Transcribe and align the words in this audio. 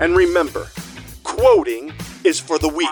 And 0.00 0.16
remember 0.16 0.68
quoting 1.22 1.92
is 2.24 2.38
for 2.40 2.58
the 2.58 2.68
weak. 2.68 2.88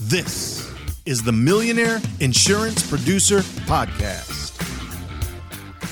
This 0.00 0.70
is 1.06 1.22
the 1.22 1.32
Millionaire 1.32 2.00
Insurance 2.20 2.86
Producer 2.88 3.40
Podcast. 3.66 4.52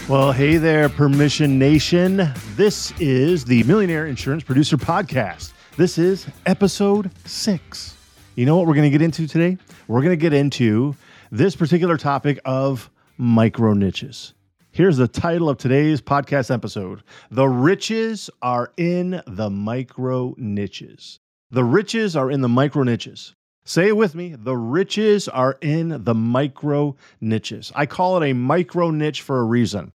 Well, 0.08 0.32
hey 0.32 0.56
there, 0.56 0.88
Permission 0.88 1.58
Nation. 1.58 2.28
This 2.56 2.92
is 2.98 3.44
the 3.44 3.62
Millionaire 3.64 4.06
Insurance 4.06 4.42
Producer 4.42 4.76
Podcast. 4.76 5.52
This 5.76 5.96
is 5.96 6.26
episode 6.44 7.10
six. 7.24 7.96
You 8.34 8.46
know 8.46 8.56
what 8.56 8.66
we're 8.66 8.74
going 8.74 8.90
to 8.90 8.98
get 8.98 9.02
into 9.02 9.26
today? 9.26 9.58
We're 9.88 10.00
going 10.00 10.10
to 10.10 10.16
get 10.16 10.32
into 10.32 10.96
this 11.30 11.54
particular 11.54 11.96
topic 11.96 12.40
of 12.44 12.90
micro 13.16 13.72
niches. 13.74 14.34
Here's 14.74 14.96
the 14.96 15.06
title 15.06 15.50
of 15.50 15.58
today's 15.58 16.00
podcast 16.00 16.50
episode 16.50 17.02
The 17.30 17.46
Riches 17.46 18.30
Are 18.40 18.72
in 18.78 19.20
the 19.26 19.50
Micro 19.50 20.34
Niches. 20.38 21.20
The 21.50 21.62
riches 21.62 22.16
are 22.16 22.30
in 22.30 22.40
the 22.40 22.48
micro 22.48 22.82
niches. 22.82 23.34
Say 23.66 23.88
it 23.88 23.96
with 23.98 24.14
me. 24.14 24.34
The 24.34 24.56
riches 24.56 25.28
are 25.28 25.58
in 25.60 26.04
the 26.04 26.14
micro 26.14 26.96
niches. 27.20 27.70
I 27.74 27.84
call 27.84 28.22
it 28.22 28.30
a 28.30 28.32
micro 28.32 28.90
niche 28.90 29.20
for 29.20 29.40
a 29.40 29.44
reason. 29.44 29.92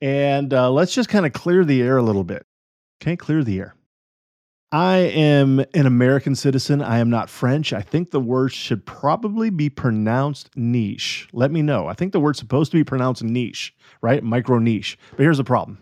And 0.00 0.52
uh, 0.52 0.72
let's 0.72 0.96
just 0.96 1.08
kind 1.08 1.24
of 1.24 1.32
clear 1.32 1.64
the 1.64 1.80
air 1.80 1.96
a 1.96 2.02
little 2.02 2.24
bit. 2.24 2.44
Okay, 3.00 3.14
clear 3.14 3.44
the 3.44 3.60
air. 3.60 3.76
I 4.70 4.96
am 4.96 5.60
an 5.72 5.86
American 5.86 6.34
citizen. 6.34 6.82
I 6.82 6.98
am 6.98 7.08
not 7.08 7.30
French. 7.30 7.72
I 7.72 7.80
think 7.80 8.10
the 8.10 8.20
word 8.20 8.52
should 8.52 8.84
probably 8.84 9.48
be 9.48 9.70
pronounced 9.70 10.50
niche. 10.56 11.26
Let 11.32 11.50
me 11.50 11.62
know. 11.62 11.86
I 11.86 11.94
think 11.94 12.12
the 12.12 12.20
word's 12.20 12.38
supposed 12.38 12.70
to 12.72 12.76
be 12.76 12.84
pronounced 12.84 13.22
niche, 13.22 13.74
right? 14.02 14.22
Micro 14.22 14.58
niche. 14.58 14.98
But 15.12 15.20
here's 15.20 15.38
the 15.38 15.44
problem 15.44 15.78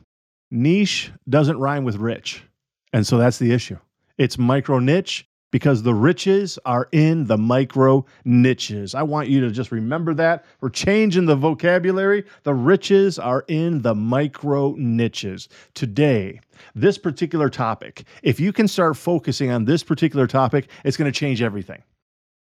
niche 0.52 1.10
doesn't 1.28 1.58
rhyme 1.58 1.82
with 1.82 1.96
rich. 1.96 2.44
And 2.92 3.04
so 3.04 3.18
that's 3.18 3.38
the 3.38 3.52
issue. 3.52 3.78
It's 4.18 4.38
micro 4.38 4.78
niche 4.78 5.28
because 5.56 5.82
the 5.82 5.94
riches 5.94 6.58
are 6.66 6.86
in 6.92 7.24
the 7.24 7.38
micro 7.38 8.04
niches. 8.26 8.94
I 8.94 9.02
want 9.02 9.30
you 9.30 9.40
to 9.40 9.50
just 9.50 9.72
remember 9.72 10.12
that. 10.12 10.44
We're 10.60 10.68
changing 10.68 11.24
the 11.24 11.34
vocabulary. 11.34 12.24
The 12.42 12.52
riches 12.52 13.18
are 13.18 13.42
in 13.48 13.80
the 13.80 13.94
micro 13.94 14.74
niches. 14.76 15.48
Today, 15.72 16.40
this 16.74 16.98
particular 16.98 17.48
topic, 17.48 18.04
if 18.22 18.38
you 18.38 18.52
can 18.52 18.68
start 18.68 18.98
focusing 18.98 19.50
on 19.50 19.64
this 19.64 19.82
particular 19.82 20.26
topic, 20.26 20.68
it's 20.84 20.98
going 20.98 21.10
to 21.10 21.18
change 21.18 21.40
everything. 21.40 21.82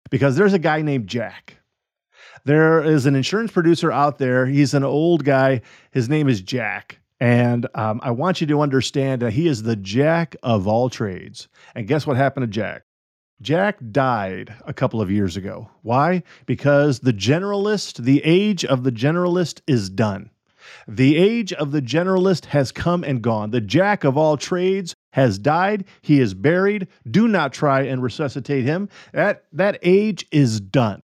Because 0.09 0.37
there's 0.37 0.53
a 0.53 0.59
guy 0.59 0.81
named 0.81 1.09
Jack. 1.09 1.57
There 2.45 2.81
is 2.81 3.05
an 3.05 3.17
insurance 3.17 3.51
producer 3.51 3.91
out 3.91 4.17
there. 4.17 4.45
He's 4.45 4.73
an 4.73 4.85
old 4.85 5.25
guy. 5.25 5.59
His 5.91 6.07
name 6.07 6.29
is 6.29 6.39
Jack. 6.39 6.99
And 7.19 7.67
um, 7.75 7.99
I 8.01 8.11
want 8.11 8.39
you 8.39 8.47
to 8.47 8.61
understand 8.61 9.23
that 9.23 9.33
he 9.33 9.49
is 9.49 9.63
the 9.63 9.75
Jack 9.75 10.37
of 10.41 10.69
all 10.69 10.89
trades. 10.89 11.49
And 11.75 11.85
guess 11.85 12.07
what 12.07 12.15
happened 12.15 12.43
to 12.43 12.47
Jack? 12.47 12.83
Jack 13.43 13.77
died 13.91 14.55
a 14.65 14.73
couple 14.73 15.01
of 15.01 15.11
years 15.11 15.35
ago. 15.35 15.69
Why? 15.81 16.23
Because 16.45 16.99
the 16.99 17.11
generalist, 17.11 17.97
the 17.97 18.21
age 18.23 18.63
of 18.63 18.83
the 18.83 18.91
generalist 18.91 19.59
is 19.67 19.89
done. 19.89 20.29
The 20.87 21.17
age 21.17 21.51
of 21.51 21.71
the 21.71 21.81
generalist 21.81 22.45
has 22.45 22.71
come 22.71 23.03
and 23.03 23.21
gone. 23.21 23.51
The 23.51 23.59
jack 23.59 24.05
of 24.05 24.17
all 24.17 24.37
trades 24.37 24.95
has 25.11 25.37
died. 25.37 25.83
He 26.01 26.21
is 26.21 26.33
buried. 26.33 26.87
Do 27.11 27.27
not 27.27 27.51
try 27.51 27.81
and 27.81 28.01
resuscitate 28.01 28.63
him. 28.63 28.87
That, 29.11 29.43
that 29.51 29.77
age 29.83 30.25
is 30.31 30.61
done. 30.61 31.01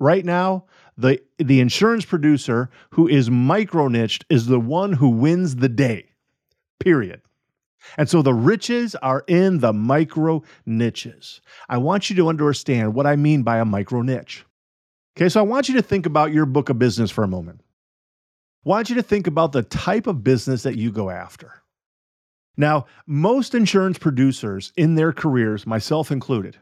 Right 0.00 0.24
now, 0.24 0.64
the, 0.96 1.20
the 1.36 1.60
insurance 1.60 2.06
producer 2.06 2.70
who 2.90 3.06
is 3.06 3.30
micro 3.30 3.88
niched 3.88 4.24
is 4.30 4.46
the 4.46 4.60
one 4.60 4.94
who 4.94 5.10
wins 5.10 5.56
the 5.56 5.68
day, 5.68 6.08
period. 6.80 7.20
And 7.96 8.08
so 8.08 8.22
the 8.22 8.34
riches 8.34 8.94
are 8.96 9.24
in 9.26 9.58
the 9.58 9.72
micro 9.72 10.42
niches. 10.66 11.40
I 11.68 11.78
want 11.78 12.10
you 12.10 12.16
to 12.16 12.28
understand 12.28 12.94
what 12.94 13.06
I 13.06 13.16
mean 13.16 13.42
by 13.42 13.58
a 13.58 13.64
micro 13.64 14.02
niche. 14.02 14.44
Okay, 15.16 15.28
so 15.28 15.40
I 15.40 15.44
want 15.44 15.68
you 15.68 15.74
to 15.74 15.82
think 15.82 16.06
about 16.06 16.32
your 16.32 16.46
book 16.46 16.68
of 16.68 16.78
business 16.78 17.10
for 17.10 17.22
a 17.24 17.28
moment. 17.28 17.60
I 18.64 18.68
want 18.68 18.88
you 18.88 18.94
to 18.96 19.02
think 19.02 19.26
about 19.26 19.52
the 19.52 19.62
type 19.62 20.06
of 20.06 20.24
business 20.24 20.62
that 20.62 20.76
you 20.76 20.90
go 20.92 21.10
after. 21.10 21.62
Now, 22.56 22.86
most 23.06 23.54
insurance 23.54 23.98
producers 23.98 24.72
in 24.76 24.94
their 24.94 25.12
careers, 25.12 25.66
myself 25.66 26.10
included, 26.10 26.58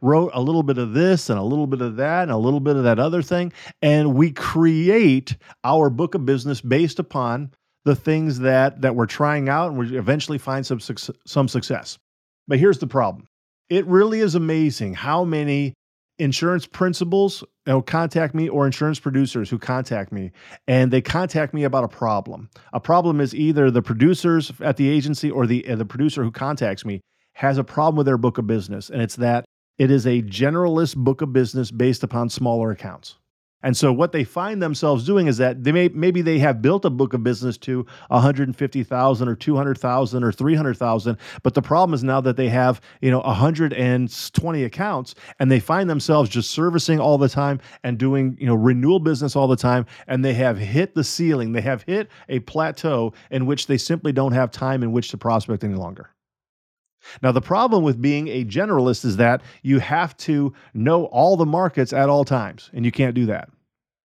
wrote 0.00 0.30
a 0.34 0.40
little 0.40 0.62
bit 0.62 0.78
of 0.78 0.92
this 0.92 1.30
and 1.30 1.38
a 1.38 1.42
little 1.42 1.66
bit 1.66 1.80
of 1.80 1.96
that 1.96 2.22
and 2.22 2.30
a 2.30 2.36
little 2.36 2.60
bit 2.60 2.76
of 2.76 2.84
that 2.84 2.98
other 2.98 3.22
thing. 3.22 3.52
And 3.82 4.14
we 4.14 4.30
create 4.30 5.36
our 5.64 5.90
book 5.90 6.14
of 6.14 6.26
business 6.26 6.60
based 6.60 6.98
upon 6.98 7.52
the 7.84 7.96
things 7.96 8.40
that, 8.40 8.82
that 8.82 8.94
we're 8.94 9.06
trying 9.06 9.48
out 9.48 9.70
and 9.70 9.78
we 9.78 9.96
eventually 9.96 10.38
find 10.38 10.66
some, 10.66 10.80
suc- 10.80 11.16
some 11.26 11.48
success. 11.48 11.98
But 12.46 12.58
here's 12.58 12.78
the 12.78 12.86
problem 12.86 13.26
it 13.68 13.86
really 13.86 14.20
is 14.20 14.34
amazing 14.34 14.94
how 14.94 15.24
many 15.24 15.74
insurance 16.18 16.66
principals 16.66 17.42
know, 17.66 17.80
contact 17.80 18.34
me 18.34 18.48
or 18.48 18.66
insurance 18.66 18.98
producers 18.98 19.48
who 19.48 19.58
contact 19.58 20.12
me 20.12 20.32
and 20.66 20.90
they 20.90 21.00
contact 21.00 21.54
me 21.54 21.64
about 21.64 21.84
a 21.84 21.88
problem. 21.88 22.50
A 22.72 22.80
problem 22.80 23.20
is 23.20 23.34
either 23.34 23.70
the 23.70 23.82
producers 23.82 24.52
at 24.60 24.76
the 24.76 24.88
agency 24.88 25.30
or 25.30 25.46
the, 25.46 25.66
uh, 25.68 25.76
the 25.76 25.84
producer 25.84 26.22
who 26.22 26.30
contacts 26.30 26.84
me 26.84 27.00
has 27.34 27.58
a 27.58 27.64
problem 27.64 27.96
with 27.96 28.06
their 28.06 28.18
book 28.18 28.38
of 28.38 28.46
business. 28.46 28.90
And 28.90 29.00
it's 29.00 29.16
that 29.16 29.44
it 29.78 29.90
is 29.90 30.06
a 30.06 30.22
generalist 30.22 30.96
book 30.96 31.22
of 31.22 31.32
business 31.32 31.70
based 31.70 32.02
upon 32.02 32.28
smaller 32.28 32.70
accounts. 32.70 33.16
And 33.62 33.76
so 33.76 33.92
what 33.92 34.12
they 34.12 34.24
find 34.24 34.62
themselves 34.62 35.04
doing 35.04 35.26
is 35.26 35.36
that 35.38 35.62
they 35.62 35.72
may 35.72 35.88
maybe 35.88 36.22
they 36.22 36.38
have 36.38 36.62
built 36.62 36.84
a 36.84 36.90
book 36.90 37.12
of 37.12 37.22
business 37.22 37.58
to 37.58 37.86
150,000 38.08 39.28
or 39.28 39.34
200,000 39.34 40.24
or 40.24 40.32
300,000, 40.32 41.16
but 41.42 41.54
the 41.54 41.62
problem 41.62 41.94
is 41.94 42.02
now 42.02 42.20
that 42.20 42.36
they 42.36 42.48
have, 42.48 42.80
you 43.00 43.10
know, 43.10 43.20
120 43.20 44.64
accounts 44.64 45.14
and 45.38 45.50
they 45.50 45.60
find 45.60 45.90
themselves 45.90 46.30
just 46.30 46.50
servicing 46.50 46.98
all 46.98 47.18
the 47.18 47.28
time 47.28 47.60
and 47.84 47.98
doing, 47.98 48.36
you 48.40 48.46
know, 48.46 48.54
renewal 48.54 48.98
business 49.00 49.36
all 49.36 49.48
the 49.48 49.56
time 49.56 49.84
and 50.06 50.24
they 50.24 50.34
have 50.34 50.58
hit 50.58 50.94
the 50.94 51.04
ceiling. 51.04 51.52
They 51.52 51.60
have 51.60 51.82
hit 51.82 52.08
a 52.28 52.40
plateau 52.40 53.12
in 53.30 53.46
which 53.46 53.66
they 53.66 53.78
simply 53.78 54.12
don't 54.12 54.32
have 54.32 54.50
time 54.50 54.82
in 54.82 54.92
which 54.92 55.10
to 55.10 55.18
prospect 55.18 55.64
any 55.64 55.74
longer. 55.74 56.10
Now, 57.22 57.32
the 57.32 57.40
problem 57.40 57.82
with 57.82 58.00
being 58.00 58.28
a 58.28 58.44
generalist 58.44 59.04
is 59.04 59.16
that 59.16 59.42
you 59.62 59.78
have 59.78 60.16
to 60.18 60.52
know 60.74 61.04
all 61.06 61.36
the 61.36 61.46
markets 61.46 61.92
at 61.92 62.08
all 62.08 62.24
times, 62.24 62.70
and 62.72 62.84
you 62.84 62.92
can't 62.92 63.14
do 63.14 63.26
that. 63.26 63.48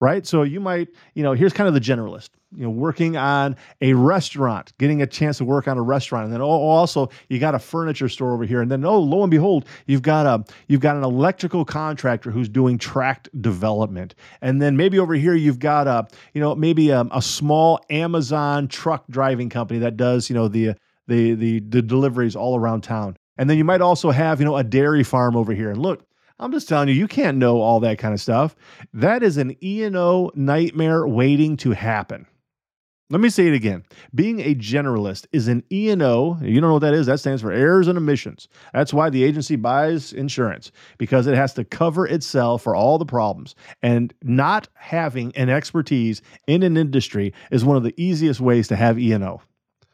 Right. 0.03 0.26
So 0.26 0.42
you 0.42 0.58
might, 0.58 0.88
you 1.14 1.22
know, 1.22 1.32
here's 1.32 1.52
kind 1.52 1.69
of 1.69 1.75
the 1.75 1.81
generalist, 1.81 2.31
you 2.56 2.64
know, 2.64 2.70
working 2.70 3.16
on 3.16 3.55
a 3.81 3.93
restaurant, 3.93 4.72
getting 4.76 5.00
a 5.00 5.06
chance 5.06 5.38
to 5.38 5.44
work 5.44 5.69
on 5.69 5.78
a 5.78 5.82
restaurant. 5.82 6.25
And 6.25 6.32
then 6.34 6.40
oh, 6.40 6.46
also 6.46 7.08
you 7.28 7.38
got 7.38 7.55
a 7.55 7.61
furniture 7.61 8.08
store 8.08 8.34
over 8.34 8.44
here. 8.44 8.61
And 8.61 8.69
then, 8.69 8.84
oh, 8.84 8.99
lo 8.99 9.22
and 9.22 9.31
behold, 9.31 9.64
you've 9.87 10.02
got 10.02 10.26
a 10.26 10.44
you've 10.66 10.81
got 10.81 10.96
an 10.96 11.05
electrical 11.05 11.64
contractor 11.64 12.32
who's 12.32 12.49
doing 12.49 12.78
tract 12.78 13.28
development. 13.40 14.16
And 14.40 14.61
then 14.61 14.76
maybe 14.76 14.99
over 14.99 15.14
here 15.14 15.37
you've 15.37 15.61
got 15.61 15.87
a, 15.87 16.08
you 16.34 16.40
know, 16.40 16.56
maybe 16.56 16.90
a, 16.90 17.02
a 17.12 17.22
small 17.22 17.78
Amazon 17.88 18.66
truck 18.66 19.05
driving 19.08 19.50
company 19.50 19.78
that 19.78 19.96
does, 19.96 20.28
you 20.28 20.34
know, 20.34 20.49
the 20.49 20.75
the 21.12 21.35
the 21.35 21.61
the 21.61 21.82
deliveries 21.82 22.35
all 22.35 22.59
around 22.59 22.82
town. 22.82 23.17
And 23.38 23.49
then 23.49 23.59
you 23.59 23.64
might 23.64 23.81
also 23.81 24.11
have, 24.11 24.41
you 24.41 24.44
know, 24.44 24.56
a 24.56 24.64
dairy 24.64 25.05
farm 25.05 25.37
over 25.37 25.53
here. 25.53 25.70
And 25.70 25.81
look, 25.81 26.05
I'm 26.38 26.53
just 26.53 26.69
telling 26.69 26.88
you, 26.88 26.94
you 26.94 27.09
can't 27.09 27.38
know 27.38 27.61
all 27.61 27.81
that 27.81 27.99
kind 27.99 28.12
of 28.14 28.20
stuff. 28.20 28.55
That 28.93 29.23
is 29.23 29.37
an 29.37 29.56
E&O 29.62 30.31
nightmare 30.35 31.06
waiting 31.06 31.56
to 31.59 31.70
happen. 31.73 32.26
Let 33.11 33.20
me 33.20 33.29
say 33.29 33.47
it 33.47 33.55
again. 33.55 33.85
Being 34.14 34.41
a 34.41 34.55
generalist 34.55 35.26
is 35.32 35.47
an 35.47 35.64
E&O. 35.70 36.38
You 36.41 36.61
don't 36.61 36.69
know 36.69 36.73
what 36.73 36.79
that 36.81 36.94
is? 36.94 37.06
That 37.06 37.20
stands 37.20 37.43
for 37.43 37.53
errors 37.53 37.87
and 37.87 37.99
omissions. 37.99 38.49
That's 38.73 38.94
why 38.94 39.11
the 39.11 39.23
agency 39.23 39.56
buys 39.56 40.14
insurance 40.14 40.73
because 40.97 41.26
it 41.26 41.35
has 41.35 41.53
to 41.55 41.64
cover 41.64 42.06
itself 42.06 42.62
for 42.62 42.75
all 42.75 42.97
the 42.97 43.05
problems. 43.05 43.55
And 43.82 44.14
not 44.23 44.69
having 44.75 45.35
an 45.37 45.50
expertise 45.50 46.23
in 46.47 46.62
an 46.62 46.79
industry 46.79 47.35
is 47.50 47.64
one 47.64 47.76
of 47.76 47.82
the 47.82 47.94
easiest 48.03 48.41
ways 48.41 48.67
to 48.69 48.76
have 48.76 48.99
E&O. 48.99 49.43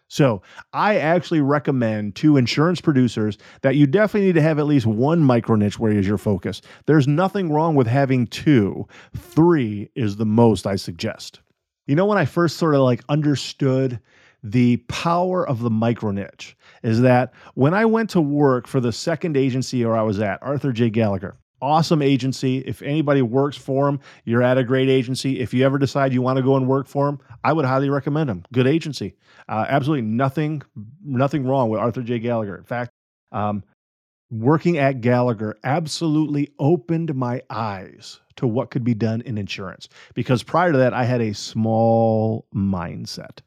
So, 0.09 0.43
I 0.73 0.97
actually 0.97 1.43
recommend 1.43 2.17
to 2.17 2.39
insurance 2.39 2.81
producers 2.81 3.37
that 3.61 3.77
you 3.77 3.87
definitely 3.87 4.29
need 4.29 4.37
to 4.37 4.43
have 4.43 4.59
at 4.59 4.67
least 4.67 4.87
one 4.87 5.21
micro 5.21 5.55
niche 5.55 5.79
where 5.79 5.93
is 5.93 6.07
your 6.07 6.19
focus. 6.19 6.63
There's 6.87 7.07
nothing 7.07 7.53
wrong 7.53 7.75
with 7.75 7.87
having 7.87 8.27
two. 8.27 8.87
Three 9.15 9.91
is 9.95 10.17
the 10.17 10.27
most 10.27 10.67
I 10.67 10.77
suggest. 10.77 11.41
You 11.87 11.95
know, 11.95 12.07
when 12.07 12.19
I 12.19 12.25
first 12.25 12.57
sort 12.57 12.75
of 12.75 12.81
like 12.83 13.03
understood 13.09 14.01
the 14.43 14.79
power 14.89 15.47
of 15.47 15.61
the 15.61 15.71
micro 15.71 16.11
niche 16.11 16.57
is 16.83 17.01
that 17.01 17.33
when 17.55 17.75
I 17.75 17.85
went 17.85 18.11
to 18.11 18.21
work 18.21 18.67
for 18.67 18.81
the 18.81 18.93
second 18.93 19.37
agency 19.37 19.85
where 19.85 19.97
I 19.97 20.03
was 20.03 20.21
at, 20.21 20.43
Arthur 20.43 20.73
J. 20.73 20.91
Gallagher, 20.91 21.37
awesome 21.61 22.03
agency. 22.03 22.59
If 22.59 22.83
anybody 22.83 23.23
works 23.23 23.57
for 23.57 23.87
them, 23.87 24.01
you're 24.25 24.43
at 24.43 24.59
a 24.59 24.65
great 24.65 24.89
agency. 24.89 25.41
If 25.41 25.53
you 25.55 25.65
ever 25.65 25.79
decide 25.79 26.13
you 26.13 26.23
want 26.23 26.37
to 26.37 26.43
go 26.43 26.57
and 26.57 26.69
work 26.69 26.87
for 26.87 27.07
them, 27.07 27.21
I 27.45 27.53
would 27.53 27.65
highly 27.65 27.91
recommend 27.91 28.29
them. 28.29 28.45
Good 28.53 28.67
agency. 28.67 29.15
Uh, 29.49 29.67
absolutely 29.69 30.07
nothing, 30.07 30.63
nothing 31.05 31.47
wrong 31.47 31.71
with 31.71 31.81
Arthur 31.81 32.03
J. 32.03 32.19
Gallagher. 32.19 32.57
In 32.57 32.65
fact, 32.65 32.91
um, 33.33 33.63
working 34.31 34.79
at 34.79 35.01
Gallagher 35.01 35.57
absolutely 35.65 36.53
opened 36.59 37.15
my 37.15 37.43
eyes 37.51 38.21
to 38.37 38.47
what 38.47 38.71
could 38.71 38.85
be 38.85 38.95
done 38.95 39.21
in 39.23 39.39
insurance 39.39 39.89
because 40.15 40.43
prior 40.43 40.73
to 40.73 40.79
that, 40.79 40.95
I 40.95 41.05
had 41.05 41.21
a 41.21 41.35
small 41.35 42.47
mindset. 42.55 43.41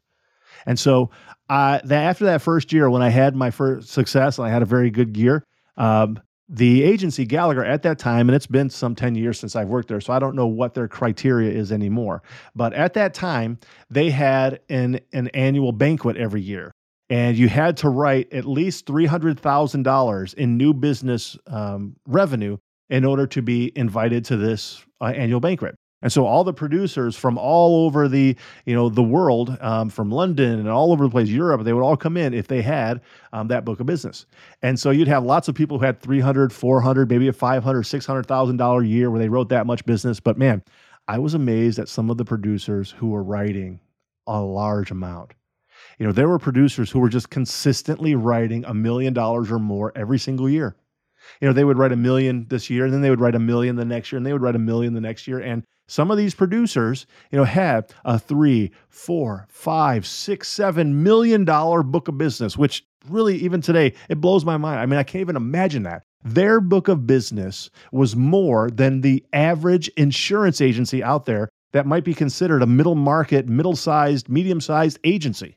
And 0.66 0.78
so, 0.78 1.10
uh, 1.48 1.80
that 1.84 2.04
after 2.04 2.24
that 2.26 2.42
first 2.42 2.72
year, 2.72 2.88
when 2.88 3.02
I 3.02 3.08
had 3.08 3.34
my 3.34 3.50
first 3.50 3.88
success 3.88 4.38
and 4.38 4.46
I 4.46 4.50
had 4.50 4.62
a 4.62 4.66
very 4.66 4.90
good 4.90 5.16
year, 5.16 5.44
um, 5.76 6.20
the 6.52 6.82
agency 6.84 7.24
Gallagher 7.24 7.64
at 7.64 7.82
that 7.82 7.98
time, 7.98 8.28
and 8.28 8.36
it's 8.36 8.46
been 8.46 8.70
some 8.70 8.94
10 8.94 9.14
years 9.14 9.40
since 9.40 9.56
I've 9.56 9.68
worked 9.68 9.88
there, 9.88 10.00
so 10.00 10.12
I 10.12 10.18
don't 10.18 10.36
know 10.36 10.46
what 10.46 10.74
their 10.74 10.86
criteria 10.86 11.50
is 11.50 11.72
anymore. 11.72 12.22
But 12.54 12.74
at 12.74 12.92
that 12.94 13.14
time, 13.14 13.58
they 13.90 14.10
had 14.10 14.60
an, 14.68 15.00
an 15.12 15.28
annual 15.28 15.72
banquet 15.72 16.16
every 16.16 16.42
year 16.42 16.72
and 17.12 17.36
you 17.36 17.46
had 17.46 17.76
to 17.76 17.90
write 17.90 18.32
at 18.32 18.46
least 18.46 18.86
$300,000 18.86 20.34
in 20.34 20.56
new 20.56 20.72
business 20.72 21.36
um, 21.46 21.94
revenue 22.06 22.56
in 22.88 23.04
order 23.04 23.26
to 23.26 23.42
be 23.42 23.70
invited 23.76 24.24
to 24.24 24.36
this 24.38 24.82
uh, 25.02 25.06
annual 25.06 25.38
banquet. 25.38 25.74
And 26.02 26.12
so 26.12 26.26
all 26.26 26.44
the 26.44 26.52
producers 26.52 27.16
from 27.16 27.38
all 27.38 27.86
over 27.86 28.08
the 28.08 28.36
you 28.66 28.74
know 28.74 28.88
the 28.88 29.02
world, 29.02 29.56
um, 29.60 29.88
from 29.88 30.10
London 30.10 30.58
and 30.58 30.68
all 30.68 30.92
over 30.92 31.04
the 31.04 31.10
place, 31.10 31.28
Europe, 31.28 31.62
they 31.62 31.72
would 31.72 31.82
all 31.82 31.96
come 31.96 32.16
in 32.16 32.34
if 32.34 32.48
they 32.48 32.62
had 32.62 33.00
um, 33.32 33.48
that 33.48 33.64
book 33.64 33.80
of 33.80 33.86
business. 33.86 34.26
And 34.62 34.78
so 34.78 34.90
you'd 34.90 35.08
have 35.08 35.24
lots 35.24 35.48
of 35.48 35.54
people 35.54 35.78
who 35.78 35.84
had 35.84 36.00
300, 36.00 36.52
400, 36.52 37.08
maybe 37.08 37.28
a 37.28 37.32
500, 37.32 37.82
600,000 37.84 38.56
dollar 38.56 38.82
year 38.82 39.10
where 39.10 39.20
they 39.20 39.28
wrote 39.28 39.48
that 39.50 39.66
much 39.66 39.84
business. 39.86 40.20
But 40.20 40.36
man, 40.36 40.62
I 41.08 41.18
was 41.18 41.34
amazed 41.34 41.78
at 41.78 41.88
some 41.88 42.10
of 42.10 42.18
the 42.18 42.24
producers 42.24 42.90
who 42.90 43.08
were 43.08 43.22
writing 43.22 43.80
a 44.26 44.40
large 44.40 44.90
amount. 44.90 45.32
You 45.98 46.06
know, 46.06 46.12
there 46.12 46.28
were 46.28 46.38
producers 46.38 46.90
who 46.90 47.00
were 47.00 47.08
just 47.08 47.30
consistently 47.30 48.14
writing 48.14 48.64
a 48.64 48.74
million 48.74 49.12
dollars 49.12 49.50
or 49.50 49.58
more 49.58 49.92
every 49.94 50.18
single 50.18 50.48
year. 50.48 50.76
You 51.40 51.48
know, 51.48 51.54
they 51.54 51.64
would 51.64 51.78
write 51.78 51.92
a 51.92 51.96
million 51.96 52.46
this 52.48 52.70
year, 52.70 52.84
and 52.84 52.92
then 52.92 53.02
they 53.02 53.10
would 53.10 53.20
write 53.20 53.34
a 53.34 53.40
million 53.40 53.76
the 53.76 53.84
next 53.84 54.10
year, 54.10 54.16
and 54.16 54.26
they 54.26 54.32
would 54.32 54.42
write 54.42 54.56
a 54.56 54.60
million 54.60 54.94
the 54.94 55.00
next 55.00 55.26
year. 55.28 55.38
And 55.38 55.64
some 55.86 56.10
of 56.10 56.16
these 56.16 56.34
producers, 56.34 57.06
you 57.30 57.38
know, 57.38 57.44
had 57.44 57.92
a 58.04 58.18
three, 58.18 58.70
four, 58.88 59.46
five, 59.48 60.06
six, 60.06 60.48
seven 60.48 61.02
million 61.02 61.44
dollar 61.44 61.82
book 61.82 62.08
of 62.08 62.18
business, 62.18 62.56
which 62.56 62.84
really, 63.08 63.36
even 63.36 63.60
today, 63.60 63.94
it 64.08 64.20
blows 64.20 64.44
my 64.44 64.56
mind. 64.56 64.80
I 64.80 64.86
mean, 64.86 64.98
I 64.98 65.02
can't 65.02 65.20
even 65.20 65.36
imagine 65.36 65.82
that. 65.84 66.02
Their 66.24 66.60
book 66.60 66.88
of 66.88 67.06
business 67.06 67.68
was 67.90 68.14
more 68.14 68.70
than 68.70 69.00
the 69.00 69.24
average 69.32 69.88
insurance 69.96 70.60
agency 70.60 71.02
out 71.02 71.24
there 71.24 71.48
that 71.72 71.86
might 71.86 72.04
be 72.04 72.14
considered 72.14 72.62
a 72.62 72.66
middle 72.66 72.94
market, 72.94 73.48
middle 73.48 73.76
sized, 73.76 74.28
medium 74.28 74.60
sized 74.60 74.98
agency. 75.04 75.56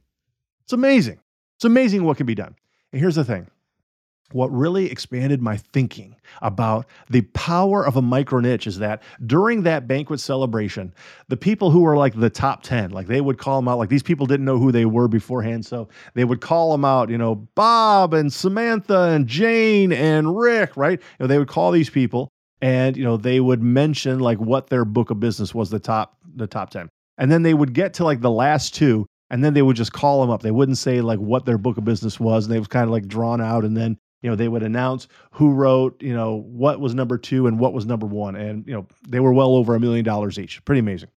It's 0.63 0.74
amazing. 0.74 1.19
It's 1.57 1.66
amazing 1.66 2.04
what 2.04 2.18
can 2.18 2.25
be 2.25 2.36
done. 2.36 2.56
And 2.92 3.00
here's 3.00 3.16
the 3.16 3.25
thing 3.25 3.48
what 4.31 4.51
really 4.51 4.92
expanded 4.92 5.42
my 5.42 5.57
thinking 5.57 6.16
about 6.42 6.88
the 7.10 7.22
power 7.33 7.86
of 7.86 7.95
a 7.95 8.01
micro 8.01 8.39
niche 8.39 8.68
is 8.68 8.80
that 8.80 9.04
during 9.25 9.63
that 9.63 9.88
banquet 9.88 10.19
celebration, 10.19 10.94
the 11.27 11.38
people 11.38 11.69
who 11.69 11.81
were 11.81 11.95
like 11.95 12.13
the 12.19 12.30
top 12.30 12.63
10, 12.63 12.92
like 12.92 13.07
they 13.07 13.22
would 13.22 13.38
call 13.38 13.60
them 13.60 13.68
out, 13.68 13.77
like 13.77 13.89
these 13.89 14.04
people 14.04 14.25
didn't 14.25 14.45
know 14.45 14.57
who 14.57 14.72
they 14.72 14.86
were 14.86 15.07
beforehand. 15.07 15.66
So 15.66 15.88
they 16.16 16.25
would 16.25 16.42
call 16.42 16.72
them 16.72 16.83
out, 16.83 17.10
you 17.10 17.18
know, 17.18 17.36
Bob 17.36 18.13
and 18.13 18.33
Samantha 18.33 19.12
and 19.12 19.27
Jane 19.27 19.94
and 19.94 20.36
Rick, 20.38 20.75
right? 20.75 21.00
You 21.00 21.24
know, 21.24 21.28
they 21.28 21.38
would 21.38 21.48
call 21.48 21.71
these 21.71 21.89
people 21.89 22.30
and, 22.62 22.98
you 22.98 23.04
know, 23.04 23.18
they 23.18 23.39
would 23.39 23.62
mention 23.62 24.19
like 24.19 24.39
what 24.39 24.68
their 24.68 24.86
book 24.86 25.12
of 25.12 25.19
business 25.19 25.54
was 25.54 25.69
the 25.69 25.80
top, 25.80 26.18
the 26.36 26.48
top 26.48 26.71
10. 26.71 26.89
And 27.18 27.31
then 27.31 27.44
they 27.44 27.54
would 27.54 27.74
get 27.74 27.94
to 27.95 28.04
like 28.04 28.21
the 28.21 28.31
last 28.31 28.74
two 28.74 29.06
and 29.30 29.44
then 29.44 29.54
they 29.54 29.62
would 29.62 29.75
just 29.75 29.94
call 29.94 30.21
them 30.21 30.30
up. 30.30 30.42
They 30.42 30.51
wouldn't 30.51 30.78
say 30.78 31.01
like 31.01 31.19
what 31.19 31.45
their 31.45 31.57
book 31.57 31.78
of 31.78 31.86
business 31.86 32.19
was, 32.19 32.45
and 32.45 32.54
they 32.54 32.60
was 32.60 32.68
kind 32.68 32.83
of 32.83 32.92
like 32.92 33.07
drawn 33.07 33.42
out. 33.42 33.66
And 33.66 33.75
then 33.75 33.98
you 34.25 34.31
know 34.31 34.36
they 34.36 34.48
would 34.48 34.63
announce 34.63 35.07
who 35.30 35.54
wrote, 35.54 36.01
you 36.01 36.16
know, 36.16 36.38
what 36.48 36.80
was 36.80 36.95
number 36.95 37.16
two 37.16 37.45
and 37.45 37.60
what 37.60 37.74
was 37.74 37.86
number 37.86 38.07
one, 38.07 38.36
and 38.36 38.66
you 38.66 38.74
know 38.74 38.88
they 39.07 39.19
were 39.19 39.31
well 39.31 39.54
over 39.54 39.75
a 39.75 39.80
million 39.80 40.04
dollars 40.04 40.39
each. 40.39 40.66
Pretty 40.66 40.80
amazing. 40.80 41.10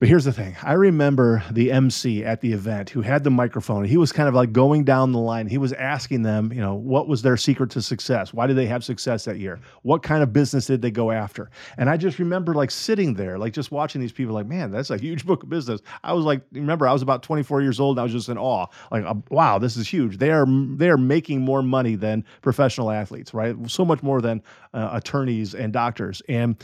But 0.00 0.08
here's 0.08 0.24
the 0.24 0.32
thing 0.32 0.54
I 0.62 0.74
remember 0.74 1.42
the 1.50 1.72
MC 1.72 2.24
at 2.24 2.40
the 2.40 2.52
event 2.52 2.90
who 2.90 3.00
had 3.00 3.24
the 3.24 3.30
microphone. 3.30 3.84
He 3.84 3.96
was 3.96 4.12
kind 4.12 4.28
of 4.28 4.34
like 4.34 4.52
going 4.52 4.84
down 4.84 5.10
the 5.10 5.18
line. 5.18 5.48
He 5.48 5.58
was 5.58 5.72
asking 5.72 6.22
them, 6.22 6.52
you 6.52 6.60
know, 6.60 6.74
what 6.74 7.08
was 7.08 7.22
their 7.22 7.36
secret 7.36 7.70
to 7.70 7.82
success? 7.82 8.32
Why 8.32 8.46
did 8.46 8.56
they 8.56 8.66
have 8.66 8.84
success 8.84 9.24
that 9.24 9.38
year? 9.38 9.58
What 9.82 10.04
kind 10.04 10.22
of 10.22 10.32
business 10.32 10.66
did 10.66 10.82
they 10.82 10.92
go 10.92 11.10
after? 11.10 11.50
And 11.78 11.90
I 11.90 11.96
just 11.96 12.20
remember 12.20 12.54
like 12.54 12.70
sitting 12.70 13.14
there, 13.14 13.38
like 13.38 13.52
just 13.52 13.72
watching 13.72 14.00
these 14.00 14.12
people, 14.12 14.34
like, 14.34 14.46
man, 14.46 14.70
that's 14.70 14.90
a 14.90 14.98
huge 14.98 15.26
book 15.26 15.42
of 15.42 15.48
business. 15.48 15.80
I 16.04 16.12
was 16.12 16.24
like, 16.24 16.42
remember, 16.52 16.86
I 16.86 16.92
was 16.92 17.02
about 17.02 17.24
24 17.24 17.62
years 17.62 17.80
old 17.80 17.96
and 17.96 18.00
I 18.00 18.04
was 18.04 18.12
just 18.12 18.28
in 18.28 18.38
awe. 18.38 18.66
Like, 18.92 19.04
uh, 19.04 19.14
wow, 19.30 19.58
this 19.58 19.76
is 19.76 19.88
huge. 19.88 20.18
They 20.18 20.30
are 20.30 20.46
they 20.76 20.90
are 20.90 20.96
making 20.96 21.40
more 21.40 21.62
money 21.62 21.96
than 21.96 22.24
professional 22.40 22.92
athletes, 22.92 23.34
right? 23.34 23.56
So 23.68 23.84
much 23.84 24.04
more 24.04 24.20
than 24.20 24.44
uh, 24.74 24.90
attorneys 24.92 25.56
and 25.56 25.72
doctors. 25.72 26.22
And, 26.28 26.54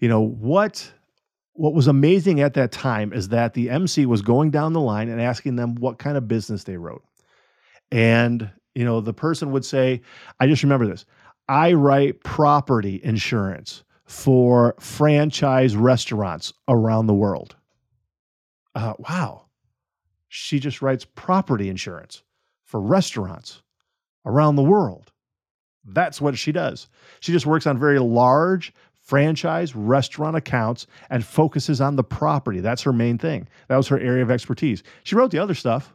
you 0.00 0.08
know, 0.08 0.20
what 0.20 0.92
what 1.54 1.74
was 1.74 1.86
amazing 1.86 2.40
at 2.40 2.54
that 2.54 2.72
time 2.72 3.12
is 3.12 3.28
that 3.28 3.54
the 3.54 3.70
MC 3.70 4.06
was 4.06 4.22
going 4.22 4.50
down 4.50 4.72
the 4.72 4.80
line 4.80 5.08
and 5.08 5.20
asking 5.20 5.56
them 5.56 5.74
what 5.74 5.98
kind 5.98 6.16
of 6.16 6.28
business 6.28 6.64
they 6.64 6.76
wrote. 6.76 7.04
And, 7.90 8.50
you 8.74 8.84
know, 8.84 9.00
the 9.00 9.12
person 9.12 9.50
would 9.52 9.64
say, 9.64 10.00
I 10.38 10.46
just 10.46 10.62
remember 10.62 10.86
this 10.86 11.04
I 11.48 11.72
write 11.72 12.22
property 12.22 13.00
insurance 13.02 13.82
for 14.04 14.74
franchise 14.78 15.76
restaurants 15.76 16.52
around 16.68 17.06
the 17.06 17.14
world. 17.14 17.56
Uh, 18.74 18.94
wow. 18.98 19.46
She 20.28 20.60
just 20.60 20.80
writes 20.80 21.04
property 21.14 21.68
insurance 21.68 22.22
for 22.64 22.80
restaurants 22.80 23.62
around 24.24 24.56
the 24.56 24.62
world. 24.62 25.10
That's 25.84 26.20
what 26.20 26.38
she 26.38 26.52
does. 26.52 26.88
She 27.18 27.32
just 27.32 27.46
works 27.46 27.66
on 27.66 27.78
very 27.78 27.98
large 27.98 28.72
franchise 29.10 29.74
restaurant 29.74 30.36
accounts 30.36 30.86
and 31.10 31.24
focuses 31.24 31.80
on 31.80 31.96
the 31.96 32.04
property. 32.04 32.60
That's 32.60 32.82
her 32.82 32.92
main 32.92 33.18
thing. 33.18 33.48
That 33.66 33.76
was 33.76 33.88
her 33.88 33.98
area 33.98 34.22
of 34.22 34.30
expertise. 34.30 34.84
She 35.02 35.16
wrote 35.16 35.32
the 35.32 35.40
other 35.40 35.54
stuff, 35.54 35.92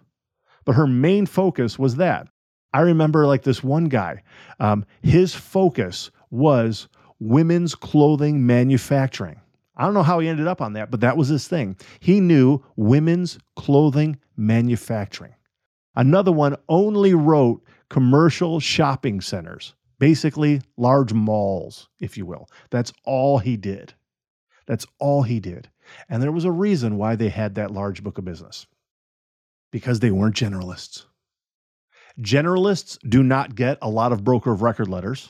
but 0.66 0.76
her 0.76 0.86
main 0.86 1.26
focus 1.26 1.80
was 1.80 1.96
that. 1.96 2.28
I 2.74 2.82
remember 2.82 3.26
like 3.26 3.44
this 3.44 3.64
one 3.64 3.86
guy, 3.86 4.22
um, 4.60 4.84
his 5.02 5.34
focus 5.34 6.12
was 6.30 6.90
women's 7.22 7.74
clothing 7.74 8.46
manufacturing. 8.46 9.40
I 9.78 9.86
don't 9.86 9.94
know 9.94 10.04
how 10.04 10.20
he 10.20 10.28
ended 10.28 10.48
up 10.48 10.60
on 10.60 10.74
that, 10.74 10.92
but 10.92 11.00
that 11.00 11.16
was 11.16 11.30
his 11.30 11.48
thing. 11.48 11.78
He 12.02 12.20
knew 12.20 12.66
women's 12.76 13.40
clothing 13.56 14.20
manufacturing. 14.36 15.36
Another 15.96 16.34
one 16.34 16.58
only 16.68 17.14
wrote 17.14 17.64
commercial 17.90 18.60
shopping 18.60 19.22
centers 19.22 19.74
basically 20.00 20.62
large 20.78 21.14
malls, 21.14 21.90
if 22.00 22.18
you 22.18 22.26
will. 22.26 22.50
That's 22.70 22.94
all 23.04 23.40
he 23.40 23.58
did. 23.58 23.94
That's 24.68 24.86
all 25.00 25.24
he 25.24 25.40
did. 25.40 25.70
And 26.10 26.22
there 26.22 26.32
was 26.32 26.46
a 26.46 26.52
reason 26.52 26.98
why 26.98 27.16
they 27.16 27.30
had 27.30 27.56
that 27.56 27.72
large 27.72 28.04
book 28.04 28.18
of 28.18 28.26
business 28.26 28.66
because 29.72 30.00
they 30.00 30.12
weren't 30.12 30.36
generalists. 30.36 31.06
Generalists 32.20 32.98
do 33.10 33.22
not 33.22 33.56
get 33.56 33.78
a 33.82 33.90
lot 33.90 34.12
of 34.12 34.24
broker 34.24 34.52
of 34.52 34.62
record 34.62 34.88
letters 34.88 35.30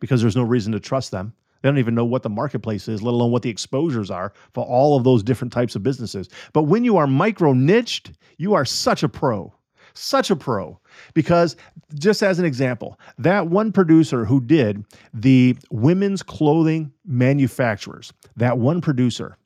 because 0.00 0.22
there's 0.22 0.36
no 0.36 0.42
reason 0.42 0.72
to 0.72 0.80
trust 0.80 1.10
them. 1.10 1.34
They 1.60 1.68
don't 1.68 1.78
even 1.78 1.94
know 1.94 2.04
what 2.04 2.22
the 2.22 2.30
marketplace 2.30 2.86
is, 2.86 3.02
let 3.02 3.12
alone 3.12 3.32
what 3.32 3.42
the 3.42 3.50
exposures 3.50 4.10
are 4.10 4.32
for 4.54 4.64
all 4.64 4.96
of 4.96 5.04
those 5.04 5.22
different 5.22 5.52
types 5.52 5.74
of 5.74 5.82
businesses. 5.82 6.28
But 6.52 6.64
when 6.64 6.84
you 6.84 6.96
are 6.96 7.06
micro 7.06 7.52
niched, 7.52 8.12
you 8.38 8.54
are 8.54 8.64
such 8.64 9.02
a 9.02 9.08
pro 9.08 9.52
such 9.96 10.30
a 10.30 10.36
pro 10.36 10.78
because 11.14 11.56
just 11.94 12.22
as 12.22 12.38
an 12.38 12.44
example, 12.44 12.98
that 13.18 13.48
one 13.48 13.72
producer 13.72 14.24
who 14.24 14.40
did 14.40 14.84
the 15.14 15.56
women's 15.70 16.22
clothing 16.22 16.92
manufacturers, 17.04 18.12
that 18.36 18.58
one 18.58 18.80
producer, 18.80 19.36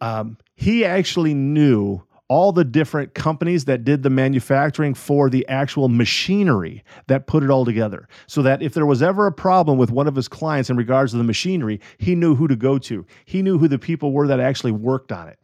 um, 0.00 0.38
he 0.54 0.84
actually 0.84 1.34
knew 1.34 2.02
all 2.28 2.52
the 2.52 2.64
different 2.64 3.14
companies 3.14 3.64
that 3.64 3.84
did 3.84 4.02
the 4.02 4.10
manufacturing 4.10 4.92
for 4.92 5.30
the 5.30 5.46
actual 5.48 5.88
machinery 5.88 6.84
that 7.06 7.26
put 7.26 7.42
it 7.42 7.50
all 7.50 7.64
together. 7.64 8.06
So 8.26 8.42
that 8.42 8.62
if 8.62 8.74
there 8.74 8.86
was 8.86 9.02
ever 9.02 9.26
a 9.26 9.32
problem 9.32 9.78
with 9.78 9.90
one 9.90 10.06
of 10.06 10.14
his 10.14 10.28
clients 10.28 10.68
in 10.68 10.76
regards 10.76 11.12
to 11.12 11.18
the 11.18 11.24
machinery, 11.24 11.80
he 11.96 12.14
knew 12.14 12.34
who 12.34 12.46
to 12.46 12.56
go 12.56 12.78
to. 12.78 13.06
He 13.24 13.40
knew 13.40 13.58
who 13.58 13.66
the 13.66 13.78
people 13.78 14.12
were 14.12 14.26
that 14.26 14.40
actually 14.40 14.72
worked 14.72 15.10
on 15.10 15.28
it. 15.28 15.38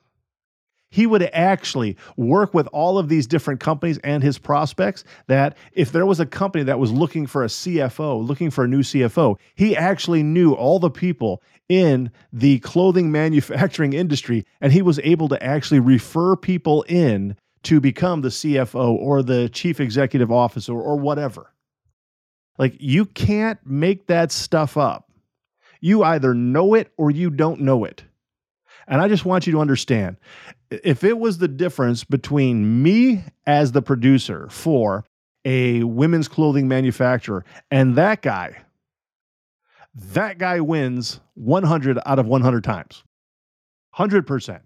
He 0.95 1.09
would 1.09 1.29
actually 1.33 1.97
work 2.17 2.55
with 2.55 2.69
all 2.69 2.99
of 2.99 3.09
these 3.09 3.27
different 3.27 3.59
companies 3.59 3.99
and 4.05 4.23
his 4.23 4.39
prospects. 4.39 5.03
That 5.27 5.57
if 5.73 5.91
there 5.91 6.07
was 6.07 6.21
a 6.21 6.27
company 6.27 6.63
that 6.63 6.79
was 6.79 6.93
looking 6.93 7.27
for 7.27 7.43
a 7.43 7.49
CFO, 7.49 8.25
looking 8.25 8.49
for 8.49 8.63
a 8.63 8.69
new 8.69 8.83
CFO, 8.83 9.37
he 9.57 9.77
actually 9.77 10.23
knew 10.23 10.53
all 10.53 10.79
the 10.79 10.91
people 10.91 11.43
in 11.69 12.13
the 12.33 12.61
clothing 12.61 13.11
manufacturing 13.21 13.93
industry, 13.93 14.47
and 14.61 14.73
he 14.73 14.83
was 14.83 15.01
able 15.01 15.29
to 15.31 15.43
actually 15.43 15.81
refer 15.81 16.37
people 16.37 16.83
in 16.83 17.37
to 17.65 17.81
become 17.81 18.21
the 18.21 18.29
CFO 18.29 18.95
or 18.95 19.25
the 19.25 19.49
chief 19.49 19.81
executive 19.81 20.31
officer 20.31 20.75
or 20.75 20.97
whatever. 20.97 21.53
Like, 22.57 22.77
you 22.79 23.05
can't 23.05 23.59
make 23.67 24.07
that 24.07 24.31
stuff 24.31 24.77
up. 24.77 25.11
You 25.81 26.05
either 26.05 26.35
know 26.35 26.75
it 26.75 26.93
or 26.97 27.11
you 27.11 27.31
don't 27.31 27.63
know 27.63 27.83
it. 27.85 28.05
And 28.87 29.01
I 29.01 29.09
just 29.09 29.25
want 29.25 29.47
you 29.47 29.55
to 29.55 29.61
understand 29.61 30.19
if 30.83 31.05
it 31.05 31.19
was 31.19 31.39
the 31.39 31.49
difference 31.49 32.05
between 32.05 32.83
me 32.83 33.25
as 33.47 33.73
the 33.73 33.83
producer 33.83 34.49
for 34.51 35.05
a 35.45 35.83
women's 35.85 36.29
clothing 36.29 36.69
manufacturer 36.69 37.45
and 37.71 37.97
that 37.97 38.23
guy 38.23 38.65
that 39.95 40.39
guy 40.39 40.61
wins 40.61 41.21
100 41.35 41.99
out 42.05 42.19
of 42.19 42.27
100 42.27 42.65
times. 42.65 43.05
100%. 43.97 44.61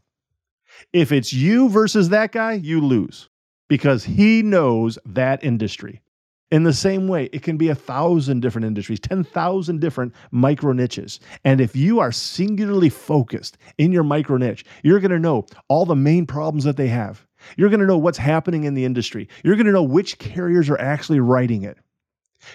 If 0.93 1.13
it's 1.13 1.33
you 1.33 1.69
versus 1.69 2.09
that 2.11 2.33
guy, 2.33 2.55
you 2.55 2.81
lose 2.81 3.29
because 3.69 4.05
he 4.05 4.43
knows 4.43 4.99
that 5.05 5.45
industry. 5.45 6.01
In 6.51 6.63
the 6.63 6.73
same 6.73 7.09
way, 7.09 7.29
it 7.33 7.43
can 7.43 7.59
be 7.59 7.69
a 7.69 7.75
thousand 7.75 8.41
different 8.41 8.67
industries, 8.67 9.01
10,000 9.01 9.81
different 9.81 10.15
micro 10.31 10.73
niches. 10.73 11.21
And 11.45 11.61
if 11.61 11.77
you 11.77 12.01
are 12.01 12.11
singularly 12.11 12.89
focused 12.89 13.59
in 13.77 13.93
your 13.93 14.03
micro 14.03 14.39
niche, 14.39 14.65
you're 14.83 15.01
going 15.01 15.11
to 15.11 15.19
know 15.19 15.45
all 15.69 15.85
the 15.85 15.95
main 15.95 16.25
problems 16.25 16.65
that 16.65 16.79
they 16.79 16.89
have. 16.89 17.27
You're 17.57 17.69
going 17.69 17.81
to 17.81 17.87
know 17.87 17.99
what's 17.99 18.19
happening 18.19 18.65
in 18.65 18.73
the 18.73 18.87
industry. 18.87 19.29
You're 19.45 19.57
going 19.57 19.67
to 19.67 19.73
know 19.73 19.83
which 19.83 20.19
carriers 20.19 20.71
are 20.71 20.81
actually 20.81 21.21
writing 21.21 21.65
it. 21.65 21.77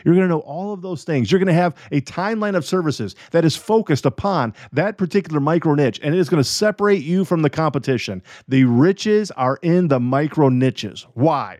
You're 0.04 0.16
going 0.16 0.28
to 0.28 0.34
know 0.34 0.40
all 0.40 0.74
of 0.74 0.82
those 0.82 1.04
things. 1.04 1.32
You're 1.32 1.40
going 1.40 1.48
to 1.48 1.54
have 1.54 1.76
a 1.92 2.02
timeline 2.02 2.56
of 2.56 2.66
services 2.66 3.16
that 3.32 3.46
is 3.46 3.56
focused 3.56 4.06
upon 4.06 4.54
that 4.72 4.98
particular 4.98 5.40
micro 5.40 5.76
niche, 5.76 6.00
and 6.02 6.16
it 6.16 6.18
is 6.18 6.30
going 6.30 6.42
to 6.42 6.50
separate 6.50 7.04
you 7.04 7.26
from 7.26 7.44
the 7.44 7.50
competition. 7.50 8.24
The 8.48 8.64
riches 8.64 9.30
are 9.32 9.60
in 9.62 9.90
the 9.90 10.00
micro 10.00 10.50
niches. 10.50 11.06
Why? 11.14 11.60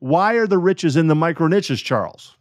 Why 0.00 0.34
are 0.34 0.46
the 0.46 0.58
riches 0.58 0.96
in 0.96 1.08
the 1.08 1.14
micro 1.14 1.48
niches, 1.48 1.80
Charles? 1.80 2.36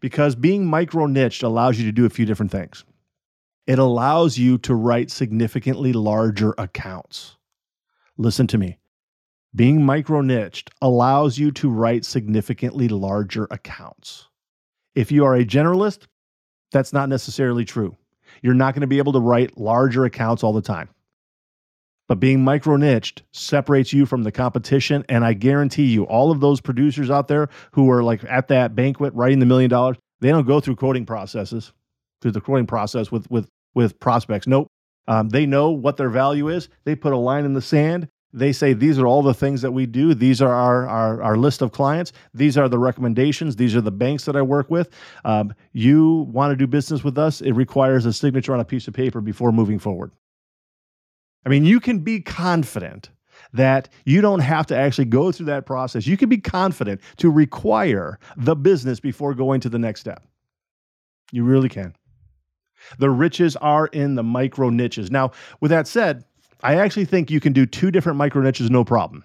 Because 0.00 0.34
being 0.34 0.66
micro 0.66 1.06
niched 1.06 1.42
allows 1.42 1.78
you 1.78 1.84
to 1.84 1.92
do 1.92 2.06
a 2.06 2.10
few 2.10 2.24
different 2.24 2.50
things. 2.50 2.84
It 3.66 3.78
allows 3.78 4.38
you 4.38 4.56
to 4.58 4.74
write 4.74 5.10
significantly 5.10 5.92
larger 5.92 6.54
accounts. 6.56 7.36
Listen 8.16 8.46
to 8.48 8.58
me. 8.58 8.78
Being 9.54 9.84
micro 9.84 10.22
niched 10.22 10.70
allows 10.80 11.38
you 11.38 11.50
to 11.52 11.68
write 11.68 12.04
significantly 12.04 12.88
larger 12.88 13.46
accounts. 13.50 14.28
If 14.94 15.12
you 15.12 15.24
are 15.24 15.34
a 15.34 15.44
generalist, 15.44 16.06
that's 16.72 16.92
not 16.92 17.08
necessarily 17.08 17.64
true. 17.64 17.96
You're 18.42 18.54
not 18.54 18.74
going 18.74 18.82
to 18.82 18.86
be 18.86 18.98
able 18.98 19.12
to 19.12 19.20
write 19.20 19.58
larger 19.58 20.04
accounts 20.04 20.42
all 20.42 20.52
the 20.52 20.62
time. 20.62 20.88
But 22.10 22.18
being 22.18 22.42
micro 22.42 22.74
niched 22.74 23.22
separates 23.30 23.92
you 23.92 24.04
from 24.04 24.24
the 24.24 24.32
competition. 24.32 25.04
And 25.08 25.24
I 25.24 25.32
guarantee 25.32 25.84
you, 25.84 26.02
all 26.06 26.32
of 26.32 26.40
those 26.40 26.60
producers 26.60 27.08
out 27.08 27.28
there 27.28 27.48
who 27.70 27.88
are 27.88 28.02
like 28.02 28.24
at 28.24 28.48
that 28.48 28.74
banquet 28.74 29.14
writing 29.14 29.38
the 29.38 29.46
million 29.46 29.70
dollars, 29.70 29.96
they 30.18 30.30
don't 30.30 30.44
go 30.44 30.58
through 30.58 30.74
quoting 30.74 31.06
processes, 31.06 31.72
through 32.20 32.32
the 32.32 32.40
quoting 32.40 32.66
process 32.66 33.12
with 33.12 33.30
with 33.30 33.48
with 33.76 34.00
prospects. 34.00 34.48
Nope. 34.48 34.66
Um, 35.06 35.28
they 35.28 35.46
know 35.46 35.70
what 35.70 35.98
their 35.98 36.10
value 36.10 36.48
is. 36.48 36.68
They 36.82 36.96
put 36.96 37.12
a 37.12 37.16
line 37.16 37.44
in 37.44 37.52
the 37.52 37.62
sand 37.62 38.08
they 38.32 38.52
say 38.52 38.72
these 38.72 38.98
are 38.98 39.06
all 39.06 39.22
the 39.22 39.34
things 39.34 39.60
that 39.62 39.72
we 39.72 39.86
do 39.86 40.14
these 40.14 40.40
are 40.40 40.54
our, 40.54 40.86
our, 40.86 41.20
our 41.20 41.36
list 41.36 41.62
of 41.62 41.72
clients 41.72 42.12
these 42.32 42.56
are 42.56 42.68
the 42.68 42.78
recommendations 42.78 43.56
these 43.56 43.74
are 43.74 43.80
the 43.80 43.90
banks 43.90 44.24
that 44.24 44.36
i 44.36 44.42
work 44.42 44.70
with 44.70 44.88
um, 45.24 45.52
you 45.72 46.28
want 46.30 46.52
to 46.52 46.56
do 46.56 46.64
business 46.64 47.02
with 47.02 47.18
us 47.18 47.40
it 47.40 47.52
requires 47.54 48.06
a 48.06 48.12
signature 48.12 48.54
on 48.54 48.60
a 48.60 48.64
piece 48.64 48.86
of 48.86 48.94
paper 48.94 49.20
before 49.20 49.50
moving 49.50 49.80
forward 49.80 50.12
i 51.44 51.48
mean 51.48 51.64
you 51.64 51.80
can 51.80 51.98
be 52.00 52.20
confident 52.20 53.10
that 53.52 53.88
you 54.04 54.20
don't 54.20 54.40
have 54.40 54.66
to 54.66 54.76
actually 54.76 55.04
go 55.04 55.32
through 55.32 55.46
that 55.46 55.66
process 55.66 56.06
you 56.06 56.16
can 56.16 56.28
be 56.28 56.38
confident 56.38 57.00
to 57.16 57.30
require 57.30 58.18
the 58.36 58.54
business 58.54 59.00
before 59.00 59.34
going 59.34 59.60
to 59.60 59.68
the 59.68 59.78
next 59.78 60.00
step 60.00 60.24
you 61.32 61.44
really 61.44 61.68
can 61.68 61.94
the 62.98 63.10
riches 63.10 63.56
are 63.56 63.86
in 63.88 64.14
the 64.14 64.22
micro 64.22 64.70
niches 64.70 65.10
now 65.10 65.30
with 65.60 65.70
that 65.70 65.86
said 65.86 66.24
I 66.62 66.76
actually 66.76 67.04
think 67.04 67.30
you 67.30 67.40
can 67.40 67.52
do 67.52 67.66
two 67.66 67.90
different 67.90 68.18
micro 68.18 68.42
niches 68.42 68.70
no 68.70 68.84
problem. 68.84 69.24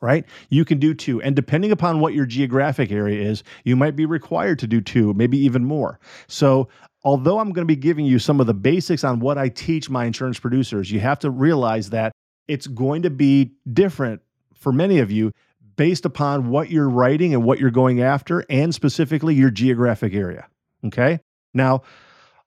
Right? 0.00 0.26
You 0.50 0.66
can 0.66 0.78
do 0.78 0.92
two. 0.92 1.22
And 1.22 1.34
depending 1.34 1.72
upon 1.72 2.00
what 2.00 2.12
your 2.12 2.26
geographic 2.26 2.92
area 2.92 3.26
is, 3.26 3.42
you 3.64 3.74
might 3.74 3.96
be 3.96 4.04
required 4.04 4.58
to 4.58 4.66
do 4.66 4.82
two, 4.82 5.14
maybe 5.14 5.38
even 5.38 5.64
more. 5.64 5.98
So, 6.26 6.68
although 7.04 7.38
I'm 7.38 7.52
going 7.52 7.66
to 7.66 7.72
be 7.72 7.76
giving 7.76 8.06
you 8.06 8.18
some 8.18 8.40
of 8.40 8.46
the 8.46 8.54
basics 8.54 9.04
on 9.04 9.20
what 9.20 9.38
I 9.38 9.48
teach 9.48 9.90
my 9.90 10.04
insurance 10.04 10.38
producers, 10.38 10.90
you 10.90 11.00
have 11.00 11.18
to 11.20 11.30
realize 11.30 11.90
that 11.90 12.12
it's 12.48 12.66
going 12.66 13.02
to 13.02 13.10
be 13.10 13.52
different 13.72 14.22
for 14.54 14.72
many 14.72 14.98
of 14.98 15.10
you 15.10 15.32
based 15.76 16.04
upon 16.04 16.48
what 16.48 16.70
you're 16.70 16.88
writing 16.88 17.34
and 17.34 17.44
what 17.44 17.58
you're 17.58 17.70
going 17.70 18.00
after, 18.00 18.44
and 18.48 18.74
specifically 18.74 19.34
your 19.34 19.50
geographic 19.50 20.14
area. 20.14 20.46
Okay. 20.84 21.18
Now, 21.52 21.82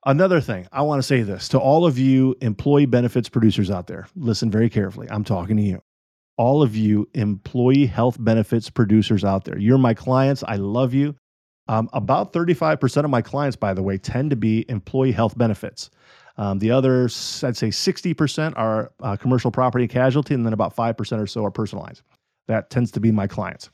Another 0.06 0.40
thing, 0.40 0.66
I 0.72 0.82
want 0.82 1.00
to 1.00 1.06
say 1.06 1.22
this 1.22 1.48
to 1.48 1.58
all 1.58 1.84
of 1.84 1.98
you 1.98 2.36
employee 2.40 2.86
benefits 2.86 3.28
producers 3.28 3.70
out 3.70 3.88
there. 3.88 4.06
Listen 4.14 4.50
very 4.50 4.70
carefully. 4.70 5.08
I'm 5.10 5.24
talking 5.24 5.56
to 5.56 5.62
you. 5.62 5.82
All 6.36 6.62
of 6.62 6.76
you 6.76 7.08
employee 7.14 7.86
health 7.86 8.16
benefits 8.18 8.70
producers 8.70 9.24
out 9.24 9.44
there. 9.44 9.58
You're 9.58 9.76
my 9.76 9.94
clients. 9.94 10.44
I 10.46 10.54
love 10.54 10.94
you. 10.94 11.16
Um, 11.68 11.90
about 11.92 12.32
35% 12.32 13.04
of 13.04 13.10
my 13.10 13.20
clients, 13.20 13.56
by 13.56 13.74
the 13.74 13.82
way, 13.82 13.98
tend 13.98 14.30
to 14.30 14.36
be 14.36 14.64
employee 14.68 15.12
health 15.12 15.36
benefits. 15.36 15.90
Um, 16.38 16.58
the 16.60 16.70
other, 16.70 17.04
I'd 17.04 17.56
say 17.56 17.68
60% 17.68 18.54
are 18.56 18.92
uh, 19.00 19.16
commercial 19.16 19.50
property 19.50 19.84
and 19.84 19.90
casualty, 19.90 20.34
and 20.34 20.46
then 20.46 20.52
about 20.52 20.74
5% 20.74 21.20
or 21.20 21.26
so 21.26 21.44
are 21.44 21.50
personal 21.50 21.84
lines. 21.84 22.02
That 22.46 22.70
tends 22.70 22.90
to 22.92 23.00
be 23.00 23.10
my 23.10 23.26
clients. 23.26 23.70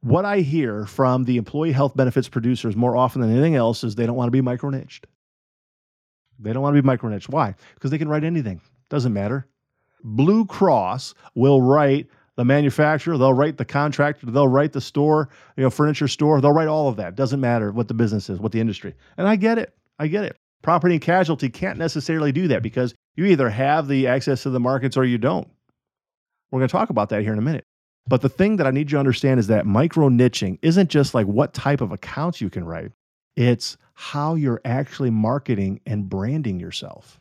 What 0.00 0.24
I 0.24 0.40
hear 0.40 0.84
from 0.84 1.24
the 1.24 1.36
employee 1.36 1.72
health 1.72 1.96
benefits 1.96 2.28
producers 2.28 2.76
more 2.76 2.96
often 2.96 3.22
than 3.22 3.30
anything 3.30 3.54
else 3.54 3.82
is 3.82 3.94
they 3.94 4.04
don't 4.04 4.16
want 4.16 4.28
to 4.28 4.32
be 4.32 4.42
micro 4.42 4.70
niched. 4.70 5.06
They 6.38 6.52
don't 6.52 6.62
want 6.62 6.76
to 6.76 6.82
be 6.82 6.86
micro 6.86 7.08
niche. 7.08 7.28
Why? 7.28 7.54
Because 7.74 7.90
they 7.90 7.98
can 7.98 8.08
write 8.08 8.24
anything. 8.24 8.60
Doesn't 8.90 9.12
matter. 9.12 9.46
Blue 10.04 10.44
Cross 10.44 11.14
will 11.34 11.62
write 11.62 12.08
the 12.36 12.44
manufacturer, 12.44 13.16
they'll 13.16 13.32
write 13.32 13.56
the 13.56 13.64
contractor, 13.64 14.26
they'll 14.26 14.48
write 14.48 14.72
the 14.72 14.80
store, 14.80 15.28
you 15.56 15.62
know, 15.62 15.70
furniture 15.70 16.08
store, 16.08 16.40
they'll 16.40 16.52
write 16.52 16.68
all 16.68 16.88
of 16.88 16.96
that. 16.96 17.16
Doesn't 17.16 17.40
matter 17.40 17.72
what 17.72 17.88
the 17.88 17.94
business 17.94 18.28
is, 18.28 18.38
what 18.38 18.52
the 18.52 18.60
industry. 18.60 18.94
And 19.16 19.26
I 19.26 19.36
get 19.36 19.58
it. 19.58 19.74
I 19.98 20.06
get 20.06 20.24
it. 20.24 20.36
Property 20.62 20.94
and 20.94 21.02
casualty 21.02 21.48
can't 21.48 21.78
necessarily 21.78 22.32
do 22.32 22.48
that 22.48 22.62
because 22.62 22.94
you 23.16 23.24
either 23.26 23.48
have 23.48 23.88
the 23.88 24.06
access 24.06 24.42
to 24.42 24.50
the 24.50 24.60
markets 24.60 24.96
or 24.96 25.04
you 25.04 25.18
don't. 25.18 25.48
We're 26.50 26.60
going 26.60 26.68
to 26.68 26.72
talk 26.72 26.90
about 26.90 27.08
that 27.10 27.22
here 27.22 27.32
in 27.32 27.38
a 27.38 27.42
minute. 27.42 27.64
But 28.08 28.20
the 28.20 28.28
thing 28.28 28.56
that 28.56 28.66
I 28.66 28.70
need 28.70 28.90
you 28.90 28.96
to 28.96 29.00
understand 29.00 29.40
is 29.40 29.48
that 29.48 29.66
micro 29.66 30.08
niching 30.08 30.58
isn't 30.62 30.90
just 30.90 31.14
like 31.14 31.26
what 31.26 31.54
type 31.54 31.80
of 31.80 31.90
accounts 31.90 32.40
you 32.40 32.50
can 32.50 32.64
write. 32.64 32.92
It's 33.34 33.76
how 33.94 34.34
you're 34.34 34.60
actually 34.64 35.10
marketing 35.10 35.80
and 35.86 36.08
branding 36.08 36.60
yourself. 36.60 37.20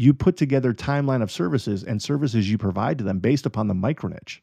You 0.00 0.14
put 0.14 0.38
together 0.38 0.72
timeline 0.72 1.22
of 1.22 1.30
services 1.30 1.84
and 1.84 2.00
services 2.00 2.50
you 2.50 2.56
provide 2.56 2.96
to 2.96 3.04
them 3.04 3.18
based 3.18 3.44
upon 3.44 3.68
the 3.68 3.74
micro 3.74 4.08
niche. 4.08 4.42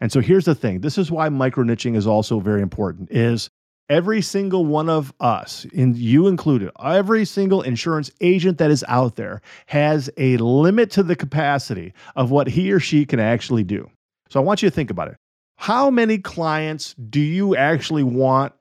And 0.00 0.10
so 0.10 0.20
here's 0.20 0.46
the 0.46 0.54
thing. 0.56 0.80
This 0.80 0.98
is 0.98 1.12
why 1.12 1.28
micro 1.28 1.62
niching 1.62 1.94
is 1.94 2.08
also 2.08 2.40
very 2.40 2.60
important 2.60 3.08
is 3.12 3.50
every 3.88 4.20
single 4.20 4.66
one 4.66 4.88
of 4.88 5.14
us, 5.20 5.64
and 5.76 5.96
you 5.96 6.26
included, 6.26 6.72
every 6.84 7.24
single 7.24 7.62
insurance 7.62 8.10
agent 8.20 8.58
that 8.58 8.72
is 8.72 8.84
out 8.88 9.14
there 9.14 9.42
has 9.66 10.10
a 10.16 10.36
limit 10.38 10.90
to 10.90 11.04
the 11.04 11.14
capacity 11.14 11.92
of 12.16 12.32
what 12.32 12.48
he 12.48 12.72
or 12.72 12.80
she 12.80 13.06
can 13.06 13.20
actually 13.20 13.62
do. 13.62 13.88
So 14.28 14.40
I 14.40 14.42
want 14.42 14.60
you 14.60 14.68
to 14.68 14.74
think 14.74 14.90
about 14.90 15.06
it. 15.06 15.18
How 15.54 15.88
many 15.88 16.18
clients 16.18 16.94
do 16.94 17.20
you 17.20 17.54
actually 17.54 18.02
want 18.02 18.54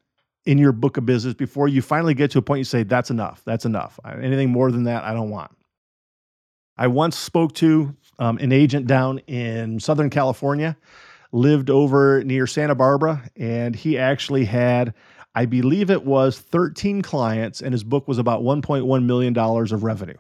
in 0.46 0.60
your 0.60 0.74
book 0.74 0.98
of 0.98 1.08
business 1.08 1.34
before 1.34 1.68
you 1.68 1.82
finally 1.82 2.14
get 2.14 2.30
to 2.32 2.38
a 2.38 2.42
point 2.44 2.60
you 2.60 2.66
say, 2.66 2.84
that's 2.84 3.10
enough. 3.10 3.42
That's 3.46 3.66
enough. 3.66 4.00
Anything 4.06 4.52
more 4.52 4.72
than 4.72 4.84
that, 4.84 5.04
I 5.04 5.16
don't 5.16 5.32
want. 5.32 5.52
I 6.78 6.88
once 6.88 7.18
spoke 7.18 7.54
to 7.56 7.96
um, 8.20 8.38
an 8.38 8.52
agent 8.52 8.88
down 8.88 9.20
in 9.28 9.80
Southern 9.80 10.10
California, 10.10 10.78
lived 11.32 11.70
over 11.70 12.24
near 12.24 12.48
Santa 12.48 12.76
Barbara, 12.76 13.30
and 13.36 13.76
he 13.76 13.98
actually 13.98 14.46
had, 14.46 14.94
I 15.36 15.46
believe 15.46 15.90
it 15.90 16.06
was 16.06 16.40
13 16.40 17.02
clients, 17.02 17.62
and 17.62 17.74
his 17.74 17.84
book 17.84 18.08
was 18.08 18.18
about 18.18 18.42
$1.1 18.42 19.06
million 19.06 19.38
of 19.38 19.84
revenue. 19.84 20.18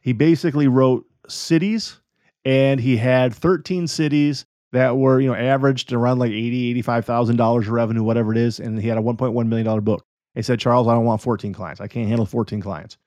He 0.00 0.12
basically 0.12 0.68
wrote 0.68 1.04
cities 1.28 2.00
and 2.44 2.78
he 2.78 2.96
had 2.96 3.34
13 3.34 3.88
cities 3.88 4.46
that 4.72 4.96
were 4.96 5.20
you 5.20 5.28
know 5.28 5.34
averaged 5.34 5.92
around 5.92 6.20
like 6.20 6.30
80 6.30 6.70
85000 6.70 7.36
dollars 7.36 7.66
of 7.66 7.72
revenue 7.72 8.04
whatever 8.04 8.30
it 8.30 8.38
is 8.38 8.60
and 8.60 8.80
he 8.80 8.86
had 8.86 8.98
a 8.98 9.02
1.1 9.02 9.48
million 9.48 9.66
dollar 9.66 9.80
book. 9.80 10.04
He 10.36 10.42
said 10.42 10.60
charles 10.60 10.86
i 10.86 10.94
don't 10.94 11.04
want 11.04 11.20
14 11.20 11.52
clients. 11.52 11.80
I 11.80 11.88
can't 11.88 12.08
handle 12.08 12.26
14 12.26 12.60
clients. 12.60 12.98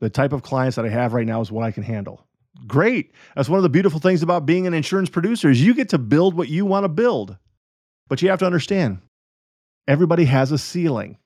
The 0.00 0.10
type 0.10 0.32
of 0.32 0.42
clients 0.42 0.74
that 0.76 0.84
i 0.84 0.88
have 0.88 1.12
right 1.12 1.26
now 1.26 1.40
is 1.40 1.52
what 1.52 1.64
i 1.64 1.70
can 1.70 1.84
handle 1.84 2.26
great 2.66 3.12
that's 3.36 3.48
one 3.48 3.58
of 3.58 3.62
the 3.62 3.68
beautiful 3.68 4.00
things 4.00 4.22
about 4.22 4.46
being 4.46 4.66
an 4.66 4.74
insurance 4.74 5.08
producer 5.08 5.50
is 5.50 5.62
you 5.62 5.74
get 5.74 5.88
to 5.88 5.98
build 5.98 6.34
what 6.34 6.48
you 6.48 6.66
want 6.66 6.84
to 6.84 6.88
build 6.88 7.36
but 8.08 8.20
you 8.20 8.28
have 8.28 8.38
to 8.38 8.46
understand 8.46 8.98
everybody 9.86 10.24
has 10.24 10.50
a 10.52 10.58
ceiling 10.58 11.16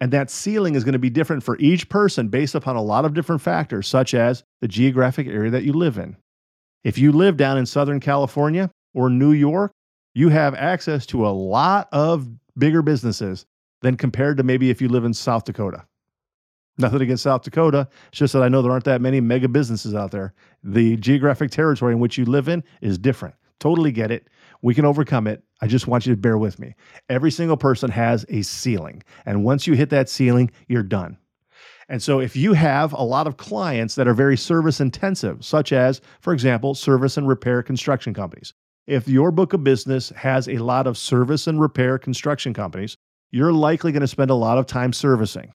and 0.00 0.12
that 0.12 0.30
ceiling 0.30 0.74
is 0.74 0.82
going 0.82 0.94
to 0.94 0.98
be 0.98 1.10
different 1.10 1.42
for 1.42 1.56
each 1.58 1.88
person 1.88 2.28
based 2.28 2.54
upon 2.54 2.74
a 2.76 2.82
lot 2.82 3.04
of 3.04 3.14
different 3.14 3.42
factors 3.42 3.86
such 3.86 4.14
as 4.14 4.42
the 4.60 4.68
geographic 4.68 5.26
area 5.26 5.50
that 5.50 5.64
you 5.64 5.72
live 5.72 5.98
in 5.98 6.16
if 6.84 6.96
you 6.98 7.12
live 7.12 7.36
down 7.36 7.58
in 7.58 7.66
southern 7.66 8.00
california 8.00 8.70
or 8.94 9.10
New 9.10 9.32
York, 9.32 9.72
you 10.14 10.28
have 10.28 10.54
access 10.54 11.06
to 11.06 11.26
a 11.26 11.30
lot 11.30 11.88
of 11.92 12.28
bigger 12.58 12.82
businesses 12.82 13.46
than 13.80 13.96
compared 13.96 14.36
to 14.36 14.42
maybe 14.42 14.70
if 14.70 14.80
you 14.80 14.88
live 14.88 15.04
in 15.04 15.14
South 15.14 15.44
Dakota. 15.44 15.84
Nothing 16.78 17.02
against 17.02 17.22
South 17.22 17.42
Dakota. 17.42 17.86
It's 18.08 18.18
just 18.18 18.32
that 18.32 18.42
I 18.42 18.48
know 18.48 18.62
there 18.62 18.72
aren't 18.72 18.84
that 18.84 19.00
many 19.00 19.20
mega 19.20 19.48
businesses 19.48 19.94
out 19.94 20.10
there. 20.10 20.32
The 20.64 20.96
geographic 20.96 21.50
territory 21.50 21.92
in 21.92 22.00
which 22.00 22.16
you 22.16 22.24
live 22.24 22.48
in 22.48 22.64
is 22.80 22.98
different. 22.98 23.34
Totally 23.60 23.92
get 23.92 24.10
it. 24.10 24.28
We 24.62 24.74
can 24.74 24.84
overcome 24.84 25.26
it. 25.26 25.44
I 25.60 25.66
just 25.66 25.86
want 25.86 26.06
you 26.06 26.14
to 26.14 26.20
bear 26.20 26.38
with 26.38 26.58
me. 26.58 26.74
Every 27.08 27.30
single 27.30 27.56
person 27.56 27.90
has 27.90 28.24
a 28.28 28.42
ceiling. 28.42 29.02
And 29.26 29.44
once 29.44 29.66
you 29.66 29.74
hit 29.74 29.90
that 29.90 30.08
ceiling, 30.08 30.50
you're 30.68 30.82
done. 30.82 31.18
And 31.88 32.02
so, 32.02 32.20
if 32.20 32.34
you 32.36 32.54
have 32.54 32.92
a 32.92 33.02
lot 33.02 33.26
of 33.26 33.36
clients 33.36 33.96
that 33.96 34.08
are 34.08 34.14
very 34.14 34.36
service 34.36 34.80
intensive, 34.80 35.44
such 35.44 35.72
as, 35.72 36.00
for 36.20 36.32
example, 36.32 36.74
service 36.74 37.16
and 37.16 37.28
repair 37.28 37.62
construction 37.62 38.14
companies, 38.14 38.54
if 38.86 39.06
your 39.08 39.30
book 39.30 39.52
of 39.52 39.62
business 39.62 40.10
has 40.10 40.48
a 40.48 40.58
lot 40.58 40.86
of 40.86 40.96
service 40.96 41.46
and 41.46 41.60
repair 41.60 41.98
construction 41.98 42.54
companies, 42.54 42.96
you're 43.30 43.52
likely 43.52 43.92
going 43.92 44.00
to 44.00 44.08
spend 44.08 44.30
a 44.30 44.34
lot 44.34 44.58
of 44.58 44.66
time 44.66 44.92
servicing. 44.92 45.52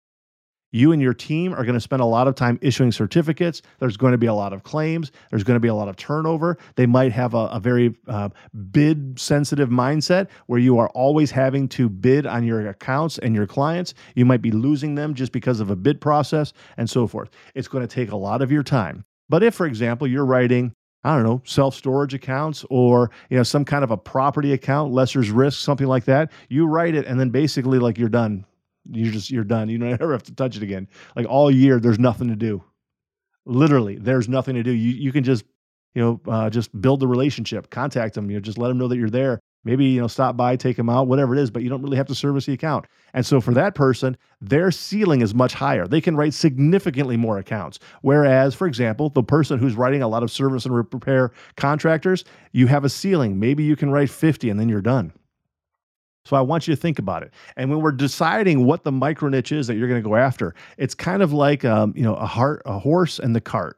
You 0.71 0.91
and 0.91 1.01
your 1.01 1.13
team 1.13 1.53
are 1.53 1.63
going 1.63 1.75
to 1.75 1.81
spend 1.81 2.01
a 2.01 2.05
lot 2.05 2.27
of 2.27 2.35
time 2.35 2.59
issuing 2.61 2.91
certificates. 2.91 3.61
There's 3.79 3.97
going 3.97 4.11
to 4.11 4.17
be 4.17 4.27
a 4.27 4.33
lot 4.33 4.53
of 4.53 4.63
claims. 4.63 5.11
There's 5.29 5.43
going 5.43 5.55
to 5.55 5.61
be 5.61 5.69
a 5.69 5.73
lot 5.73 5.87
of 5.87 5.95
turnover. 5.95 6.57
They 6.75 6.85
might 6.85 7.11
have 7.13 7.33
a, 7.33 7.47
a 7.47 7.59
very 7.59 7.95
uh, 8.07 8.29
bid 8.71 9.19
sensitive 9.19 9.69
mindset 9.69 10.27
where 10.47 10.59
you 10.59 10.77
are 10.77 10.89
always 10.89 11.31
having 11.31 11.67
to 11.69 11.87
bid 11.87 12.25
on 12.25 12.43
your 12.43 12.67
accounts 12.67 13.17
and 13.19 13.33
your 13.33 13.47
clients. 13.47 13.93
You 14.15 14.25
might 14.25 14.41
be 14.41 14.51
losing 14.51 14.95
them 14.95 15.13
just 15.13 15.31
because 15.31 15.59
of 15.59 15.69
a 15.69 15.75
bid 15.75 16.01
process 16.01 16.53
and 16.75 16.89
so 16.89 17.07
forth. 17.07 17.29
It's 17.55 17.67
going 17.67 17.87
to 17.87 17.93
take 17.93 18.11
a 18.11 18.17
lot 18.17 18.41
of 18.41 18.51
your 18.51 18.63
time. 18.63 19.05
But 19.29 19.43
if, 19.43 19.55
for 19.55 19.65
example, 19.65 20.07
you're 20.07 20.25
writing 20.25 20.73
I 21.03 21.15
don't 21.15 21.23
know, 21.23 21.41
self 21.45 21.73
storage 21.73 22.13
accounts 22.13 22.65
or 22.69 23.11
you 23.29 23.37
know 23.37 23.43
some 23.43 23.63
kind 23.63 23.83
of 23.83 23.91
a 23.91 23.97
property 23.97 24.51
account, 24.51 24.91
lessor's 24.91 25.31
risk, 25.31 25.59
something 25.59 25.87
like 25.87 26.03
that. 26.05 26.31
You 26.49 26.65
write 26.65 26.95
it, 26.95 27.05
and 27.05 27.17
then 27.17 27.29
basically 27.29 27.79
like 27.79 27.97
you're 27.97 28.09
done. 28.09 28.45
You're 28.91 29.11
just 29.11 29.31
you're 29.31 29.43
done. 29.43 29.69
You 29.69 29.77
don't 29.77 29.93
ever 30.01 30.11
have 30.11 30.23
to 30.23 30.35
touch 30.35 30.57
it 30.57 30.63
again. 30.63 30.87
Like 31.15 31.27
all 31.27 31.51
year, 31.51 31.79
there's 31.79 31.99
nothing 31.99 32.27
to 32.29 32.35
do. 32.35 32.63
Literally, 33.45 33.97
there's 33.97 34.27
nothing 34.27 34.55
to 34.55 34.63
do. 34.63 34.71
You 34.71 34.91
you 34.91 35.11
can 35.11 35.23
just 35.23 35.45
you 35.95 36.01
know 36.01 36.21
uh, 36.31 36.49
just 36.49 36.79
build 36.79 36.99
the 36.99 37.07
relationship, 37.07 37.69
contact 37.69 38.15
them. 38.15 38.29
You 38.29 38.37
know, 38.37 38.41
just 38.41 38.57
let 38.57 38.69
them 38.69 38.77
know 38.77 38.87
that 38.87 38.97
you're 38.97 39.09
there, 39.09 39.39
maybe 39.67 39.85
you 39.85 39.99
know 39.99 40.07
stop 40.07 40.37
by 40.37 40.55
take 40.55 40.77
them 40.77 40.89
out 40.89 41.07
whatever 41.07 41.35
it 41.35 41.39
is 41.39 41.51
but 41.51 41.61
you 41.61 41.69
don't 41.69 41.81
really 41.81 41.97
have 41.97 42.07
to 42.07 42.15
service 42.15 42.45
the 42.45 42.53
account 42.53 42.85
and 43.13 43.25
so 43.25 43.41
for 43.41 43.53
that 43.53 43.75
person 43.75 44.17
their 44.39 44.71
ceiling 44.71 45.21
is 45.21 45.35
much 45.35 45.53
higher 45.53 45.85
they 45.85 46.01
can 46.01 46.15
write 46.15 46.33
significantly 46.33 47.17
more 47.17 47.37
accounts 47.37 47.77
whereas 48.01 48.55
for 48.55 48.65
example 48.65 49.09
the 49.09 49.21
person 49.21 49.59
who's 49.59 49.75
writing 49.75 50.01
a 50.01 50.07
lot 50.07 50.23
of 50.23 50.31
service 50.31 50.65
and 50.65 50.73
repair 50.73 51.31
contractors 51.57 52.23
you 52.53 52.65
have 52.67 52.85
a 52.85 52.89
ceiling 52.89 53.39
maybe 53.39 53.63
you 53.63 53.75
can 53.75 53.91
write 53.91 54.09
50 54.09 54.49
and 54.49 54.59
then 54.59 54.69
you're 54.69 54.81
done 54.81 55.11
so 56.27 56.35
I 56.35 56.41
want 56.41 56.67
you 56.67 56.75
to 56.75 56.81
think 56.81 56.99
about 56.99 57.23
it. 57.23 57.31
And 57.55 57.69
when 57.69 57.81
we're 57.81 57.91
deciding 57.91 58.65
what 58.65 58.83
the 58.83 58.91
micro 58.91 59.29
niche 59.29 59.51
is 59.51 59.67
that 59.67 59.75
you're 59.75 59.87
going 59.87 60.01
to 60.01 60.07
go 60.07 60.15
after, 60.15 60.53
it's 60.77 60.93
kind 60.95 61.21
of 61.21 61.33
like 61.33 61.63
um, 61.65 61.93
you 61.95 62.03
know 62.03 62.15
a 62.15 62.25
heart, 62.25 62.61
a 62.65 62.77
horse 62.77 63.19
and 63.19 63.35
the 63.35 63.41
cart. 63.41 63.77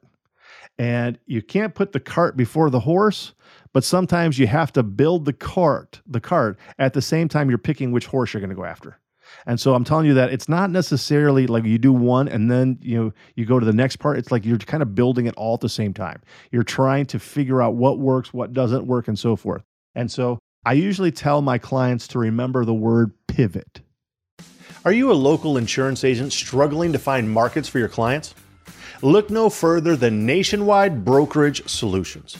And 0.78 1.18
you 1.26 1.42
can't 1.42 1.74
put 1.74 1.92
the 1.92 2.00
cart 2.00 2.36
before 2.36 2.70
the 2.70 2.80
horse 2.80 3.34
but 3.72 3.84
sometimes 3.84 4.38
you 4.38 4.46
have 4.46 4.72
to 4.72 4.82
build 4.82 5.24
the 5.24 5.32
cart, 5.32 6.00
the 6.06 6.20
cart 6.20 6.58
at 6.78 6.92
the 6.92 7.02
same 7.02 7.28
time 7.28 7.48
you're 7.48 7.58
picking 7.58 7.92
which 7.92 8.06
horse 8.06 8.32
you're 8.32 8.40
going 8.40 8.50
to 8.50 8.56
go 8.56 8.64
after. 8.64 8.98
And 9.46 9.60
so 9.60 9.74
I'm 9.74 9.84
telling 9.84 10.06
you 10.06 10.14
that 10.14 10.32
it's 10.32 10.48
not 10.48 10.70
necessarily 10.70 11.46
like 11.46 11.64
you 11.64 11.78
do 11.78 11.92
one 11.92 12.26
and 12.26 12.50
then 12.50 12.78
you 12.82 12.98
know 12.98 13.12
you 13.36 13.46
go 13.46 13.60
to 13.60 13.66
the 13.66 13.72
next 13.72 13.96
part. 13.96 14.18
It's 14.18 14.32
like 14.32 14.44
you're 14.44 14.58
kind 14.58 14.82
of 14.82 14.94
building 14.96 15.26
it 15.26 15.34
all 15.36 15.54
at 15.54 15.60
the 15.60 15.68
same 15.68 15.94
time. 15.94 16.20
You're 16.50 16.64
trying 16.64 17.06
to 17.06 17.18
figure 17.20 17.62
out 17.62 17.76
what 17.76 18.00
works, 18.00 18.34
what 18.34 18.52
doesn't 18.52 18.86
work, 18.86 19.06
and 19.06 19.16
so 19.16 19.36
forth. 19.36 19.62
And 19.94 20.10
so 20.10 20.40
I 20.62 20.74
usually 20.74 21.10
tell 21.10 21.40
my 21.40 21.56
clients 21.56 22.06
to 22.08 22.18
remember 22.18 22.66
the 22.66 22.74
word 22.74 23.14
pivot. 23.26 23.80
Are 24.84 24.92
you 24.92 25.10
a 25.10 25.14
local 25.14 25.56
insurance 25.56 26.04
agent 26.04 26.34
struggling 26.34 26.92
to 26.92 26.98
find 26.98 27.30
markets 27.30 27.66
for 27.66 27.78
your 27.78 27.88
clients? 27.88 28.34
Look 29.00 29.30
no 29.30 29.48
further 29.48 29.96
than 29.96 30.26
Nationwide 30.26 31.02
Brokerage 31.02 31.66
Solutions. 31.66 32.36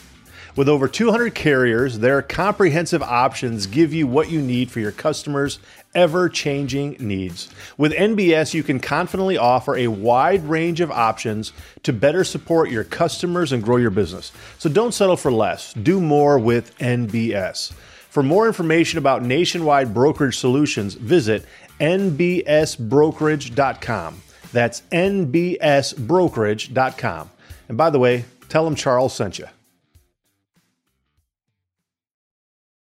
With 0.54 0.68
over 0.68 0.86
200 0.86 1.34
carriers, 1.34 2.00
their 2.00 2.20
comprehensive 2.20 3.02
options 3.02 3.66
give 3.66 3.94
you 3.94 4.06
what 4.06 4.30
you 4.30 4.42
need 4.42 4.70
for 4.70 4.80
your 4.80 4.92
customers' 4.92 5.58
ever 5.94 6.28
changing 6.28 6.96
needs. 7.00 7.48
With 7.78 7.92
NBS, 7.92 8.52
you 8.52 8.62
can 8.62 8.80
confidently 8.80 9.38
offer 9.38 9.76
a 9.76 9.88
wide 9.88 10.44
range 10.44 10.82
of 10.82 10.90
options 10.90 11.54
to 11.84 11.94
better 11.94 12.24
support 12.24 12.68
your 12.68 12.84
customers 12.84 13.52
and 13.52 13.62
grow 13.62 13.78
your 13.78 13.90
business. 13.90 14.30
So 14.58 14.68
don't 14.68 14.92
settle 14.92 15.16
for 15.16 15.32
less, 15.32 15.72
do 15.72 16.02
more 16.02 16.38
with 16.38 16.76
NBS. 16.80 17.72
For 18.10 18.22
more 18.22 18.46
information 18.46 18.98
about 18.98 19.22
nationwide 19.22 19.94
brokerage 19.94 20.36
solutions, 20.36 20.92
visit 20.94 21.46
nbsbrokerage.com. 21.80 24.22
That's 24.52 24.82
nbsbrokerage.com. 24.92 27.30
And 27.68 27.78
by 27.78 27.90
the 27.90 27.98
way, 27.98 28.24
tell 28.48 28.64
them 28.64 28.74
Charles 28.74 29.14
sent 29.14 29.38
you. 29.38 29.46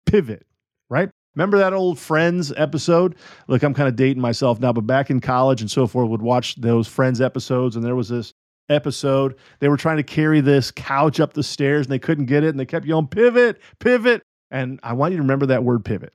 pivot, 0.06 0.46
right? 0.88 1.10
Remember 1.34 1.58
that 1.58 1.74
old 1.74 1.98
Friends 1.98 2.50
episode? 2.56 3.14
Look, 3.48 3.62
I'm 3.62 3.74
kind 3.74 3.88
of 3.88 3.96
dating 3.96 4.22
myself 4.22 4.58
now, 4.58 4.72
but 4.72 4.86
back 4.86 5.10
in 5.10 5.20
college 5.20 5.60
and 5.60 5.70
so 5.70 5.86
forth, 5.86 6.08
would 6.08 6.22
watch 6.22 6.54
those 6.56 6.88
Friends 6.88 7.20
episodes, 7.20 7.76
and 7.76 7.84
there 7.84 7.94
was 7.94 8.08
this 8.08 8.32
episode. 8.70 9.36
They 9.60 9.68
were 9.68 9.76
trying 9.76 9.98
to 9.98 10.02
carry 10.02 10.40
this 10.40 10.70
couch 10.70 11.20
up 11.20 11.34
the 11.34 11.42
stairs 11.42 11.86
and 11.86 11.92
they 11.92 11.98
couldn't 11.98 12.26
get 12.26 12.42
it, 12.42 12.48
and 12.48 12.58
they 12.58 12.64
kept 12.64 12.86
yelling, 12.86 13.08
pivot, 13.08 13.60
pivot. 13.78 14.22
And 14.50 14.80
I 14.82 14.92
want 14.92 15.12
you 15.12 15.18
to 15.18 15.22
remember 15.22 15.46
that 15.46 15.64
word 15.64 15.84
pivot 15.84 16.12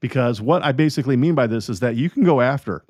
because 0.00 0.40
what 0.40 0.62
I 0.62 0.72
basically 0.72 1.16
mean 1.16 1.34
by 1.34 1.46
this 1.46 1.68
is 1.68 1.80
that 1.80 1.96
you 1.96 2.10
can 2.10 2.24
go 2.24 2.40
after 2.40 2.84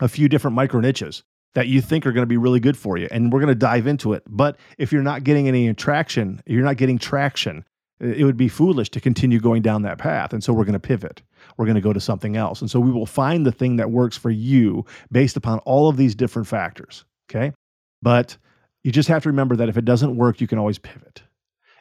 a 0.00 0.08
few 0.08 0.28
different 0.28 0.54
micro 0.54 0.80
niches 0.80 1.22
that 1.54 1.68
you 1.68 1.80
think 1.80 2.06
are 2.06 2.12
going 2.12 2.22
to 2.22 2.26
be 2.26 2.36
really 2.36 2.60
good 2.60 2.76
for 2.76 2.96
you. 2.96 3.08
And 3.10 3.32
we're 3.32 3.40
going 3.40 3.48
to 3.48 3.54
dive 3.54 3.86
into 3.86 4.12
it. 4.14 4.22
But 4.26 4.56
if 4.78 4.92
you're 4.92 5.02
not 5.02 5.24
getting 5.24 5.48
any 5.48 5.72
traction, 5.74 6.42
you're 6.46 6.64
not 6.64 6.76
getting 6.76 6.98
traction, 6.98 7.64
it 8.00 8.24
would 8.24 8.36
be 8.36 8.48
foolish 8.48 8.90
to 8.90 9.00
continue 9.00 9.38
going 9.38 9.62
down 9.62 9.82
that 9.82 9.98
path. 9.98 10.32
And 10.32 10.42
so 10.42 10.52
we're 10.52 10.64
going 10.64 10.72
to 10.72 10.80
pivot. 10.80 11.22
We're 11.56 11.66
going 11.66 11.76
to 11.76 11.82
go 11.82 11.92
to 11.92 12.00
something 12.00 12.36
else. 12.36 12.60
And 12.60 12.70
so 12.70 12.80
we 12.80 12.90
will 12.90 13.06
find 13.06 13.46
the 13.46 13.52
thing 13.52 13.76
that 13.76 13.90
works 13.90 14.16
for 14.16 14.30
you 14.30 14.84
based 15.10 15.36
upon 15.36 15.58
all 15.60 15.88
of 15.88 15.96
these 15.96 16.14
different 16.14 16.48
factors. 16.48 17.04
Okay. 17.30 17.52
But 18.00 18.36
you 18.82 18.90
just 18.90 19.08
have 19.08 19.22
to 19.22 19.28
remember 19.28 19.54
that 19.56 19.68
if 19.68 19.76
it 19.76 19.84
doesn't 19.84 20.16
work, 20.16 20.40
you 20.40 20.46
can 20.46 20.58
always 20.58 20.78
pivot. 20.78 21.22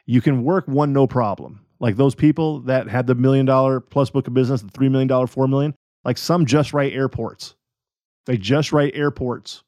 You 0.05 0.21
can 0.21 0.43
work 0.43 0.67
one 0.67 0.93
no 0.93 1.07
problem. 1.07 1.61
Like 1.81 1.97
those 1.97 2.13
people 2.13 2.59
that 2.61 2.87
had 2.87 3.07
the 3.07 3.15
million 3.15 3.45
dollar 3.45 3.79
plus 3.79 4.11
book 4.11 4.27
of 4.27 4.33
business, 4.35 4.61
the 4.61 4.69
$3 4.69 4.89
million, 4.91 5.27
4 5.27 5.47
million, 5.47 5.73
like 6.05 6.17
some 6.17 6.45
just 6.45 6.73
write 6.73 6.93
airports. 6.93 7.55
They 8.27 8.37
just 8.37 8.71
write 8.71 8.95
airports. 8.95 9.63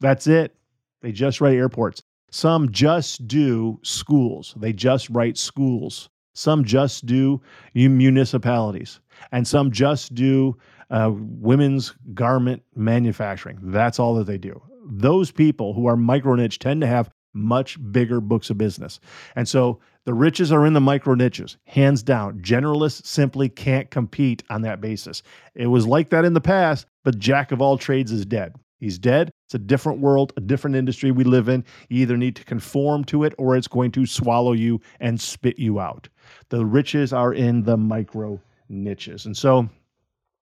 That's 0.00 0.26
it. 0.26 0.54
They 1.00 1.12
just 1.12 1.40
write 1.40 1.56
airports. 1.56 2.02
Some 2.32 2.70
just 2.72 3.26
do 3.26 3.78
schools, 3.82 4.52
they 4.58 4.72
just 4.72 5.08
write 5.08 5.38
schools. 5.38 6.10
Some 6.34 6.64
just 6.64 7.04
do 7.04 7.40
municipalities, 7.74 9.00
and 9.32 9.46
some 9.46 9.72
just 9.72 10.14
do 10.14 10.56
uh, 10.90 11.10
women's 11.12 11.94
garment 12.14 12.62
manufacturing. 12.76 13.58
That's 13.60 13.98
all 13.98 14.14
that 14.16 14.28
they 14.28 14.38
do. 14.38 14.62
Those 14.86 15.32
people 15.32 15.72
who 15.72 15.86
are 15.86 15.96
micro 15.96 16.36
niche 16.36 16.60
tend 16.60 16.80
to 16.82 16.86
have 16.86 17.10
much 17.38 17.78
bigger 17.92 18.20
books 18.20 18.50
of 18.50 18.58
business. 18.58 19.00
And 19.36 19.48
so 19.48 19.80
the 20.04 20.14
riches 20.14 20.52
are 20.52 20.66
in 20.66 20.72
the 20.72 20.80
micro 20.80 21.14
niches, 21.14 21.56
hands 21.64 22.02
down. 22.02 22.40
Generalists 22.40 23.06
simply 23.06 23.48
can't 23.48 23.90
compete 23.90 24.42
on 24.50 24.62
that 24.62 24.80
basis. 24.80 25.22
It 25.54 25.66
was 25.66 25.86
like 25.86 26.10
that 26.10 26.24
in 26.24 26.34
the 26.34 26.40
past, 26.40 26.86
but 27.04 27.18
jack 27.18 27.52
of 27.52 27.60
all 27.60 27.78
trades 27.78 28.10
is 28.12 28.24
dead. 28.24 28.54
He's 28.80 28.98
dead. 28.98 29.30
It's 29.46 29.54
a 29.54 29.58
different 29.58 30.00
world, 30.00 30.32
a 30.36 30.40
different 30.40 30.76
industry 30.76 31.10
we 31.10 31.24
live 31.24 31.48
in. 31.48 31.64
You 31.88 32.02
either 32.02 32.16
need 32.16 32.36
to 32.36 32.44
conform 32.44 33.04
to 33.04 33.24
it 33.24 33.34
or 33.36 33.56
it's 33.56 33.68
going 33.68 33.90
to 33.92 34.06
swallow 34.06 34.52
you 34.52 34.80
and 35.00 35.20
spit 35.20 35.58
you 35.58 35.80
out. 35.80 36.08
The 36.48 36.64
riches 36.64 37.12
are 37.12 37.34
in 37.34 37.64
the 37.64 37.76
micro 37.76 38.40
niches. 38.68 39.26
And 39.26 39.36
so 39.36 39.68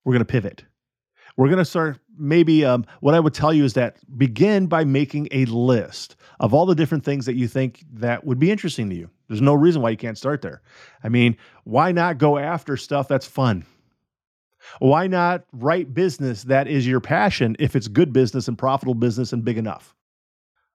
we're 0.04 0.12
going 0.12 0.20
to 0.20 0.24
pivot. 0.24 0.64
We're 1.36 1.48
going 1.48 1.58
to 1.58 1.64
start 1.64 1.98
maybe 2.18 2.64
um, 2.64 2.86
what 3.00 3.14
I 3.14 3.20
would 3.20 3.34
tell 3.34 3.52
you 3.52 3.64
is 3.64 3.74
that 3.74 3.98
begin 4.16 4.66
by 4.66 4.84
making 4.84 5.28
a 5.30 5.44
list 5.46 6.16
of 6.40 6.54
all 6.54 6.66
the 6.66 6.74
different 6.74 7.04
things 7.04 7.26
that 7.26 7.34
you 7.34 7.46
think 7.46 7.84
that 7.92 8.24
would 8.24 8.38
be 8.38 8.50
interesting 8.50 8.88
to 8.90 8.96
you. 8.96 9.10
There's 9.28 9.42
no 9.42 9.54
reason 9.54 9.82
why 9.82 9.90
you 9.90 9.96
can't 9.96 10.16
start 10.16 10.40
there. 10.42 10.62
I 11.02 11.08
mean, 11.08 11.36
why 11.64 11.92
not 11.92 12.18
go 12.18 12.38
after 12.38 12.76
stuff 12.76 13.08
that's 13.08 13.26
fun? 13.26 13.66
Why 14.78 15.06
not 15.06 15.44
write 15.52 15.94
business 15.94 16.44
that 16.44 16.68
is 16.68 16.86
your 16.86 17.00
passion 17.00 17.56
if 17.58 17.76
it's 17.76 17.88
good 17.88 18.12
business 18.12 18.48
and 18.48 18.58
profitable 18.58 18.94
business 18.94 19.32
and 19.32 19.44
big 19.44 19.58
enough? 19.58 19.94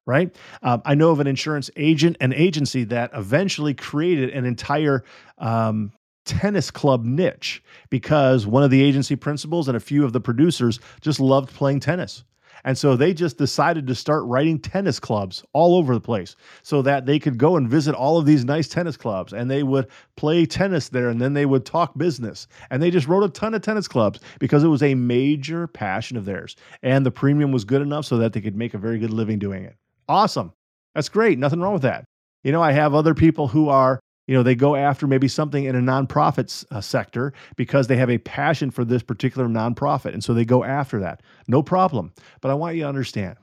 Right? 0.05 0.35
Um, 0.63 0.81
I 0.83 0.95
know 0.95 1.11
of 1.11 1.19
an 1.19 1.27
insurance 1.27 1.69
agent, 1.75 2.17
an 2.19 2.33
agency 2.33 2.83
that 2.85 3.11
eventually 3.13 3.73
created 3.73 4.31
an 4.31 4.45
entire 4.45 5.03
um, 5.37 5.91
tennis 6.25 6.71
club 6.71 7.03
niche 7.03 7.63
because 7.89 8.45
one 8.45 8.63
of 8.63 8.71
the 8.71 8.81
agency 8.81 9.15
principals 9.15 9.67
and 9.67 9.77
a 9.77 9.79
few 9.79 10.03
of 10.05 10.13
the 10.13 10.21
producers 10.21 10.79
just 11.01 11.19
loved 11.19 11.53
playing 11.53 11.79
tennis. 11.79 12.23
And 12.63 12.77
so 12.77 12.95
they 12.95 13.13
just 13.13 13.37
decided 13.37 13.87
to 13.87 13.95
start 13.95 14.23
writing 14.25 14.59
tennis 14.59 14.99
clubs 14.99 15.43
all 15.53 15.75
over 15.75 15.93
the 15.93 16.01
place 16.01 16.35
so 16.61 16.81
that 16.83 17.05
they 17.05 17.17
could 17.19 17.37
go 17.37 17.57
and 17.57 17.67
visit 17.67 17.95
all 17.95 18.17
of 18.17 18.25
these 18.25 18.45
nice 18.45 18.67
tennis 18.67 18.97
clubs 18.97 19.33
and 19.33 19.49
they 19.49 19.63
would 19.63 19.87
play 20.15 20.45
tennis 20.45 20.89
there 20.89 21.09
and 21.09 21.19
then 21.19 21.33
they 21.33 21.45
would 21.45 21.65
talk 21.65 21.97
business. 21.97 22.47
And 22.69 22.81
they 22.81 22.91
just 22.91 23.07
wrote 23.07 23.23
a 23.23 23.29
ton 23.29 23.53
of 23.53 23.61
tennis 23.61 23.87
clubs 23.87 24.19
because 24.39 24.63
it 24.63 24.67
was 24.67 24.83
a 24.83 24.95
major 24.95 25.67
passion 25.67 26.17
of 26.17 26.25
theirs. 26.25 26.55
And 26.83 27.05
the 27.05 27.11
premium 27.11 27.51
was 27.51 27.63
good 27.63 27.81
enough 27.81 28.05
so 28.05 28.17
that 28.17 28.33
they 28.33 28.41
could 28.41 28.55
make 28.55 28.73
a 28.73 28.79
very 28.79 28.99
good 28.99 29.11
living 29.11 29.39
doing 29.39 29.63
it. 29.63 29.75
Awesome. 30.07 30.53
That's 30.93 31.09
great. 31.09 31.39
Nothing 31.39 31.61
wrong 31.61 31.73
with 31.73 31.83
that. 31.83 32.05
You 32.43 32.51
know, 32.51 32.61
I 32.61 32.71
have 32.71 32.93
other 32.93 33.13
people 33.13 33.47
who 33.47 33.69
are 33.69 33.99
you 34.31 34.37
know 34.37 34.43
they 34.43 34.55
go 34.55 34.77
after 34.77 35.07
maybe 35.07 35.27
something 35.27 35.65
in 35.65 35.75
a 35.75 35.81
nonprofit 35.81 36.63
uh, 36.71 36.79
sector 36.79 37.33
because 37.57 37.87
they 37.87 37.97
have 37.97 38.09
a 38.09 38.17
passion 38.17 38.71
for 38.71 38.85
this 38.85 39.03
particular 39.03 39.49
nonprofit. 39.49 40.13
And 40.13 40.23
so 40.23 40.33
they 40.33 40.45
go 40.45 40.63
after 40.63 41.01
that. 41.01 41.21
No 41.49 41.61
problem. 41.61 42.13
But 42.39 42.49
i 42.49 42.53
want 42.53 42.77
you 42.77 42.83
to 42.83 42.87
understand 42.87 43.35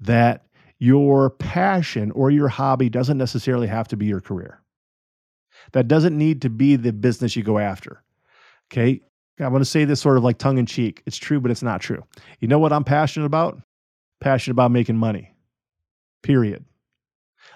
that 0.00 0.46
your 0.78 1.28
passion 1.28 2.12
or 2.12 2.30
your 2.30 2.48
hobby 2.48 2.88
doesn't 2.88 3.18
necessarily 3.18 3.66
have 3.66 3.88
to 3.88 3.96
be 3.98 4.06
your 4.06 4.22
career. 4.22 4.62
That 5.72 5.86
doesn't 5.86 6.16
need 6.16 6.40
to 6.40 6.48
be 6.48 6.76
the 6.76 6.94
business 6.94 7.36
you 7.36 7.42
go 7.42 7.58
after. 7.58 8.02
Okay? 8.72 9.02
I 9.38 9.48
want 9.48 9.60
to 9.60 9.70
say 9.70 9.84
this 9.84 10.00
sort 10.00 10.16
of 10.16 10.24
like 10.24 10.38
tongue 10.38 10.56
in 10.56 10.64
cheek. 10.64 11.02
It's 11.04 11.18
true 11.18 11.40
but 11.40 11.50
it's 11.50 11.62
not 11.62 11.82
true. 11.82 12.02
You 12.38 12.48
know 12.48 12.58
what 12.58 12.72
i'm 12.72 12.84
passionate 12.84 13.26
about? 13.26 13.60
Passionate 14.22 14.52
about 14.52 14.70
making 14.70 14.96
money. 14.96 15.34
Period 16.22 16.64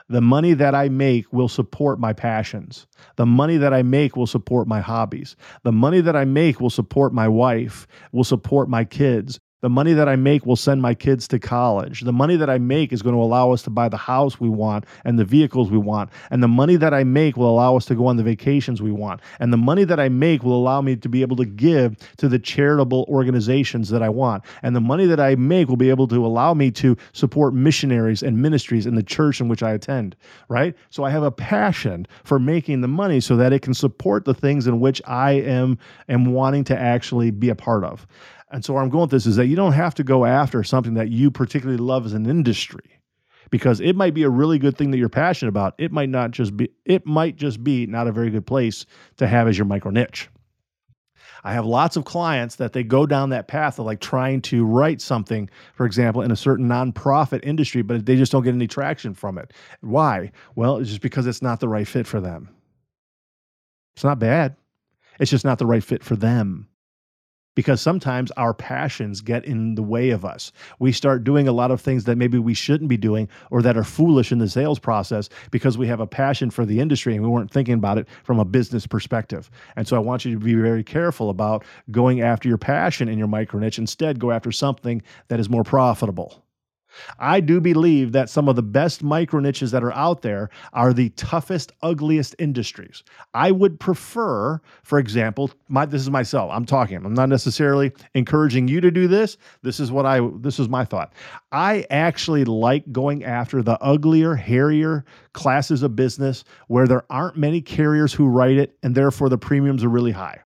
the 0.09 0.21
money 0.21 0.53
that 0.53 0.75
I 0.75 0.89
make 0.89 1.33
will 1.33 1.49
support 1.49 1.99
my 1.99 2.13
passions. 2.13 2.87
The 3.17 3.27
money 3.27 3.57
that 3.57 3.73
I 3.73 3.83
make 3.83 4.17
will 4.17 4.27
support 4.27 4.69
my 4.69 4.81
hobbies. 4.81 5.37
The 5.63 5.73
money 5.73 6.01
that 6.03 6.15
I 6.15 6.25
make 6.25 6.61
will 6.61 6.71
support 6.71 7.15
my 7.15 7.29
wife, 7.29 7.87
will 8.13 8.25
support 8.25 8.69
my 8.69 8.85
kids, 8.85 9.41
the 9.65 9.71
money 9.71 9.95
that 9.95 10.11
I 10.11 10.17
make 10.17 10.45
will 10.45 10.57
send 10.57 10.83
my 10.83 10.93
kids 10.93 11.27
to 11.29 11.39
college. 11.39 12.03
The 12.03 12.13
money 12.13 12.37
that 12.37 12.51
I 12.51 12.59
make 12.59 12.93
is 12.93 13.01
going 13.01 13.15
to 13.15 13.23
allow 13.23 13.51
us 13.51 13.63
to 13.63 13.71
buy 13.71 13.89
the 13.89 13.97
house 13.97 14.39
we 14.39 14.51
want 14.51 14.85
and 15.07 15.19
the 15.19 15.25
vehicles 15.25 15.71
we 15.71 15.79
want. 15.79 16.11
And 16.31 16.43
the 16.43 16.49
money 16.49 16.77
that 16.77 16.93
I 16.93 17.03
make 17.03 17.39
will 17.39 17.49
allow 17.49 17.75
us 17.75 17.87
to 17.87 17.95
go 17.95 18.07
on 18.07 18.19
the 18.19 18.23
vacations 18.23 18.83
we 18.83 18.93
want. 18.93 19.23
And 19.41 19.51
the 19.55 19.57
money 19.57 19.85
that 19.85 19.99
I 19.99 20.11
make 20.11 20.43
will 20.43 20.55
allow 20.55 20.83
me 20.83 20.97
to 20.97 21.09
be 21.09 21.23
able 21.23 21.37
to 21.37 21.47
give 21.47 21.97
to 22.19 22.29
the 22.29 22.39
charitable 22.39 23.07
organizations 23.09 23.89
that 23.89 24.03
I 24.03 24.11
want. 24.11 24.45
And 24.63 24.77
the 24.77 24.83
money 24.83 25.07
that 25.07 25.19
I 25.19 25.35
make 25.37 25.69
will 25.69 25.79
be 25.79 25.89
able 25.89 26.09
to 26.09 26.27
allow 26.27 26.53
me 26.53 26.71
to 26.73 26.95
support 27.15 27.55
missionaries 27.55 28.23
and 28.23 28.43
ministries 28.43 28.85
in 28.85 28.97
the 28.97 29.03
church 29.03 29.41
in 29.41 29.49
which 29.49 29.63
I 29.63 29.71
attend, 29.71 30.15
right? 30.51 30.77
So 30.91 31.05
I 31.05 31.11
have 31.11 31.23
a 31.23 31.31
passion 31.31 32.07
for 32.23 32.39
making 32.39 32.83
the 32.83 32.89
money 32.89 33.19
so 33.19 33.35
that 33.37 33.55
it 33.55 33.63
can 33.63 33.73
support 33.73 34.27
the 34.27 34.35
things 34.35 34.67
in 34.67 34.79
which 34.79 35.01
I 35.07 35.33
am 35.33 35.79
am 36.11 36.35
wanting 36.35 36.65
to 36.65 36.79
actually 36.79 37.31
be 37.31 37.49
a 37.49 37.55
part 37.55 37.83
of. 37.83 38.07
And 38.51 38.65
so 38.65 38.75
where 38.75 38.83
I'm 38.83 38.91
going 38.91 39.03
with 39.03 39.11
this 39.11 39.27
is 39.27 39.37
that 39.37 39.47
you 39.47 39.57
don't 39.57 39.73
have 39.73 39.95
to 39.97 40.05
go 40.05 40.25
after 40.25 40.63
something 40.63 40.95
that 40.95 41.11
you 41.11 41.31
particularly 41.31 41.83
love 41.83 42.07
as 42.07 42.13
an 42.13 42.27
industry 42.27 43.01
because 43.51 43.81
it 43.81 43.97
might 43.97 44.15
be 44.15 44.23
a 44.23 44.31
really 44.31 44.59
good 44.59 44.77
thing 44.77 44.91
that 44.91 44.99
you're 44.99 45.09
passionate 45.09 45.49
about. 45.49 45.75
It 45.79 45.93
might 45.93 46.09
not 46.09 46.31
just 46.31 46.57
be 46.57 46.71
it 46.85 47.07
might 47.07 47.37
just 47.37 47.63
be 47.63 47.87
not 47.87 48.07
a 48.07 48.13
very 48.13 48.31
good 48.31 48.47
place 48.47 48.87
to 49.17 49.27
have 49.27 49.49
as 49.49 49.57
your 49.59 49.67
micro 49.67 49.91
niche. 49.91 50.29
I 51.47 51.53
have 51.53 51.67
lots 51.67 51.97
of 51.97 52.07
clients 52.07 52.57
that 52.57 52.73
they 52.73 52.83
go 52.83 53.05
down 53.05 53.29
that 53.31 53.49
path 53.49 53.79
of 53.79 53.85
like 53.85 54.01
trying 54.01 54.41
to 54.43 54.65
write 54.65 55.03
something, 55.03 55.51
for 55.75 55.85
example, 55.85 56.23
in 56.23 56.31
a 56.31 56.37
certain 56.37 56.67
nonprofit 56.67 57.45
industry, 57.45 57.83
but 57.83 58.07
they 58.07 58.17
just 58.17 58.33
don't 58.33 58.45
get 58.45 58.55
any 58.55 58.67
traction 58.67 59.13
from 59.13 59.37
it. 59.37 59.53
Why? 59.83 60.33
Well, 60.55 60.79
it's 60.79 60.89
just 60.89 61.03
because 61.03 61.27
it's 61.27 61.43
not 61.43 61.61
the 61.61 61.69
right 61.69 61.87
fit 61.87 62.07
for 62.07 62.19
them. 62.19 62.49
It's 63.95 64.05
not 64.05 64.19
bad. 64.19 64.57
It's 65.21 65.31
just 65.31 65.45
not 65.45 65.59
the 65.59 65.67
right 65.67 65.85
fit 65.85 66.03
for 66.03 66.17
them 66.17 66.69
because 67.55 67.81
sometimes 67.81 68.31
our 68.33 68.55
passions 68.55 69.21
get 69.21 69.45
in 69.45 69.75
the 69.75 69.83
way 69.83 70.11
of 70.11 70.25
us. 70.25 70.53
We 70.79 70.93
start 70.93 71.25
doing 71.25 71.49
a 71.49 71.53
lot 71.53 71.71
of 71.71 71.81
things 71.81 72.05
that 72.05 72.17
maybe 72.17 72.39
we 72.39 72.55
shouldn't 72.55 72.89
be 72.89 72.97
doing 72.97 73.29
or 73.51 73.63
that 73.63 73.77
are 73.77 73.85
foolish 73.85 74.33
in 74.33 74.39
the 74.39 74.49
sales 74.49 74.79
process 74.79 75.29
because 75.51 75.79
we 75.79 75.87
have 75.87 76.01
a 76.01 76.07
passion 76.07 76.51
for 76.51 76.65
the 76.65 76.81
industry 76.81 77.15
and 77.15 77.23
we 77.23 77.29
weren't 77.29 77.51
thinking 77.51 77.75
about 77.75 77.99
it 77.99 78.09
from 78.23 78.39
a 78.39 78.45
business 78.45 78.87
perspective. 78.87 79.51
And 79.77 79.87
so 79.87 79.97
I 79.97 80.01
want 80.01 80.25
you 80.25 80.33
to 80.33 80.39
be 80.39 80.55
very 80.55 80.85
careful 80.85 81.31
about 81.31 81.65
going 81.91 82.21
after 82.21 82.49
your 82.49 82.59
passion 82.59 83.09
in 83.09 83.19
your 83.19 83.29
micro 83.29 83.61
niche. 83.61 83.79
Instead, 83.79 84.19
go 84.19 84.31
after 84.31 84.53
something 84.53 85.03
that 85.29 85.41
is 85.41 85.49
more 85.49 85.65
profitable. 85.65 86.44
I 87.19 87.41
do 87.41 87.61
believe 87.61 88.13
that 88.13 88.31
some 88.31 88.49
of 88.49 88.57
the 88.57 88.63
best 88.63 89.03
micro 89.03 89.41
niches 89.41 89.71
that 89.71 89.83
are 89.83 89.93
out 89.93 90.23
there 90.23 90.51
are 90.73 90.93
the 90.93 91.11
toughest, 91.11 91.73
ugliest 91.83 92.35
industries. 92.39 93.03
I 93.35 93.51
would 93.51 93.81
prefer, 93.81 94.61
for 94.83 94.99
example, 94.99 95.51
my 95.69 95.87
this 95.87 96.03
is 96.03 96.11
myself. 96.11 96.51
I'm 96.53 96.65
talking. 96.65 96.97
I'm 96.97 97.15
not 97.15 97.29
necessarily 97.29 97.93
encouraging 98.15 98.69
you 98.69 98.81
to 98.81 98.91
do 98.91 99.09
this. 99.09 99.37
This 99.63 99.81
is 99.81 99.91
what 99.91 100.07
I 100.07 100.21
this 100.37 100.59
is 100.59 100.69
my 100.69 100.85
thought. 100.85 101.13
I 101.53 101.87
actually 101.91 102.45
like 102.45 102.91
going 102.93 103.25
after 103.25 103.63
the 103.63 103.81
uglier, 103.83 104.35
hairier 104.35 105.05
classes 105.33 105.83
of 105.83 105.97
business 105.97 106.45
where 106.69 106.87
there 106.87 107.05
aren't 107.11 107.37
many 107.37 107.61
carriers 107.61 108.13
who 108.13 108.27
write 108.27 108.57
it 108.57 108.77
and 108.83 108.95
therefore 108.95 109.29
the 109.29 109.39
premiums 109.39 109.83
are 109.85 109.89
really 109.89 110.13
high. 110.13 110.44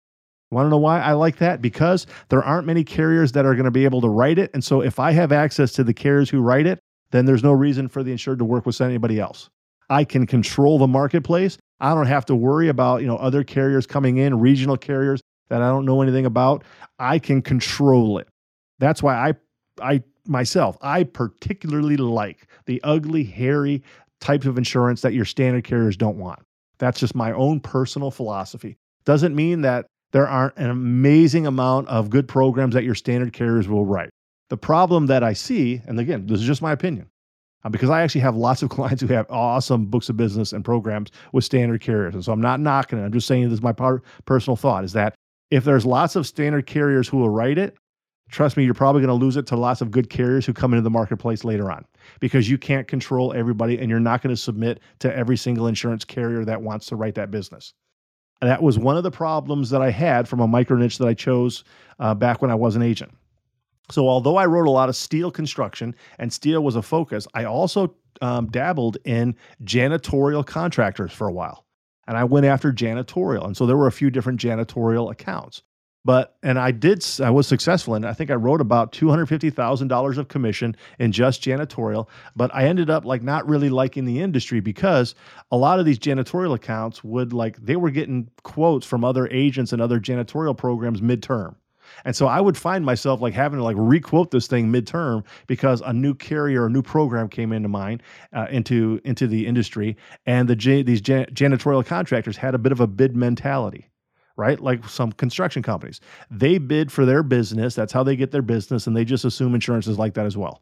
Want 0.51 0.65
to 0.65 0.69
know 0.69 0.77
why 0.77 1.01
I 1.01 1.13
like 1.13 1.37
that? 1.37 1.61
Because 1.61 2.07
there 2.29 2.43
aren't 2.43 2.65
many 2.65 2.83
carriers 2.83 3.33
that 3.33 3.45
are 3.45 3.53
going 3.53 3.65
to 3.65 3.71
be 3.71 3.85
able 3.85 4.01
to 4.01 4.09
write 4.09 4.39
it. 4.39 4.49
And 4.53 4.63
so 4.63 4.81
if 4.81 4.99
I 4.99 5.11
have 5.11 5.31
access 5.31 5.73
to 5.73 5.83
the 5.83 5.93
carriers 5.93 6.29
who 6.29 6.41
write 6.41 6.65
it, 6.65 6.79
then 7.11 7.25
there's 7.25 7.43
no 7.43 7.51
reason 7.51 7.87
for 7.87 8.03
the 8.03 8.11
insured 8.11 8.39
to 8.39 8.45
work 8.45 8.65
with 8.65 8.79
anybody 8.79 9.19
else. 9.19 9.49
I 9.89 10.03
can 10.03 10.25
control 10.25 10.77
the 10.77 10.87
marketplace. 10.87 11.57
I 11.79 11.93
don't 11.93 12.07
have 12.07 12.25
to 12.25 12.35
worry 12.35 12.69
about, 12.69 13.01
you 13.01 13.07
know, 13.07 13.17
other 13.17 13.43
carriers 13.43 13.85
coming 13.85 14.17
in, 14.17 14.39
regional 14.39 14.77
carriers 14.77 15.21
that 15.49 15.61
I 15.61 15.69
don't 15.69 15.85
know 15.85 16.01
anything 16.01 16.25
about. 16.25 16.63
I 16.99 17.19
can 17.19 17.41
control 17.41 18.17
it. 18.17 18.27
That's 18.79 19.01
why 19.01 19.29
I 19.29 19.33
I 19.81 20.03
myself, 20.25 20.77
I 20.81 21.03
particularly 21.03 21.97
like 21.97 22.47
the 22.65 22.81
ugly, 22.83 23.23
hairy 23.23 23.83
types 24.19 24.45
of 24.45 24.57
insurance 24.57 25.01
that 25.01 25.13
your 25.13 25.25
standard 25.25 25.63
carriers 25.63 25.95
don't 25.95 26.17
want. 26.17 26.39
That's 26.79 26.99
just 26.99 27.15
my 27.15 27.31
own 27.31 27.59
personal 27.59 28.11
philosophy. 28.11 28.77
Doesn't 29.05 29.35
mean 29.35 29.61
that 29.61 29.85
there 30.11 30.27
aren't 30.27 30.57
an 30.57 30.69
amazing 30.69 31.45
amount 31.45 31.87
of 31.89 32.09
good 32.09 32.27
programs 32.27 32.73
that 32.73 32.83
your 32.83 32.95
standard 32.95 33.33
carriers 33.33 33.67
will 33.67 33.85
write. 33.85 34.09
The 34.49 34.57
problem 34.57 35.07
that 35.07 35.23
I 35.23 35.33
see, 35.33 35.81
and 35.85 35.99
again, 35.99 36.25
this 36.27 36.39
is 36.39 36.47
just 36.47 36.61
my 36.61 36.71
opinion, 36.71 37.09
uh, 37.63 37.69
because 37.69 37.89
I 37.89 38.01
actually 38.01 38.21
have 38.21 38.35
lots 38.35 38.63
of 38.63 38.69
clients 38.77 39.01
who 39.01 39.07
have 39.07 39.29
awesome 39.29 39.85
books 39.85 40.09
of 40.09 40.17
business 40.17 40.53
and 40.53 40.63
programs 40.63 41.11
with 41.33 41.43
standard 41.43 41.81
carriers. 41.81 42.13
And 42.13 42.23
so 42.23 42.31
I'm 42.31 42.41
not 42.41 42.59
knocking 42.59 42.99
it. 42.99 43.03
I'm 43.03 43.11
just 43.11 43.27
saying 43.27 43.43
this 43.43 43.53
is 43.53 43.61
my 43.61 43.73
personal 44.25 44.55
thought 44.55 44.83
is 44.83 44.93
that 44.93 45.15
if 45.51 45.63
there's 45.63 45.85
lots 45.85 46.15
of 46.15 46.27
standard 46.27 46.65
carriers 46.65 47.07
who 47.07 47.17
will 47.17 47.29
write 47.29 47.57
it, 47.57 47.75
trust 48.29 48.57
me, 48.57 48.63
you're 48.63 48.73
probably 48.73 49.01
going 49.01 49.17
to 49.19 49.25
lose 49.25 49.37
it 49.37 49.47
to 49.47 49.55
lots 49.55 49.81
of 49.81 49.91
good 49.91 50.09
carriers 50.09 50.45
who 50.45 50.53
come 50.53 50.73
into 50.73 50.81
the 50.81 50.89
marketplace 50.89 51.43
later 51.43 51.71
on 51.71 51.85
because 52.19 52.49
you 52.49 52.57
can't 52.57 52.87
control 52.87 53.33
everybody 53.33 53.77
and 53.79 53.89
you're 53.89 53.99
not 53.99 54.21
going 54.21 54.33
to 54.33 54.41
submit 54.41 54.79
to 54.99 55.13
every 55.15 55.37
single 55.37 55.67
insurance 55.67 56.05
carrier 56.05 56.45
that 56.45 56.61
wants 56.61 56.85
to 56.87 56.95
write 56.95 57.15
that 57.15 57.31
business 57.31 57.73
that 58.41 58.61
was 58.61 58.77
one 58.77 58.97
of 58.97 59.03
the 59.03 59.11
problems 59.11 59.69
that 59.69 59.81
I 59.81 59.89
had 59.89 60.27
from 60.27 60.39
a 60.39 60.47
micro 60.47 60.77
niche 60.77 60.97
that 60.99 61.07
I 61.07 61.13
chose 61.13 61.63
uh, 61.99 62.13
back 62.13 62.41
when 62.41 62.51
I 62.51 62.55
was 62.55 62.75
an 62.75 62.81
agent. 62.81 63.11
So, 63.89 64.07
although 64.07 64.35
I 64.35 64.45
wrote 64.45 64.67
a 64.67 64.71
lot 64.71 64.89
of 64.89 64.95
steel 64.95 65.31
construction 65.31 65.95
and 66.19 66.31
steel 66.31 66.63
was 66.63 66.75
a 66.75 66.81
focus, 66.81 67.27
I 67.33 67.45
also 67.45 67.95
um, 68.21 68.47
dabbled 68.47 68.97
in 69.05 69.35
janitorial 69.63 70.45
contractors 70.45 71.13
for 71.13 71.27
a 71.27 71.31
while. 71.31 71.65
And 72.07 72.17
I 72.17 72.23
went 72.23 72.45
after 72.45 72.71
janitorial. 72.71 73.45
And 73.45 73.55
so 73.55 73.65
there 73.65 73.77
were 73.77 73.87
a 73.87 73.91
few 73.91 74.09
different 74.09 74.39
janitorial 74.39 75.11
accounts. 75.11 75.61
But 76.05 76.37
and 76.41 76.57
I 76.57 76.71
did 76.71 77.05
I 77.21 77.29
was 77.29 77.47
successful 77.47 77.95
and 77.95 78.05
I 78.05 78.13
think 78.13 78.31
I 78.31 78.35
wrote 78.35 78.61
about 78.61 78.93
two 78.93 79.09
hundred 79.09 79.25
fifty 79.25 79.49
thousand 79.49 79.89
dollars 79.89 80.17
of 80.17 80.29
commission 80.29 80.75
in 80.99 81.11
just 81.11 81.43
janitorial. 81.43 82.07
But 82.35 82.53
I 82.53 82.63
ended 82.65 82.89
up 82.89 83.03
like 83.03 83.23
not 83.23 83.47
really 83.47 83.69
liking 83.69 84.05
the 84.05 84.21
industry 84.21 84.59
because 84.59 85.15
a 85.51 85.57
lot 85.57 85.79
of 85.79 85.85
these 85.85 85.99
janitorial 85.99 86.55
accounts 86.55 87.03
would 87.03 87.33
like 87.33 87.57
they 87.57 87.75
were 87.75 87.91
getting 87.91 88.29
quotes 88.43 88.85
from 88.85 89.03
other 89.03 89.27
agents 89.31 89.73
and 89.73 89.81
other 89.81 89.99
janitorial 89.99 90.55
programs 90.55 91.01
midterm. 91.01 91.55
And 92.05 92.15
so 92.15 92.27
I 92.27 92.41
would 92.41 92.57
find 92.57 92.85
myself 92.85 93.21
like 93.21 93.33
having 93.33 93.57
to 93.57 93.63
like 93.63 93.75
requote 93.77 94.31
this 94.31 94.47
thing 94.47 94.71
midterm 94.71 95.23
because 95.47 95.81
a 95.81 95.93
new 95.93 96.13
carrier, 96.13 96.65
a 96.65 96.69
new 96.69 96.81
program 96.81 97.29
came 97.29 97.51
into 97.51 97.69
mine, 97.69 98.01
uh, 98.33 98.47
into 98.49 99.01
into 99.03 99.27
the 99.27 99.45
industry, 99.45 99.97
and 100.25 100.47
the 100.47 100.55
these 100.83 101.01
janitorial 101.01 101.85
contractors 101.85 102.37
had 102.37 102.55
a 102.55 102.57
bit 102.57 102.71
of 102.71 102.79
a 102.79 102.87
bid 102.87 103.15
mentality 103.15 103.89
right? 104.37 104.59
Like 104.59 104.87
some 104.87 105.11
construction 105.11 105.63
companies. 105.63 105.99
They 106.31 106.59
bid 106.59 106.91
for 106.91 107.05
their 107.05 107.23
business. 107.23 107.75
That's 107.75 107.91
how 107.91 108.03
they 108.03 108.15
get 108.15 108.31
their 108.31 108.43
business. 108.43 108.87
And 108.87 108.95
they 108.95 109.03
just 109.03 109.25
assume 109.25 109.55
insurance 109.55 109.87
is 109.87 109.97
like 109.97 110.13
that 110.13 110.25
as 110.25 110.37
well. 110.37 110.61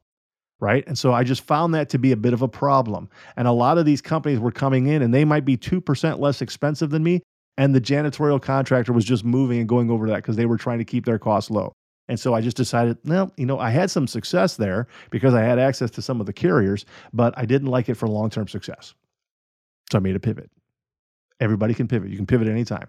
Right. 0.62 0.88
And 0.88 0.98
so 0.98 1.12
I 1.12 1.26
just 1.26 1.42
found 1.42 1.76
that 1.76 1.90
to 1.90 2.00
be 2.00 2.14
a 2.14 2.18
bit 2.18 2.32
of 2.32 2.42
a 2.42 2.48
problem. 2.48 3.10
And 3.36 3.46
a 3.46 3.52
lot 3.52 3.78
of 3.78 3.86
these 3.86 4.02
companies 4.02 4.40
were 4.40 4.54
coming 4.54 4.88
in 4.88 5.02
and 5.02 5.14
they 5.14 5.26
might 5.26 5.44
be 5.44 5.58
2% 5.58 6.20
less 6.20 6.42
expensive 6.42 6.90
than 6.90 7.04
me. 7.04 7.22
And 7.58 7.76
the 7.76 7.82
janitorial 7.82 8.42
contractor 8.42 8.94
was 8.94 9.04
just 9.04 9.26
moving 9.26 9.60
and 9.60 9.68
going 9.68 9.92
over 9.92 10.08
that 10.08 10.18
because 10.18 10.38
they 10.38 10.46
were 10.46 10.58
trying 10.58 10.80
to 10.80 10.86
keep 10.86 11.06
their 11.06 11.20
costs 11.20 11.52
low. 11.52 11.74
And 12.08 12.20
so 12.20 12.34
I 12.34 12.40
just 12.40 12.56
decided, 12.56 12.98
well, 13.04 13.34
you 13.36 13.46
know, 13.46 13.60
I 13.60 13.70
had 13.70 13.92
some 13.92 14.08
success 14.08 14.56
there 14.56 14.88
because 15.10 15.34
I 15.34 15.42
had 15.42 15.60
access 15.60 15.92
to 15.92 16.02
some 16.02 16.20
of 16.20 16.26
the 16.26 16.34
carriers, 16.34 16.86
but 17.14 17.34
I 17.38 17.46
didn't 17.46 17.70
like 17.70 17.90
it 17.90 17.96
for 17.96 18.08
long 18.08 18.30
term 18.30 18.48
success. 18.48 18.94
So 19.92 19.98
I 19.98 20.02
made 20.02 20.16
a 20.16 20.20
pivot. 20.20 20.50
Everybody 21.40 21.74
can 21.74 21.88
pivot. 21.88 22.10
You 22.10 22.18
can 22.18 22.28
pivot 22.28 22.48
anytime 22.48 22.88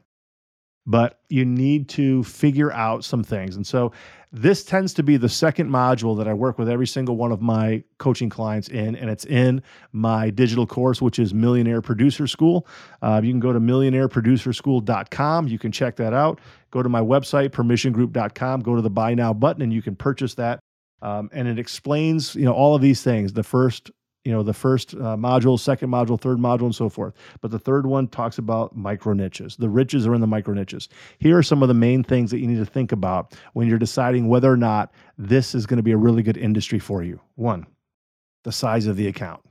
but 0.87 1.20
you 1.29 1.44
need 1.44 1.88
to 1.90 2.22
figure 2.25 2.72
out 2.72 3.05
some 3.05 3.25
things. 3.25 3.57
And 3.57 3.66
so 3.66 3.92
this 4.33 4.64
tends 4.64 4.92
to 4.94 5.03
be 5.03 5.16
the 5.16 5.29
second 5.29 5.70
module 5.70 6.16
that 6.18 6.29
I 6.29 6.35
work 6.35 6.59
with 6.59 6.68
every 6.68 6.87
single 6.87 7.16
one 7.16 7.33
of 7.33 7.40
my 7.40 7.83
coaching 7.99 8.29
clients 8.29 8.68
in, 8.68 8.94
and 8.96 9.09
it's 9.09 9.25
in 9.25 9.62
my 9.92 10.31
digital 10.31 10.66
course, 10.66 11.01
which 11.01 11.18
is 11.18 11.33
Millionaire 11.33 11.81
Producer 11.81 12.27
School. 12.27 12.66
Uh, 13.03 13.20
you 13.22 13.33
can 13.33 13.40
go 13.40 13.53
to 13.53 13.61
millionaireproducerschool.com. 13.61 15.49
You 15.49 15.59
can 15.59 15.72
check 15.72 15.96
that 15.96 16.12
out. 16.12 16.40
Go 16.70 16.83
to 16.83 16.88
my 16.88 17.01
website, 17.01 17.51
permissiongroup.com. 17.51 18.61
Go 18.61 18.77
to 18.77 18.83
the 18.83 18.90
buy 18.90 19.14
now 19.14 19.33
button, 19.33 19.62
and 19.62 19.72
you 19.72 19.83
can 19.83 19.96
purchase 19.96 20.35
that. 20.35 20.61
Um, 21.03 21.31
and 21.33 21.46
it 21.46 21.59
explains, 21.59 22.35
you 22.35 22.44
know, 22.44 22.53
all 22.53 22.75
of 22.75 22.83
these 22.83 23.03
things. 23.03 23.33
The 23.33 23.42
first 23.42 23.90
you 24.26 24.32
know 24.32 24.42
the 24.42 24.52
first 24.52 24.92
uh, 24.94 25.16
module 25.16 25.58
second 25.58 25.88
module 25.88 26.20
third 26.20 26.38
module 26.38 26.64
and 26.64 26.74
so 26.74 26.88
forth. 26.88 27.14
But 27.40 27.52
the 27.52 27.60
third 27.60 27.86
one 27.86 28.08
talks 28.08 28.38
about 28.38 28.76
micro 28.76 29.12
niches. 29.12 29.54
The 29.54 29.68
riches 29.68 30.04
are 30.04 30.16
in 30.16 30.20
the 30.20 30.26
micro 30.26 30.52
niches. 30.52 30.88
Here 31.20 31.38
are 31.38 31.44
some 31.44 31.62
of 31.62 31.68
the 31.68 31.74
main 31.74 32.02
things 32.02 32.32
that 32.32 32.40
you 32.40 32.48
need 32.48 32.58
to 32.58 32.66
think 32.66 32.90
about 32.90 33.36
when 33.52 33.68
you're 33.68 33.78
deciding 33.78 34.26
whether 34.26 34.52
or 34.52 34.56
not 34.56 34.92
this 35.16 35.54
is 35.54 35.64
going 35.64 35.76
to 35.76 35.82
be 35.84 35.92
a 35.92 35.96
really 35.96 36.24
good 36.24 36.36
industry 36.36 36.80
for 36.80 37.04
you. 37.04 37.20
One 37.36 37.68
the 38.42 38.50
size 38.50 38.86
of 38.86 38.96
the 38.96 39.06
account. 39.06 39.42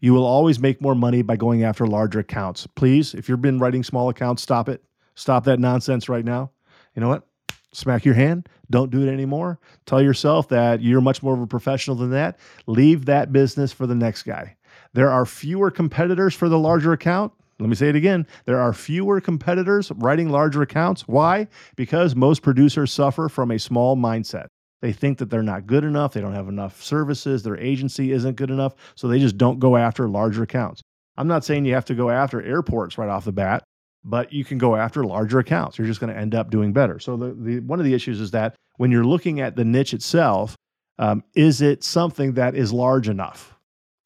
You 0.00 0.12
will 0.12 0.26
always 0.26 0.58
make 0.58 0.80
more 0.80 0.94
money 0.94 1.22
by 1.22 1.36
going 1.36 1.62
after 1.62 1.86
larger 1.86 2.18
accounts. 2.18 2.66
Please 2.66 3.14
if 3.14 3.28
you've 3.28 3.40
been 3.40 3.60
writing 3.60 3.84
small 3.84 4.08
accounts 4.08 4.42
stop 4.42 4.68
it. 4.68 4.82
Stop 5.14 5.44
that 5.44 5.60
nonsense 5.60 6.08
right 6.08 6.24
now. 6.24 6.50
You 6.96 7.00
know 7.00 7.08
what 7.08 7.28
smack 7.72 8.04
your 8.04 8.14
hand. 8.14 8.48
Don't 8.70 8.90
do 8.90 9.02
it 9.06 9.12
anymore. 9.12 9.58
Tell 9.86 10.02
yourself 10.02 10.48
that 10.48 10.82
you're 10.82 11.00
much 11.00 11.22
more 11.22 11.34
of 11.34 11.40
a 11.40 11.46
professional 11.46 11.96
than 11.96 12.10
that. 12.10 12.38
Leave 12.66 13.06
that 13.06 13.32
business 13.32 13.72
for 13.72 13.86
the 13.86 13.94
next 13.94 14.22
guy. 14.22 14.56
There 14.92 15.10
are 15.10 15.26
fewer 15.26 15.70
competitors 15.70 16.34
for 16.34 16.48
the 16.48 16.58
larger 16.58 16.92
account. 16.92 17.32
Let 17.58 17.68
me 17.68 17.74
say 17.74 17.88
it 17.88 17.96
again. 17.96 18.26
There 18.46 18.60
are 18.60 18.72
fewer 18.72 19.20
competitors 19.20 19.92
writing 19.96 20.30
larger 20.30 20.62
accounts. 20.62 21.06
Why? 21.06 21.46
Because 21.76 22.16
most 22.16 22.42
producers 22.42 22.92
suffer 22.92 23.28
from 23.28 23.50
a 23.50 23.58
small 23.58 23.96
mindset. 23.96 24.46
They 24.80 24.92
think 24.92 25.18
that 25.18 25.28
they're 25.28 25.42
not 25.42 25.66
good 25.66 25.84
enough, 25.84 26.14
they 26.14 26.22
don't 26.22 26.34
have 26.34 26.48
enough 26.48 26.82
services, 26.82 27.42
their 27.42 27.58
agency 27.58 28.12
isn't 28.12 28.36
good 28.36 28.50
enough, 28.50 28.74
so 28.94 29.08
they 29.08 29.18
just 29.18 29.36
don't 29.36 29.58
go 29.58 29.76
after 29.76 30.08
larger 30.08 30.42
accounts. 30.42 30.80
I'm 31.18 31.28
not 31.28 31.44
saying 31.44 31.66
you 31.66 31.74
have 31.74 31.84
to 31.86 31.94
go 31.94 32.08
after 32.08 32.40
airports 32.40 32.96
right 32.96 33.10
off 33.10 33.26
the 33.26 33.32
bat 33.32 33.62
but 34.04 34.32
you 34.32 34.44
can 34.44 34.58
go 34.58 34.76
after 34.76 35.04
larger 35.04 35.38
accounts. 35.38 35.78
You're 35.78 35.86
just 35.86 36.00
going 36.00 36.12
to 36.12 36.18
end 36.18 36.34
up 36.34 36.50
doing 36.50 36.72
better. 36.72 36.98
So 36.98 37.16
the, 37.16 37.32
the 37.32 37.60
one 37.60 37.78
of 37.78 37.84
the 37.84 37.94
issues 37.94 38.20
is 38.20 38.30
that 38.32 38.54
when 38.76 38.90
you're 38.90 39.04
looking 39.04 39.40
at 39.40 39.56
the 39.56 39.64
niche 39.64 39.94
itself, 39.94 40.56
um, 40.98 41.22
is 41.34 41.60
it 41.60 41.84
something 41.84 42.34
that 42.34 42.54
is 42.54 42.72
large 42.72 43.08
enough? 43.08 43.56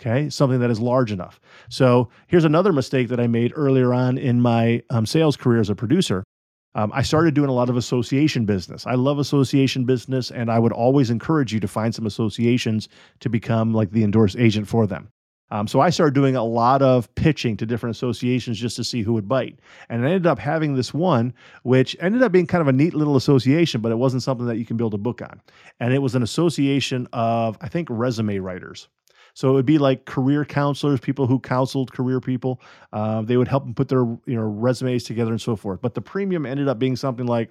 Okay, 0.00 0.28
something 0.28 0.58
that 0.60 0.70
is 0.70 0.80
large 0.80 1.12
enough. 1.12 1.40
So 1.70 2.10
here's 2.26 2.44
another 2.44 2.72
mistake 2.72 3.08
that 3.08 3.20
I 3.20 3.28
made 3.28 3.52
earlier 3.54 3.94
on 3.94 4.18
in 4.18 4.40
my 4.40 4.82
um, 4.90 5.06
sales 5.06 5.36
career 5.36 5.60
as 5.60 5.70
a 5.70 5.76
producer. 5.76 6.24
Um, 6.74 6.90
I 6.92 7.02
started 7.02 7.34
doing 7.34 7.48
a 7.48 7.52
lot 7.52 7.70
of 7.70 7.76
association 7.76 8.44
business. 8.44 8.86
I 8.86 8.94
love 8.94 9.20
association 9.20 9.84
business, 9.84 10.32
and 10.32 10.50
I 10.50 10.58
would 10.58 10.72
always 10.72 11.10
encourage 11.10 11.52
you 11.52 11.60
to 11.60 11.68
find 11.68 11.94
some 11.94 12.06
associations 12.06 12.88
to 13.20 13.28
become 13.28 13.72
like 13.72 13.92
the 13.92 14.02
endorsed 14.02 14.36
agent 14.36 14.66
for 14.66 14.86
them. 14.86 15.08
Um, 15.50 15.68
so 15.68 15.80
I 15.80 15.90
started 15.90 16.14
doing 16.14 16.36
a 16.36 16.44
lot 16.44 16.82
of 16.82 17.14
pitching 17.14 17.56
to 17.58 17.66
different 17.66 17.94
associations 17.94 18.58
just 18.58 18.76
to 18.76 18.84
see 18.84 19.02
who 19.02 19.12
would 19.12 19.28
bite. 19.28 19.60
And 19.88 20.02
I 20.04 20.08
ended 20.08 20.26
up 20.26 20.38
having 20.38 20.74
this 20.74 20.92
one, 20.92 21.32
which 21.62 21.96
ended 22.00 22.22
up 22.22 22.32
being 22.32 22.46
kind 22.46 22.62
of 22.62 22.68
a 22.68 22.72
neat 22.72 22.94
little 22.94 23.16
association, 23.16 23.80
but 23.80 23.92
it 23.92 23.96
wasn't 23.96 24.22
something 24.22 24.46
that 24.46 24.56
you 24.56 24.64
can 24.64 24.76
build 24.76 24.94
a 24.94 24.98
book 24.98 25.22
on. 25.22 25.40
And 25.80 25.92
it 25.92 25.98
was 25.98 26.14
an 26.14 26.22
association 26.22 27.06
of, 27.12 27.58
I 27.60 27.68
think, 27.68 27.88
resume 27.90 28.38
writers. 28.38 28.88
So 29.34 29.50
it 29.50 29.52
would 29.52 29.66
be 29.66 29.78
like 29.78 30.04
career 30.04 30.44
counselors, 30.44 31.00
people 31.00 31.26
who 31.26 31.38
counseled 31.38 31.92
career 31.92 32.20
people. 32.20 32.60
Uh, 32.92 33.22
they 33.22 33.36
would 33.36 33.48
help 33.48 33.64
them 33.64 33.74
put 33.74 33.88
their 33.88 34.04
you 34.26 34.36
know 34.36 34.42
resumes 34.42 35.04
together 35.04 35.32
and 35.32 35.40
so 35.40 35.56
forth. 35.56 35.80
But 35.80 35.94
the 35.94 36.00
premium 36.00 36.46
ended 36.46 36.68
up 36.68 36.78
being 36.78 36.96
something 36.96 37.26
like 37.26 37.50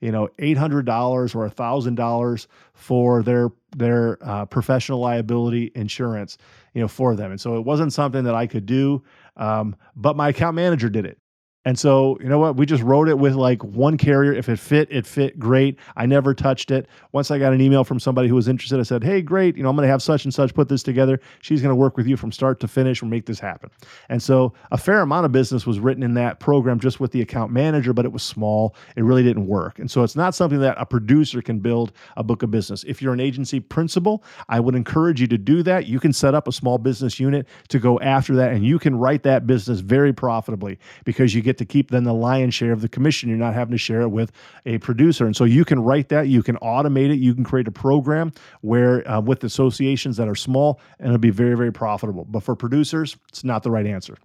you 0.00 0.12
know 0.12 0.28
eight 0.38 0.56
hundred 0.56 0.86
dollars 0.86 1.34
or 1.34 1.48
thousand 1.48 1.96
dollars 1.96 2.48
for 2.72 3.22
their 3.22 3.50
their 3.76 4.18
uh, 4.22 4.46
professional 4.46 5.00
liability 5.00 5.72
insurance 5.74 6.38
you 6.74 6.80
know, 6.80 6.88
for 6.88 7.14
them. 7.14 7.30
And 7.30 7.40
so 7.40 7.56
it 7.56 7.64
wasn't 7.64 7.92
something 7.92 8.24
that 8.24 8.34
I 8.34 8.46
could 8.46 8.66
do, 8.66 9.02
um, 9.36 9.76
but 9.96 10.16
my 10.16 10.28
account 10.28 10.56
manager 10.56 10.90
did 10.90 11.06
it. 11.06 11.18
And 11.64 11.78
so, 11.78 12.18
you 12.20 12.28
know 12.28 12.38
what? 12.38 12.56
We 12.56 12.66
just 12.66 12.82
wrote 12.82 13.08
it 13.08 13.18
with 13.18 13.34
like 13.34 13.64
one 13.64 13.96
carrier. 13.96 14.34
If 14.34 14.50
it 14.50 14.58
fit, 14.58 14.86
it 14.90 15.06
fit 15.06 15.38
great. 15.38 15.78
I 15.96 16.04
never 16.04 16.34
touched 16.34 16.70
it. 16.70 16.88
Once 17.12 17.30
I 17.30 17.38
got 17.38 17.54
an 17.54 17.60
email 17.60 17.84
from 17.84 17.98
somebody 17.98 18.28
who 18.28 18.34
was 18.34 18.48
interested, 18.48 18.78
I 18.78 18.82
said, 18.82 19.02
Hey, 19.02 19.22
great. 19.22 19.56
You 19.56 19.62
know, 19.62 19.70
I'm 19.70 19.76
going 19.76 19.86
to 19.86 19.90
have 19.90 20.02
such 20.02 20.24
and 20.24 20.34
such 20.34 20.52
put 20.52 20.68
this 20.68 20.82
together. 20.82 21.20
She's 21.40 21.62
going 21.62 21.70
to 21.70 21.76
work 21.76 21.96
with 21.96 22.06
you 22.06 22.18
from 22.18 22.32
start 22.32 22.60
to 22.60 22.68
finish 22.68 23.00
and 23.00 23.10
make 23.10 23.24
this 23.24 23.40
happen. 23.40 23.70
And 24.10 24.22
so, 24.22 24.52
a 24.72 24.76
fair 24.76 25.00
amount 25.00 25.24
of 25.24 25.32
business 25.32 25.66
was 25.66 25.80
written 25.80 26.02
in 26.02 26.12
that 26.14 26.38
program 26.38 26.78
just 26.78 27.00
with 27.00 27.12
the 27.12 27.22
account 27.22 27.50
manager, 27.50 27.94
but 27.94 28.04
it 28.04 28.12
was 28.12 28.22
small. 28.22 28.76
It 28.96 29.02
really 29.02 29.22
didn't 29.22 29.46
work. 29.46 29.78
And 29.78 29.90
so, 29.90 30.02
it's 30.02 30.16
not 30.16 30.34
something 30.34 30.60
that 30.60 30.76
a 30.78 30.84
producer 30.84 31.40
can 31.40 31.60
build 31.60 31.92
a 32.18 32.22
book 32.22 32.42
of 32.42 32.50
business. 32.50 32.84
If 32.84 33.00
you're 33.00 33.14
an 33.14 33.20
agency 33.20 33.58
principal, 33.58 34.22
I 34.50 34.60
would 34.60 34.74
encourage 34.74 35.18
you 35.18 35.26
to 35.28 35.38
do 35.38 35.62
that. 35.62 35.86
You 35.86 35.98
can 35.98 36.12
set 36.12 36.34
up 36.34 36.46
a 36.46 36.52
small 36.52 36.76
business 36.76 37.18
unit 37.18 37.46
to 37.68 37.78
go 37.78 37.98
after 38.00 38.36
that, 38.36 38.52
and 38.52 38.66
you 38.66 38.78
can 38.78 38.94
write 38.96 39.22
that 39.22 39.46
business 39.46 39.80
very 39.80 40.12
profitably 40.12 40.78
because 41.04 41.34
you 41.34 41.40
get 41.40 41.53
get 41.54 41.58
to 41.58 41.72
keep 41.72 41.90
then 41.90 42.04
the 42.04 42.14
lion's 42.14 42.54
share 42.54 42.72
of 42.72 42.80
the 42.80 42.88
commission. 42.88 43.28
You're 43.28 43.38
not 43.38 43.54
having 43.54 43.72
to 43.72 43.78
share 43.78 44.02
it 44.02 44.08
with 44.08 44.32
a 44.66 44.78
producer. 44.78 45.26
And 45.26 45.36
so 45.36 45.44
you 45.44 45.64
can 45.64 45.80
write 45.80 46.08
that, 46.08 46.28
you 46.28 46.42
can 46.42 46.56
automate 46.56 47.10
it, 47.10 47.18
you 47.18 47.34
can 47.34 47.44
create 47.44 47.68
a 47.68 47.72
program 47.72 48.32
where 48.60 49.08
uh, 49.08 49.20
with 49.20 49.44
associations 49.44 50.16
that 50.16 50.28
are 50.28 50.34
small 50.34 50.80
and 50.98 51.08
it'll 51.08 51.18
be 51.18 51.30
very, 51.30 51.56
very 51.56 51.72
profitable. 51.72 52.24
But 52.24 52.42
for 52.42 52.56
producers, 52.56 53.16
it's 53.28 53.44
not 53.44 53.62
the 53.62 53.70
right 53.70 53.86
answer. 53.86 54.16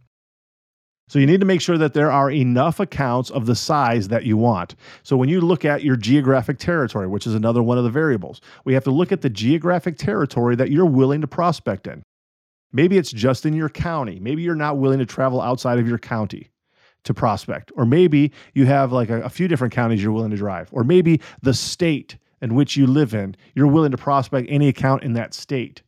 So 1.08 1.18
you 1.18 1.26
need 1.26 1.40
to 1.40 1.46
make 1.46 1.62
sure 1.62 1.78
that 1.80 1.96
there 1.96 2.12
are 2.12 2.30
enough 2.30 2.80
accounts 2.80 3.32
of 3.32 3.48
the 3.48 3.56
size 3.56 4.10
that 4.10 4.26
you 4.26 4.38
want. 4.38 4.76
So 5.02 5.18
when 5.18 5.28
you 5.28 5.42
look 5.42 5.66
at 5.66 5.84
your 5.84 5.96
geographic 5.96 6.60
territory, 6.60 7.08
which 7.08 7.26
is 7.26 7.34
another 7.34 7.64
one 7.64 7.80
of 7.80 7.84
the 7.84 7.90
variables, 7.90 8.42
we 8.64 8.76
have 8.76 8.84
to 8.84 8.92
look 8.92 9.12
at 9.12 9.22
the 9.22 9.30
geographic 9.30 9.98
territory 9.98 10.56
that 10.56 10.70
you're 10.70 10.86
willing 10.86 11.22
to 11.22 11.28
prospect 11.28 11.88
in. 11.88 12.04
Maybe 12.72 13.00
it's 13.00 13.12
just 13.12 13.48
in 13.48 13.56
your 13.56 13.70
county. 13.70 14.20
Maybe 14.20 14.44
you're 14.44 14.54
not 14.54 14.78
willing 14.78 15.00
to 15.00 15.06
travel 15.06 15.42
outside 15.42 15.80
of 15.80 15.88
your 15.88 15.98
county 15.98 16.52
to 17.04 17.14
prospect. 17.14 17.72
Or 17.76 17.86
maybe 17.86 18.32
you 18.54 18.66
have 18.66 18.92
like 18.92 19.10
a, 19.10 19.22
a, 19.22 19.30
few 19.30 19.48
different 19.48 19.74
counties 19.74 20.04
you're 20.04 20.12
willing 20.12 20.32
to 20.32 20.38
drive. 20.38 20.70
Or 20.72 20.84
maybe 20.84 21.22
the 21.42 21.54
state 21.54 22.18
in 22.42 22.56
which 22.56 22.78
you 22.78 22.88
live 22.88 23.14
in, 23.14 23.36
you're 23.56 23.68
willing 23.68 23.92
to 23.92 23.98
prospect 23.98 24.48
any 24.50 24.68
account 24.68 25.04
in 25.04 25.14
that 25.14 25.34
state. 25.34 25.82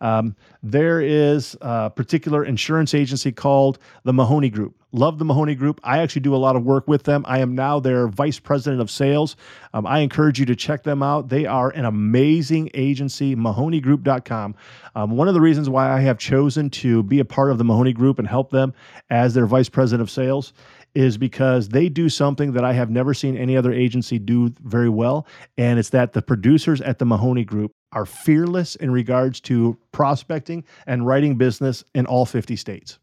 Um, 0.00 0.36
there 0.62 1.00
is 1.00 1.56
a 1.60 1.90
particular 1.90 2.44
insurance 2.44 2.94
agency 2.94 3.32
called 3.32 3.78
the 4.04 4.12
Mahoney 4.12 4.50
Group. 4.50 4.74
Love 4.92 5.18
the 5.18 5.24
Mahoney 5.24 5.54
Group. 5.54 5.78
I 5.84 5.98
actually 5.98 6.22
do 6.22 6.34
a 6.34 6.38
lot 6.38 6.56
of 6.56 6.64
work 6.64 6.88
with 6.88 7.02
them. 7.02 7.24
I 7.28 7.40
am 7.40 7.54
now 7.54 7.80
their 7.80 8.08
vice 8.08 8.38
president 8.38 8.80
of 8.80 8.90
sales. 8.90 9.36
Um, 9.74 9.86
I 9.86 9.98
encourage 9.98 10.40
you 10.40 10.46
to 10.46 10.56
check 10.56 10.84
them 10.84 11.02
out. 11.02 11.28
They 11.28 11.44
are 11.44 11.70
an 11.70 11.84
amazing 11.84 12.70
agency, 12.72 13.36
mahoneygroup.com. 13.36 14.54
Um, 14.94 15.10
one 15.10 15.28
of 15.28 15.34
the 15.34 15.40
reasons 15.40 15.68
why 15.68 15.90
I 15.90 16.00
have 16.00 16.18
chosen 16.18 16.70
to 16.70 17.02
be 17.02 17.18
a 17.18 17.24
part 17.26 17.50
of 17.50 17.58
the 17.58 17.64
Mahoney 17.64 17.92
Group 17.92 18.18
and 18.18 18.26
help 18.26 18.50
them 18.50 18.72
as 19.10 19.34
their 19.34 19.46
vice 19.46 19.68
president 19.68 20.00
of 20.02 20.10
sales 20.10 20.54
is 20.94 21.18
because 21.18 21.68
they 21.68 21.90
do 21.90 22.08
something 22.08 22.52
that 22.52 22.64
I 22.64 22.72
have 22.72 22.88
never 22.88 23.12
seen 23.12 23.36
any 23.36 23.54
other 23.54 23.72
agency 23.72 24.18
do 24.18 24.54
very 24.62 24.88
well. 24.88 25.26
And 25.58 25.78
it's 25.78 25.90
that 25.90 26.14
the 26.14 26.22
producers 26.22 26.80
at 26.80 26.98
the 26.98 27.04
Mahoney 27.04 27.44
Group 27.44 27.75
are 27.92 28.06
fearless 28.06 28.76
in 28.76 28.90
regards 28.90 29.40
to 29.42 29.78
prospecting 29.92 30.64
and 30.86 31.06
writing 31.06 31.36
business 31.36 31.84
in 31.94 32.06
all 32.06 32.26
50 32.26 32.56
states. 32.56 32.98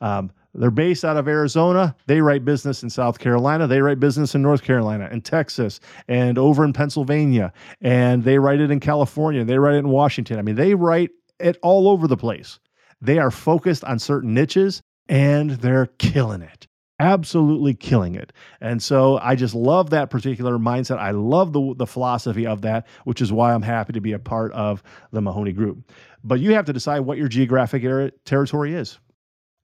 Um, 0.00 0.30
they're 0.54 0.70
based 0.70 1.04
out 1.04 1.16
of 1.16 1.28
Arizona. 1.28 1.94
They 2.06 2.20
write 2.20 2.44
business 2.44 2.82
in 2.82 2.88
South 2.88 3.18
Carolina. 3.18 3.66
They 3.66 3.82
write 3.82 4.00
business 4.00 4.34
in 4.34 4.42
North 4.42 4.62
Carolina 4.62 5.08
and 5.10 5.24
Texas 5.24 5.80
and 6.08 6.38
over 6.38 6.64
in 6.64 6.72
Pennsylvania. 6.72 7.52
And 7.82 8.24
they 8.24 8.38
write 8.38 8.60
it 8.60 8.70
in 8.70 8.80
California. 8.80 9.44
They 9.44 9.58
write 9.58 9.74
it 9.74 9.80
in 9.80 9.88
Washington. 9.88 10.38
I 10.38 10.42
mean, 10.42 10.54
they 10.54 10.74
write 10.74 11.10
it 11.38 11.58
all 11.62 11.88
over 11.88 12.08
the 12.08 12.16
place. 12.16 12.58
They 13.02 13.18
are 13.18 13.30
focused 13.30 13.84
on 13.84 13.98
certain 13.98 14.32
niches 14.32 14.80
and 15.08 15.50
they're 15.50 15.86
killing 15.98 16.42
it 16.42 16.66
absolutely 16.98 17.74
killing 17.74 18.14
it. 18.14 18.32
And 18.60 18.82
so 18.82 19.18
I 19.18 19.34
just 19.34 19.54
love 19.54 19.90
that 19.90 20.10
particular 20.10 20.58
mindset. 20.58 20.98
I 20.98 21.10
love 21.10 21.52
the, 21.52 21.74
the 21.76 21.86
philosophy 21.86 22.46
of 22.46 22.62
that, 22.62 22.86
which 23.04 23.20
is 23.20 23.32
why 23.32 23.52
I'm 23.52 23.62
happy 23.62 23.92
to 23.92 24.00
be 24.00 24.12
a 24.12 24.18
part 24.18 24.52
of 24.52 24.82
the 25.12 25.20
Mahoney 25.20 25.52
Group. 25.52 25.90
But 26.24 26.40
you 26.40 26.54
have 26.54 26.64
to 26.66 26.72
decide 26.72 27.00
what 27.00 27.18
your 27.18 27.28
geographic 27.28 27.84
area, 27.84 28.12
territory 28.24 28.74
is. 28.74 28.98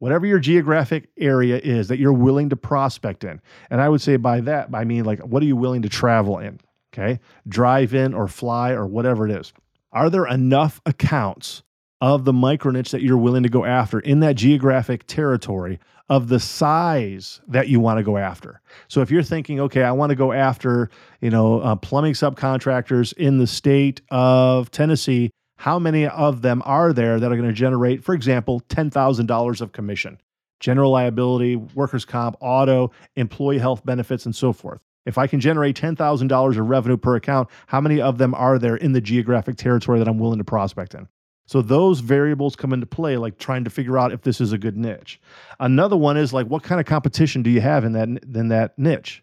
whatever 0.02 0.26
your 0.26 0.40
geographic 0.40 1.08
area 1.16 1.60
is 1.62 1.86
that 1.86 2.00
you're 2.00 2.12
willing 2.12 2.48
to 2.48 2.56
prospect 2.56 3.22
in. 3.22 3.40
And 3.70 3.80
I 3.80 3.88
would 3.88 4.00
say 4.00 4.16
by 4.16 4.40
that, 4.40 4.68
I 4.74 4.82
mean, 4.82 5.04
like, 5.04 5.20
what 5.20 5.44
are 5.44 5.46
you 5.46 5.54
willing 5.54 5.82
to 5.82 5.88
travel 5.88 6.38
in? 6.40 6.58
Okay. 6.92 7.20
Drive 7.46 7.94
in 7.94 8.12
or 8.12 8.26
fly 8.26 8.72
or 8.72 8.84
whatever 8.84 9.28
it 9.28 9.30
is. 9.30 9.52
Are 9.92 10.10
there 10.10 10.26
enough 10.26 10.80
accounts 10.86 11.62
of 12.00 12.24
the 12.24 12.32
micro 12.32 12.72
niche 12.72 12.90
that 12.90 13.02
you're 13.02 13.16
willing 13.16 13.44
to 13.44 13.48
go 13.48 13.64
after 13.64 14.00
in 14.00 14.18
that 14.20 14.34
geographic 14.34 15.06
territory 15.06 15.78
of 16.12 16.28
the 16.28 16.38
size 16.38 17.40
that 17.48 17.68
you 17.68 17.80
want 17.80 17.96
to 17.96 18.02
go 18.02 18.18
after. 18.18 18.60
So 18.86 19.00
if 19.00 19.10
you're 19.10 19.22
thinking, 19.22 19.60
okay, 19.60 19.82
I 19.82 19.92
want 19.92 20.10
to 20.10 20.14
go 20.14 20.32
after, 20.32 20.90
you 21.22 21.30
know, 21.30 21.60
uh, 21.60 21.74
plumbing 21.76 22.12
subcontractors 22.12 23.14
in 23.14 23.38
the 23.38 23.46
state 23.46 24.02
of 24.10 24.70
Tennessee, 24.70 25.30
how 25.56 25.78
many 25.78 26.06
of 26.06 26.42
them 26.42 26.60
are 26.66 26.92
there 26.92 27.18
that 27.18 27.32
are 27.32 27.36
going 27.36 27.48
to 27.48 27.54
generate, 27.54 28.04
for 28.04 28.14
example, 28.14 28.60
$10,000 28.68 29.60
of 29.62 29.72
commission? 29.72 30.20
General 30.60 30.90
liability, 30.90 31.56
workers' 31.56 32.04
comp, 32.04 32.36
auto, 32.40 32.90
employee 33.16 33.58
health 33.58 33.82
benefits, 33.86 34.26
and 34.26 34.36
so 34.36 34.52
forth. 34.52 34.82
If 35.06 35.16
I 35.16 35.26
can 35.26 35.40
generate 35.40 35.76
$10,000 35.76 36.58
of 36.58 36.68
revenue 36.68 36.98
per 36.98 37.16
account, 37.16 37.48
how 37.68 37.80
many 37.80 38.02
of 38.02 38.18
them 38.18 38.34
are 38.34 38.58
there 38.58 38.76
in 38.76 38.92
the 38.92 39.00
geographic 39.00 39.56
territory 39.56 39.98
that 39.98 40.08
I'm 40.08 40.18
willing 40.18 40.38
to 40.38 40.44
prospect 40.44 40.94
in? 40.94 41.08
So 41.52 41.60
those 41.60 42.00
variables 42.00 42.56
come 42.56 42.72
into 42.72 42.86
play, 42.86 43.18
like 43.18 43.36
trying 43.36 43.64
to 43.64 43.68
figure 43.68 43.98
out 43.98 44.10
if 44.10 44.22
this 44.22 44.40
is 44.40 44.52
a 44.52 44.58
good 44.58 44.74
niche. 44.74 45.20
Another 45.60 45.98
one 45.98 46.16
is 46.16 46.32
like, 46.32 46.46
what 46.46 46.62
kind 46.62 46.80
of 46.80 46.86
competition 46.86 47.42
do 47.42 47.50
you 47.50 47.60
have 47.60 47.84
in 47.84 47.92
that 47.92 48.08
in 48.08 48.48
that 48.48 48.78
niche? 48.78 49.22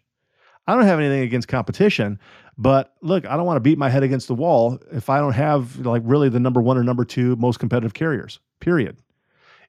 I 0.68 0.76
don't 0.76 0.84
have 0.84 1.00
anything 1.00 1.22
against 1.22 1.48
competition, 1.48 2.20
but 2.56 2.94
look, 3.02 3.26
I 3.26 3.36
don't 3.36 3.46
want 3.46 3.56
to 3.56 3.60
beat 3.60 3.78
my 3.78 3.88
head 3.88 4.04
against 4.04 4.28
the 4.28 4.36
wall 4.36 4.78
if 4.92 5.10
I 5.10 5.18
don't 5.18 5.32
have 5.32 5.84
like 5.84 6.02
really 6.04 6.28
the 6.28 6.38
number 6.38 6.60
one 6.62 6.78
or 6.78 6.84
number 6.84 7.04
two 7.04 7.34
most 7.34 7.58
competitive 7.58 7.94
carriers. 7.94 8.38
Period. 8.60 8.96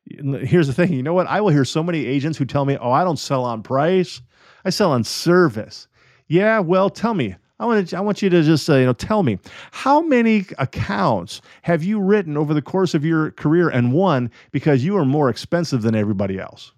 Here's 0.05 0.67
the 0.67 0.73
thing. 0.73 0.93
You 0.93 1.01
know 1.01 1.15
what? 1.15 1.25
I 1.25 1.41
will 1.41 1.49
hear 1.49 1.65
so 1.65 1.81
many 1.81 2.05
agents 2.05 2.37
who 2.37 2.45
tell 2.45 2.65
me, 2.65 2.77
"Oh, 2.79 2.91
I 2.91 3.03
don't 3.03 3.17
sell 3.17 3.43
on 3.43 3.63
price. 3.63 4.21
I 4.65 4.69
sell 4.69 4.91
on 4.91 5.03
service." 5.03 5.87
Yeah, 6.27 6.59
well, 6.59 6.91
tell 6.91 7.15
me, 7.15 7.37
I 7.61 7.65
want 7.65 7.89
to, 7.89 7.97
I 7.97 7.99
want 7.99 8.23
you 8.23 8.29
to 8.31 8.41
just 8.41 8.67
uh, 8.67 8.75
you 8.75 8.85
know 8.85 8.93
tell 8.93 9.21
me 9.21 9.37
how 9.69 10.01
many 10.01 10.47
accounts 10.57 11.41
have 11.61 11.83
you 11.83 11.99
written 11.99 12.35
over 12.35 12.55
the 12.55 12.61
course 12.61 12.95
of 12.95 13.05
your 13.05 13.31
career 13.31 13.69
and 13.69 13.93
won 13.93 14.31
because 14.51 14.83
you 14.83 14.97
are 14.97 15.05
more 15.05 15.29
expensive 15.29 15.83
than 15.83 15.93
everybody 15.93 16.39
else. 16.39 16.71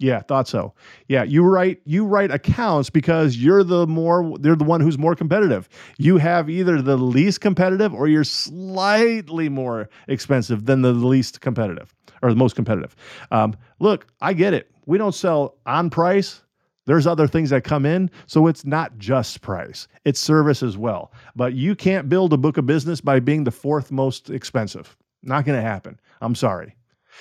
Yeah, 0.00 0.20
thought 0.22 0.48
so. 0.48 0.74
Yeah, 1.06 1.22
you 1.22 1.44
write 1.44 1.80
you 1.84 2.04
write 2.04 2.32
accounts 2.32 2.90
because 2.90 3.36
you're 3.36 3.62
the 3.62 3.86
more 3.86 4.36
they're 4.40 4.56
the 4.56 4.64
one 4.64 4.80
who's 4.80 4.98
more 4.98 5.14
competitive. 5.14 5.68
You 5.98 6.18
have 6.18 6.50
either 6.50 6.82
the 6.82 6.96
least 6.96 7.40
competitive 7.40 7.94
or 7.94 8.08
you're 8.08 8.24
slightly 8.24 9.48
more 9.48 9.88
expensive 10.08 10.66
than 10.66 10.82
the 10.82 10.92
least 10.92 11.40
competitive 11.40 11.94
or 12.22 12.30
the 12.30 12.36
most 12.36 12.56
competitive. 12.56 12.96
Um, 13.30 13.54
look, 13.78 14.08
I 14.20 14.32
get 14.32 14.52
it. 14.52 14.68
We 14.84 14.98
don't 14.98 15.14
sell 15.14 15.58
on 15.64 15.90
price. 15.90 16.42
There's 16.86 17.06
other 17.06 17.26
things 17.26 17.50
that 17.50 17.64
come 17.64 17.84
in. 17.84 18.10
So 18.26 18.46
it's 18.46 18.64
not 18.64 18.96
just 18.98 19.40
price, 19.42 19.88
it's 20.04 20.20
service 20.20 20.62
as 20.62 20.76
well. 20.76 21.12
But 21.34 21.54
you 21.54 21.74
can't 21.74 22.08
build 22.08 22.32
a 22.32 22.38
book 22.38 22.56
of 22.56 22.66
business 22.66 23.00
by 23.00 23.20
being 23.20 23.44
the 23.44 23.50
fourth 23.50 23.92
most 23.92 24.30
expensive. 24.30 24.96
Not 25.22 25.44
going 25.44 25.58
to 25.58 25.68
happen. 25.68 26.00
I'm 26.20 26.34
sorry. 26.34 26.76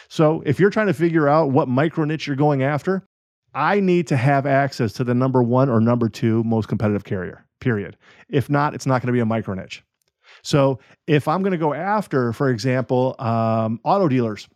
So 0.07 0.43
if 0.45 0.59
you're 0.59 0.69
trying 0.69 0.87
to 0.87 0.93
figure 0.93 1.27
out 1.27 1.51
what 1.51 1.67
micro 1.67 2.05
niche 2.05 2.27
you're 2.27 2.35
going 2.35 2.63
after, 2.63 3.03
I 3.53 3.79
need 3.79 4.07
to 4.07 4.17
have 4.17 4.45
access 4.45 4.93
to 4.93 5.03
the 5.03 5.13
number 5.13 5.41
one 5.41 5.69
or 5.69 5.79
number 5.79 6.09
two 6.09 6.43
most 6.43 6.67
competitive 6.67 7.05
carrier, 7.05 7.45
period. 7.61 7.97
If 8.29 8.49
not, 8.49 8.75
it's 8.75 8.85
not 8.85 9.01
going 9.01 9.07
to 9.07 9.13
be 9.13 9.21
a 9.21 9.25
micro 9.25 9.53
niche. 9.55 9.81
So 10.43 10.79
if 11.07 11.27
I'm 11.27 11.41
going 11.41 11.53
to 11.53 11.57
go 11.57 11.73
after, 11.73 12.33
for 12.33 12.49
example, 12.49 13.15
um, 13.17 13.79
auto 13.83 14.07
dealers, 14.07 14.47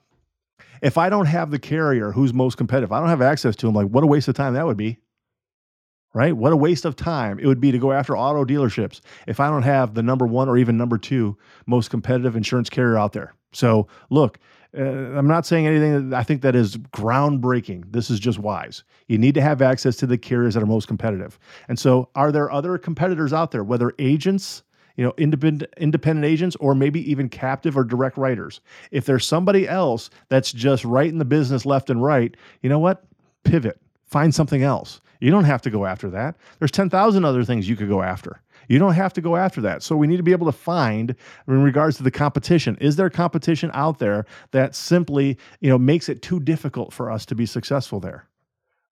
if 0.81 0.97
I 0.97 1.09
don't 1.09 1.25
have 1.25 1.51
the 1.51 1.59
carrier 1.59 2.11
who's 2.11 2.33
most 2.33 2.57
competitive, 2.57 2.91
I 2.91 2.99
don't 2.99 3.09
have 3.09 3.21
access 3.21 3.55
to 3.57 3.65
them. 3.65 3.75
Like, 3.75 3.87
what 3.87 4.03
a 4.03 4.07
waste 4.07 4.27
of 4.27 4.35
time 4.35 4.53
that 4.53 4.65
would 4.65 4.77
be. 4.77 4.97
Right? 6.13 6.35
What 6.35 6.51
a 6.53 6.57
waste 6.57 6.85
of 6.85 6.95
time 6.95 7.37
it 7.37 7.45
would 7.45 7.61
be 7.61 7.71
to 7.71 7.77
go 7.77 7.91
after 7.91 8.17
auto 8.17 8.43
dealerships 8.43 9.01
if 9.27 9.39
I 9.39 9.49
don't 9.49 9.61
have 9.61 9.93
the 9.93 10.01
number 10.01 10.25
one 10.25 10.49
or 10.49 10.57
even 10.57 10.75
number 10.75 10.97
two 10.97 11.37
most 11.67 11.91
competitive 11.91 12.35
insurance 12.35 12.67
carrier 12.67 12.97
out 12.97 13.13
there. 13.13 13.35
So, 13.51 13.87
look, 14.09 14.39
uh, 14.77 14.81
I'm 14.81 15.27
not 15.27 15.45
saying 15.45 15.67
anything 15.67 16.09
that 16.09 16.17
I 16.17 16.23
think 16.23 16.41
that 16.41 16.55
is 16.55 16.77
groundbreaking. 16.77 17.91
This 17.91 18.09
is 18.09 18.19
just 18.19 18.39
wise. 18.39 18.83
You 19.07 19.17
need 19.17 19.35
to 19.35 19.41
have 19.41 19.61
access 19.61 19.95
to 19.97 20.07
the 20.07 20.17
carriers 20.17 20.53
that 20.53 20.63
are 20.63 20.67
most 20.67 20.87
competitive. 20.87 21.39
And 21.67 21.77
so, 21.77 22.09
are 22.15 22.31
there 22.31 22.51
other 22.51 22.77
competitors 22.77 23.33
out 23.33 23.51
there, 23.51 23.63
whether 23.63 23.93
agents, 23.99 24.63
you 24.99 25.05
know, 25.05 25.13
independent 25.17 25.73
independent 25.77 26.25
agents 26.25 26.57
or 26.57 26.75
maybe 26.75 27.09
even 27.09 27.29
captive 27.29 27.77
or 27.77 27.85
direct 27.85 28.17
writers. 28.17 28.59
If 28.91 29.05
there's 29.05 29.25
somebody 29.25 29.65
else 29.65 30.09
that's 30.27 30.51
just 30.51 30.83
in 30.83 31.19
the 31.19 31.23
business 31.23 31.65
left 31.65 31.89
and 31.89 32.03
right, 32.03 32.35
you 32.62 32.67
know 32.67 32.79
what? 32.79 33.05
Pivot. 33.45 33.79
Find 34.03 34.35
something 34.35 34.62
else. 34.62 34.99
You 35.21 35.31
don't 35.31 35.45
have 35.45 35.62
to 35.62 35.69
go 35.69 35.85
after 35.85 36.09
that. 36.09 36.35
There's 36.59 36.71
10,000 36.71 37.23
other 37.23 37.45
things 37.45 37.69
you 37.69 37.77
could 37.77 37.88
go 37.88 38.01
after. 38.01 38.41
You 38.67 38.77
don't 38.77 38.93
have 38.93 39.13
to 39.13 39.21
go 39.21 39.38
after 39.38 39.62
that. 39.62 39.83
So 39.83 39.95
we 39.95 40.05
need 40.05 40.17
to 40.17 40.23
be 40.23 40.33
able 40.33 40.47
to 40.47 40.57
find 40.57 41.15
in 41.47 41.63
regards 41.63 41.95
to 41.95 42.03
the 42.03 42.12
competition. 42.12 42.77
Is 42.81 42.97
there 42.97 43.09
competition 43.09 43.71
out 43.73 43.99
there 43.99 44.25
that 44.51 44.75
simply, 44.75 45.38
you 45.62 45.69
know, 45.69 45.77
makes 45.77 46.09
it 46.09 46.21
too 46.21 46.41
difficult 46.41 46.91
for 46.91 47.09
us 47.09 47.25
to 47.27 47.35
be 47.35 47.45
successful 47.45 48.01
there? 48.01 48.27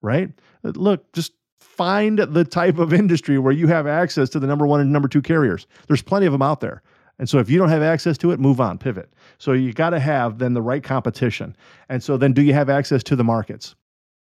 Right? 0.01 0.29
Look, 0.63 1.11
just 1.11 1.33
find 1.59 2.19
the 2.19 2.43
type 2.43 2.77
of 2.77 2.93
industry 2.93 3.37
where 3.37 3.53
you 3.53 3.67
have 3.67 3.87
access 3.87 4.29
to 4.29 4.39
the 4.39 4.47
number 4.47 4.65
one 4.65 4.79
and 4.81 4.91
number 4.91 5.07
two 5.07 5.21
carriers. 5.21 5.67
There's 5.87 6.01
plenty 6.01 6.25
of 6.25 6.31
them 6.31 6.41
out 6.41 6.59
there. 6.59 6.81
And 7.19 7.27
so 7.27 7.39
if 7.39 7.49
you 7.49 7.57
don't 7.57 7.69
have 7.69 7.81
access 7.81 8.17
to 8.19 8.31
it, 8.31 8.39
move 8.39 8.61
on, 8.61 8.77
pivot. 8.77 9.11
So 9.39 9.53
you 9.53 9.73
got 9.73 9.89
to 9.91 9.99
have 9.99 10.37
then 10.37 10.53
the 10.53 10.61
right 10.61 10.83
competition. 10.83 11.55
And 11.89 12.03
so 12.03 12.15
then 12.17 12.33
do 12.33 12.41
you 12.41 12.53
have 12.53 12.69
access 12.69 13.03
to 13.03 13.15
the 13.15 13.23
markets? 13.23 13.75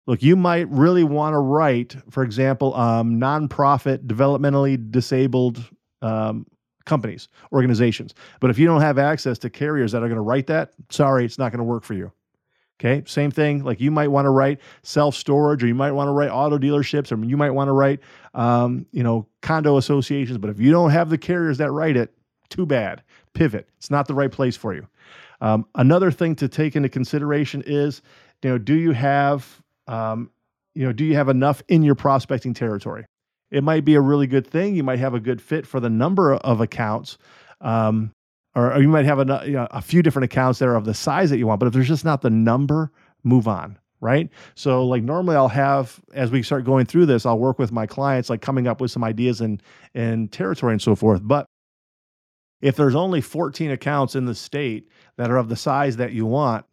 Look, 0.07 0.23
you 0.23 0.37
might 0.37 0.68
really 0.68 1.05
want 1.05 1.35
to 1.35 1.38
write, 1.38 1.97
for 2.11 2.23
example, 2.23 2.75
um, 2.75 3.21
nonprofit, 3.21 4.07
developmentally 4.07 4.90
disabled 4.90 5.64
um, 6.03 6.45
companies, 6.85 7.29
organizations. 7.53 8.14
But 8.40 8.51
if 8.51 8.59
you 8.59 8.66
don't 8.66 8.81
have 8.81 8.99
access 8.99 9.38
to 9.38 9.51
carriers 9.51 9.92
that 9.92 10.03
are 10.03 10.09
going 10.09 10.16
to 10.16 10.23
write 10.23 10.49
that, 10.49 10.73
sorry, 10.90 11.25
it's 11.25 11.38
not 11.38 11.53
going 11.53 11.59
to 11.59 11.64
work 11.64 11.85
for 11.85 11.95
you. 11.95 12.12
Okay, 12.85 13.05
same 13.07 13.31
thing. 13.31 13.62
Like 13.62 13.81
you 13.81 13.92
might 13.92 14.09
want 14.09 14.27
to 14.27 14.31
write 14.31 14.61
self 14.83 15.14
storage, 15.14 15.62
or 15.62 15.68
you 15.68 15.75
might 15.75 15.92
want 15.92 16.09
to 16.09 16.12
write 16.12 16.31
auto 16.31 16.59
dealerships, 16.59 17.12
or 17.12 17.25
you 17.25 17.37
might 17.37 17.53
want 17.53 17.68
to 17.68 17.73
write, 17.73 18.01
um, 18.35 18.87
you 18.90 19.05
know, 19.05 19.27
condo 19.40 19.77
associations. 19.77 20.37
But 20.38 20.51
if 20.51 20.59
you 20.59 20.73
don't 20.73 20.90
have 20.90 21.09
the 21.09 21.18
carriers 21.18 21.59
that 21.59 21.71
write 21.71 21.97
it, 21.97 22.12
too 22.51 22.66
bad. 22.66 23.05
Pivot. 23.35 23.68
It's 23.79 23.90
not 23.90 24.09
the 24.09 24.14
right 24.14 24.33
place 24.33 24.57
for 24.57 24.75
you. 24.75 24.87
Um, 25.40 25.64
another 25.77 26.11
thing 26.11 26.35
to 26.37 26.49
take 26.49 26.75
into 26.75 26.88
consideration 26.88 27.62
is, 27.64 28.03
you 28.42 28.51
know, 28.51 28.59
do 28.59 28.75
you 28.75 28.90
have, 28.92 29.62
um, 29.87 30.31
you 30.75 30.85
know, 30.85 30.92
do 30.92 31.05
you 31.05 31.14
have 31.14 31.29
enough 31.29 31.62
in 31.68 31.85
your 31.85 31.95
prospecting 31.95 32.53
territory? 32.53 33.07
It 33.53 33.62
might 33.62 33.85
be 33.85 33.95
a 33.95 34.01
really 34.01 34.27
good 34.27 34.47
thing. 34.47 34.75
You 34.75 34.83
might 34.83 34.99
have 34.99 35.14
a 35.14 35.21
good 35.21 35.40
fit 35.40 35.68
for 35.68 35.79
the 35.79 35.90
number 35.90 36.35
of 36.35 36.61
accounts. 36.61 37.16
Um, 37.61 38.12
or, 38.55 38.73
or 38.73 38.81
you 38.81 38.88
might 38.88 39.05
have 39.05 39.19
a, 39.19 39.43
you 39.47 39.53
know, 39.53 39.69
a 39.71 39.83
few 39.83 40.03
different 40.03 40.25
accounts 40.25 40.59
that 40.59 40.69
are 40.69 40.77
of 40.77 40.85
the 40.85 40.95
size 40.95 41.31
that 41.31 41.38
you 41.38 41.47
want. 41.47 41.61
But 41.61 41.67
if 41.67 41.73
there's 41.73 41.88
just 41.88 42.05
not 42.05 42.23
the 42.23 42.31
number, 42.31 42.91
move 43.25 43.49
on. 43.49 43.79
Right. 44.01 44.31
So, 44.57 44.85
like, 44.85 45.05
normally 45.05 45.37
I'll 45.37 45.47
have, 45.47 46.01
as 46.12 46.33
we 46.33 46.43
start 46.43 46.65
going 46.65 46.87
through 46.87 47.07
this, 47.07 47.25
I'll 47.25 47.38
work 47.38 47.61
with 47.61 47.71
my 47.71 47.87
clients, 47.87 48.29
like 48.29 48.43
coming 48.43 48.67
up 48.67 48.81
with 48.81 48.91
some 48.91 49.05
ideas 49.05 49.41
and, 49.41 49.62
and 49.95 50.33
territory 50.33 50.73
and 50.73 50.83
so 50.83 50.97
forth. 50.97 51.21
But 51.23 51.47
if 52.62 52.75
there's 52.75 52.97
only 52.97 53.21
14 53.21 53.71
accounts 53.71 54.17
in 54.17 54.25
the 54.25 54.35
state 54.35 54.88
that 55.19 55.31
are 55.31 55.37
of 55.37 55.49
the 55.49 55.55
size 55.55 55.97
that 55.99 56.12
you 56.12 56.27
want, 56.27 56.65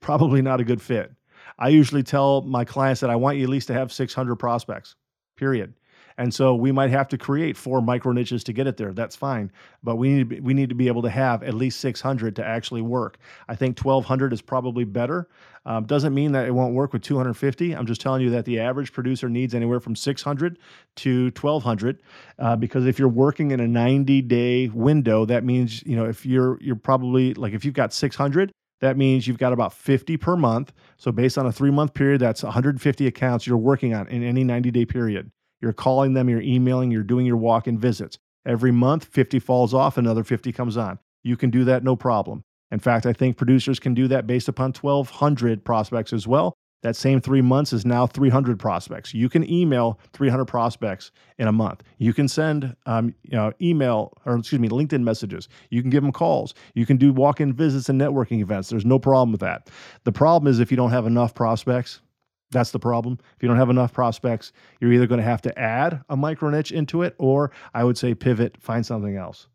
probably 0.00 0.42
not 0.42 0.60
a 0.60 0.64
good 0.64 0.80
fit. 0.80 1.12
I 1.58 1.68
usually 1.70 2.02
tell 2.02 2.42
my 2.42 2.64
clients 2.64 3.00
that 3.00 3.10
I 3.10 3.16
want 3.16 3.38
you 3.38 3.44
at 3.44 3.48
least 3.48 3.68
to 3.68 3.74
have 3.74 3.92
600 3.92 4.36
prospects, 4.36 4.94
period. 5.36 5.74
And 6.18 6.32
so 6.32 6.54
we 6.54 6.72
might 6.72 6.90
have 6.90 7.08
to 7.08 7.18
create 7.18 7.56
four 7.56 7.82
micro 7.82 8.12
niches 8.12 8.42
to 8.44 8.52
get 8.52 8.66
it 8.66 8.76
there. 8.76 8.92
That's 8.92 9.14
fine, 9.14 9.52
but 9.82 9.96
we 9.96 10.08
need 10.08 10.18
to 10.18 10.24
be, 10.24 10.40
we 10.40 10.54
need 10.54 10.68
to 10.70 10.74
be 10.74 10.88
able 10.88 11.02
to 11.02 11.10
have 11.10 11.42
at 11.42 11.54
least 11.54 11.80
600 11.80 12.36
to 12.36 12.44
actually 12.44 12.82
work. 12.82 13.18
I 13.48 13.54
think 13.54 13.78
1200 13.78 14.32
is 14.32 14.40
probably 14.40 14.84
better. 14.84 15.28
Um, 15.66 15.84
doesn't 15.84 16.14
mean 16.14 16.32
that 16.32 16.46
it 16.46 16.52
won't 16.52 16.74
work 16.74 16.92
with 16.92 17.02
250. 17.02 17.72
I'm 17.72 17.86
just 17.86 18.00
telling 18.00 18.22
you 18.22 18.30
that 18.30 18.44
the 18.44 18.60
average 18.60 18.92
producer 18.92 19.28
needs 19.28 19.54
anywhere 19.54 19.80
from 19.80 19.96
600 19.96 20.58
to 20.96 21.24
1200 21.38 22.00
uh, 22.38 22.56
because 22.56 22.86
if 22.86 22.98
you're 22.98 23.08
working 23.08 23.50
in 23.50 23.60
a 23.60 23.66
90 23.66 24.22
day 24.22 24.68
window, 24.68 25.24
that 25.26 25.44
means 25.44 25.82
you 25.84 25.96
know 25.96 26.04
if 26.06 26.24
you're 26.24 26.58
you're 26.60 26.76
probably 26.76 27.34
like 27.34 27.52
if 27.52 27.64
you've 27.64 27.74
got 27.74 27.92
600 27.92 28.52
that 28.80 28.96
means 28.96 29.26
you've 29.26 29.38
got 29.38 29.52
about 29.52 29.72
50 29.72 30.16
per 30.18 30.36
month. 30.36 30.72
So, 30.98 31.10
based 31.10 31.38
on 31.38 31.46
a 31.46 31.52
three 31.52 31.70
month 31.70 31.94
period, 31.94 32.20
that's 32.20 32.42
150 32.42 33.06
accounts 33.06 33.46
you're 33.46 33.56
working 33.56 33.94
on 33.94 34.06
in 34.08 34.22
any 34.22 34.44
90 34.44 34.70
day 34.70 34.84
period. 34.84 35.30
You're 35.60 35.72
calling 35.72 36.14
them, 36.14 36.28
you're 36.28 36.40
emailing, 36.40 36.90
you're 36.90 37.02
doing 37.02 37.26
your 37.26 37.36
walk 37.36 37.66
in 37.66 37.78
visits. 37.78 38.18
Every 38.46 38.72
month, 38.72 39.04
50 39.06 39.38
falls 39.40 39.74
off, 39.74 39.96
another 39.98 40.22
50 40.22 40.52
comes 40.52 40.76
on. 40.76 40.98
You 41.22 41.36
can 41.36 41.50
do 41.50 41.64
that 41.64 41.82
no 41.82 41.96
problem. 41.96 42.42
In 42.70 42.78
fact, 42.78 43.06
I 43.06 43.12
think 43.12 43.36
producers 43.36 43.78
can 43.78 43.94
do 43.94 44.08
that 44.08 44.26
based 44.26 44.48
upon 44.48 44.72
1,200 44.72 45.64
prospects 45.64 46.12
as 46.12 46.26
well. 46.26 46.54
That 46.82 46.94
same 46.94 47.20
three 47.20 47.42
months 47.42 47.72
is 47.72 47.84
now 47.84 48.06
300 48.06 48.58
prospects. 48.58 49.14
You 49.14 49.28
can 49.28 49.48
email 49.50 49.98
300 50.12 50.44
prospects 50.44 51.10
in 51.38 51.48
a 51.48 51.52
month. 51.52 51.82
You 51.98 52.12
can 52.12 52.28
send 52.28 52.76
um, 52.86 53.14
you 53.22 53.32
know, 53.32 53.52
email 53.60 54.12
or 54.24 54.36
excuse 54.36 54.60
me, 54.60 54.68
LinkedIn 54.68 55.02
messages. 55.02 55.48
You 55.70 55.80
can 55.80 55.90
give 55.90 56.02
them 56.02 56.12
calls. 56.12 56.54
You 56.74 56.86
can 56.86 56.96
do 56.96 57.12
walk-in 57.12 57.52
visits 57.52 57.88
and 57.88 58.00
networking 58.00 58.40
events. 58.40 58.68
There's 58.68 58.84
no 58.84 58.98
problem 58.98 59.32
with 59.32 59.40
that. 59.40 59.70
The 60.04 60.12
problem 60.12 60.48
is 60.50 60.60
if 60.60 60.70
you 60.70 60.76
don't 60.76 60.90
have 60.90 61.06
enough 61.06 61.34
prospects, 61.34 62.02
that's 62.50 62.70
the 62.70 62.78
problem. 62.78 63.18
If 63.36 63.42
you 63.42 63.48
don't 63.48 63.58
have 63.58 63.70
enough 63.70 63.92
prospects, 63.92 64.52
you're 64.80 64.92
either 64.92 65.06
going 65.06 65.20
to 65.20 65.24
have 65.24 65.42
to 65.42 65.58
add 65.58 66.02
a 66.08 66.16
micro 66.16 66.50
niche 66.50 66.72
into 66.72 67.02
it, 67.02 67.14
or 67.18 67.50
I 67.74 67.84
would 67.84 67.98
say 67.98 68.14
pivot, 68.14 68.56
find 68.60 68.84
something 68.84 69.16
else. 69.16 69.48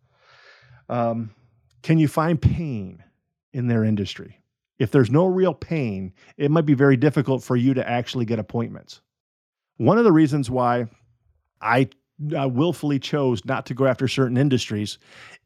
Um, 0.89 1.31
can 1.83 1.97
you 1.97 2.07
find 2.07 2.41
pain 2.41 3.03
in 3.53 3.67
their 3.67 3.83
industry? 3.83 4.41
if 4.81 4.89
there's 4.89 5.11
no 5.11 5.27
real 5.27 5.53
pain, 5.53 6.11
it 6.37 6.49
might 6.49 6.65
be 6.65 6.73
very 6.73 6.97
difficult 6.97 7.43
for 7.43 7.55
you 7.55 7.71
to 7.75 7.87
actually 7.87 8.25
get 8.25 8.39
appointments. 8.39 8.99
One 9.77 9.99
of 9.99 10.05
the 10.05 10.11
reasons 10.11 10.49
why 10.49 10.87
I 11.61 11.87
uh, 12.35 12.49
willfully 12.49 12.97
chose 12.97 13.45
not 13.45 13.67
to 13.67 13.75
go 13.75 13.85
after 13.85 14.07
certain 14.07 14.37
industries 14.37 14.97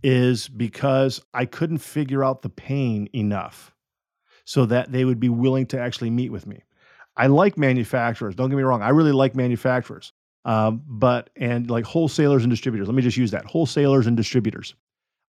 is 0.02 0.48
because 0.48 1.22
I 1.34 1.43
couldn't 1.43 1.80
figure 1.80 2.24
out 2.24 2.43
the 2.43 2.50
pain 2.50 3.10
enough 3.14 3.74
so 4.46 4.66
that 4.68 4.93
they 4.93 5.04
would 5.04 5.20
be 5.20 5.28
willing 5.28 5.66
to 5.66 5.82
actually 5.82 6.12
meet 6.12 6.32
with 6.32 6.48
me. 6.48 6.64
I 7.18 7.28
like 7.28 7.57
manufacturers. 7.57 8.36
Don't 8.36 8.49
get 8.49 8.55
me 8.55 8.63
wrong. 8.63 8.82
I 8.82 8.89
really 8.89 9.11
like 9.11 9.36
manufacturers. 9.36 10.11
Um, 10.43 10.84
but 10.88 11.32
and 11.36 11.70
like 11.70 11.86
wholesalers 11.86 12.43
and 12.43 12.51
distributors. 12.51 12.88
Let 12.88 12.95
me 12.95 13.01
just 13.01 13.18
use 13.18 13.32
that 13.32 13.45
wholesalers 13.45 14.05
and 14.05 14.16
distributors. 14.16 14.76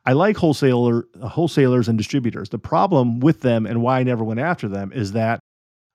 I 0.05 0.12
like 0.12 0.37
wholesaler 0.37 1.09
wholesalers 1.22 1.89
and 1.89 1.97
distributors. 1.99 2.51
The 2.51 2.59
problem 2.59 3.20
with 3.20 3.41
them 3.41 3.66
and 3.66 3.82
why 3.82 3.99
I 3.99 4.03
never 4.03 4.22
went 4.22 4.41
after 4.41 4.68
them 4.68 4.93
is 4.93 5.12
that 5.12 5.41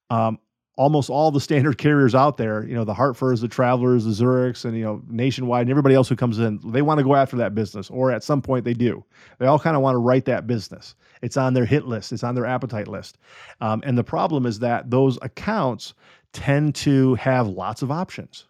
um, 0.09 0.39
almost 0.75 1.09
all 1.09 1.31
the 1.31 1.39
standard 1.39 1.77
carriers 1.77 2.15
out 2.15 2.37
there, 2.37 2.65
you 2.65 2.73
know, 2.73 2.83
the 2.83 2.93
Hartfords, 2.93 3.41
the 3.41 3.47
Travelers, 3.47 4.03
the 4.03 4.11
Zurichs, 4.11 4.65
and 4.65 4.75
you 4.75 4.83
know, 4.83 5.01
Nationwide, 5.07 5.61
and 5.61 5.69
everybody 5.69 5.95
else 5.95 6.09
who 6.09 6.15
comes 6.15 6.39
in, 6.39 6.59
they 6.71 6.81
want 6.81 6.97
to 6.97 7.03
go 7.03 7.15
after 7.15 7.37
that 7.37 7.53
business, 7.53 7.89
or 7.89 8.11
at 8.11 8.23
some 8.23 8.41
point 8.41 8.65
they 8.65 8.73
do. 8.73 9.05
They 9.37 9.45
all 9.45 9.59
kind 9.59 9.75
of 9.75 9.83
want 9.83 9.95
to 9.95 9.99
write 9.99 10.25
that 10.25 10.47
business. 10.47 10.95
It's 11.21 11.37
on 11.37 11.53
their 11.53 11.65
hit 11.65 11.85
list. 11.85 12.11
It's 12.11 12.23
on 12.23 12.35
their 12.35 12.45
appetite 12.45 12.87
list. 12.87 13.17
Um, 13.59 13.81
and 13.85 13.97
the 13.97 14.03
problem 14.03 14.45
is 14.45 14.59
that 14.59 14.89
those 14.89 15.17
accounts 15.21 15.93
tend 16.33 16.75
to 16.75 17.15
have 17.15 17.47
lots 17.47 17.81
of 17.81 17.91
options 17.91 18.45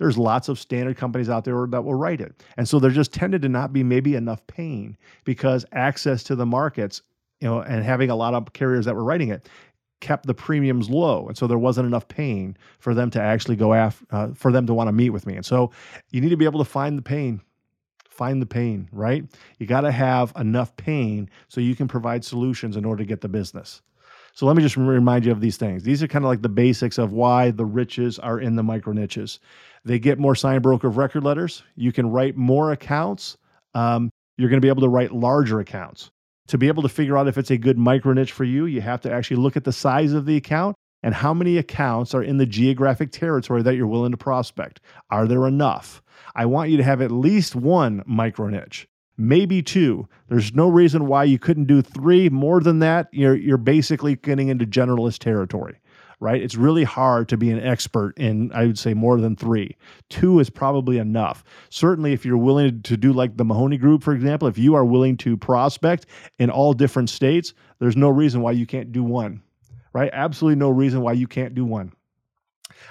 there's 0.00 0.16
lots 0.16 0.48
of 0.48 0.58
standard 0.58 0.96
companies 0.96 1.28
out 1.28 1.44
there 1.44 1.66
that 1.66 1.84
will 1.84 1.94
write 1.94 2.22
it. 2.22 2.42
And 2.56 2.66
so 2.66 2.78
there 2.80 2.90
just 2.90 3.12
tended 3.12 3.42
to 3.42 3.50
not 3.50 3.70
be 3.70 3.82
maybe 3.82 4.14
enough 4.14 4.44
pain 4.46 4.96
because 5.24 5.66
access 5.72 6.22
to 6.22 6.34
the 6.34 6.46
markets, 6.46 7.02
you 7.38 7.46
know, 7.46 7.60
and 7.60 7.84
having 7.84 8.08
a 8.08 8.16
lot 8.16 8.32
of 8.32 8.50
carriers 8.54 8.86
that 8.86 8.96
were 8.96 9.04
writing 9.04 9.28
it 9.28 9.46
kept 10.00 10.24
the 10.24 10.32
premiums 10.32 10.88
low. 10.88 11.28
And 11.28 11.36
so 11.36 11.46
there 11.46 11.58
wasn't 11.58 11.86
enough 11.86 12.08
pain 12.08 12.56
for 12.78 12.94
them 12.94 13.10
to 13.10 13.20
actually 13.20 13.56
go 13.56 13.74
after, 13.74 14.06
uh, 14.10 14.28
for 14.32 14.50
them 14.50 14.66
to 14.68 14.72
want 14.72 14.88
to 14.88 14.92
meet 14.92 15.10
with 15.10 15.26
me. 15.26 15.36
And 15.36 15.44
so 15.44 15.70
you 16.10 16.22
need 16.22 16.30
to 16.30 16.36
be 16.38 16.46
able 16.46 16.64
to 16.64 16.70
find 16.70 16.96
the 16.96 17.02
pain 17.02 17.42
find 18.20 18.42
the 18.42 18.46
pain, 18.46 18.86
right? 18.92 19.24
You 19.58 19.66
got 19.66 19.80
to 19.80 19.90
have 19.90 20.30
enough 20.36 20.76
pain 20.76 21.30
so 21.48 21.58
you 21.62 21.74
can 21.74 21.88
provide 21.88 22.22
solutions 22.22 22.76
in 22.76 22.84
order 22.84 23.02
to 23.02 23.08
get 23.08 23.22
the 23.22 23.30
business. 23.30 23.80
So 24.34 24.44
let 24.44 24.56
me 24.56 24.62
just 24.62 24.76
remind 24.76 25.24
you 25.24 25.32
of 25.32 25.40
these 25.40 25.56
things. 25.56 25.84
These 25.84 26.02
are 26.02 26.06
kind 26.06 26.22
of 26.22 26.28
like 26.28 26.42
the 26.42 26.50
basics 26.50 26.98
of 26.98 27.12
why 27.12 27.50
the 27.50 27.64
riches 27.64 28.18
are 28.18 28.38
in 28.38 28.56
the 28.56 28.62
micro 28.62 28.92
niches. 28.92 29.40
They 29.86 29.98
get 29.98 30.18
more 30.18 30.34
signed 30.34 30.62
broker 30.62 30.88
of 30.88 30.98
record 30.98 31.24
letters. 31.24 31.62
You 31.76 31.92
can 31.92 32.10
write 32.10 32.36
more 32.36 32.72
accounts. 32.72 33.38
Um, 33.72 34.10
you're 34.36 34.50
going 34.50 34.60
to 34.60 34.64
be 34.64 34.68
able 34.68 34.82
to 34.82 34.90
write 34.90 35.12
larger 35.12 35.58
accounts. 35.58 36.10
To 36.48 36.58
be 36.58 36.68
able 36.68 36.82
to 36.82 36.90
figure 36.90 37.16
out 37.16 37.26
if 37.26 37.38
it's 37.38 37.50
a 37.50 37.56
good 37.56 37.78
micro 37.78 38.12
niche 38.12 38.32
for 38.32 38.44
you, 38.44 38.66
you 38.66 38.82
have 38.82 39.00
to 39.00 39.10
actually 39.10 39.38
look 39.38 39.56
at 39.56 39.64
the 39.64 39.72
size 39.72 40.12
of 40.12 40.26
the 40.26 40.36
account 40.36 40.76
and 41.02 41.14
how 41.14 41.32
many 41.34 41.56
accounts 41.56 42.14
are 42.14 42.22
in 42.22 42.36
the 42.36 42.46
geographic 42.46 43.12
territory 43.12 43.62
that 43.62 43.74
you're 43.76 43.86
willing 43.86 44.12
to 44.12 44.16
prospect. 44.16 44.80
Are 45.10 45.26
there 45.26 45.46
enough? 45.46 46.02
I 46.34 46.46
want 46.46 46.70
you 46.70 46.76
to 46.76 46.84
have 46.84 47.00
at 47.00 47.10
least 47.10 47.54
one 47.56 48.02
micro 48.06 48.48
niche 48.48 48.88
maybe 49.20 49.62
two. 49.62 50.08
There's 50.28 50.54
no 50.54 50.68
reason 50.68 51.06
why 51.06 51.24
you 51.24 51.38
couldn't 51.38 51.66
do 51.66 51.82
three. 51.82 52.28
More 52.30 52.60
than 52.60 52.78
that, 52.80 53.08
you're 53.12 53.36
you're 53.36 53.58
basically 53.58 54.16
getting 54.16 54.48
into 54.48 54.64
generalist 54.64 55.18
territory, 55.18 55.78
right? 56.20 56.42
It's 56.42 56.56
really 56.56 56.84
hard 56.84 57.28
to 57.28 57.36
be 57.36 57.50
an 57.50 57.60
expert 57.60 58.16
in 58.16 58.50
I 58.52 58.66
would 58.66 58.78
say 58.78 58.94
more 58.94 59.20
than 59.20 59.36
three. 59.36 59.76
Two 60.08 60.40
is 60.40 60.48
probably 60.48 60.98
enough. 60.98 61.44
Certainly 61.68 62.14
if 62.14 62.24
you're 62.24 62.38
willing 62.38 62.82
to 62.82 62.96
do 62.96 63.12
like 63.12 63.36
the 63.36 63.44
Mahoney 63.44 63.76
group 63.76 64.02
for 64.02 64.14
example, 64.14 64.48
if 64.48 64.58
you 64.58 64.74
are 64.74 64.84
willing 64.84 65.18
to 65.18 65.36
prospect 65.36 66.06
in 66.38 66.50
all 66.50 66.72
different 66.72 67.10
states, 67.10 67.52
there's 67.78 67.96
no 67.96 68.08
reason 68.08 68.40
why 68.40 68.52
you 68.52 68.66
can't 68.66 68.90
do 68.90 69.04
one. 69.04 69.42
Right? 69.92 70.10
Absolutely 70.12 70.58
no 70.58 70.70
reason 70.70 71.00
why 71.02 71.12
you 71.12 71.26
can't 71.26 71.54
do 71.54 71.64
one. 71.64 71.92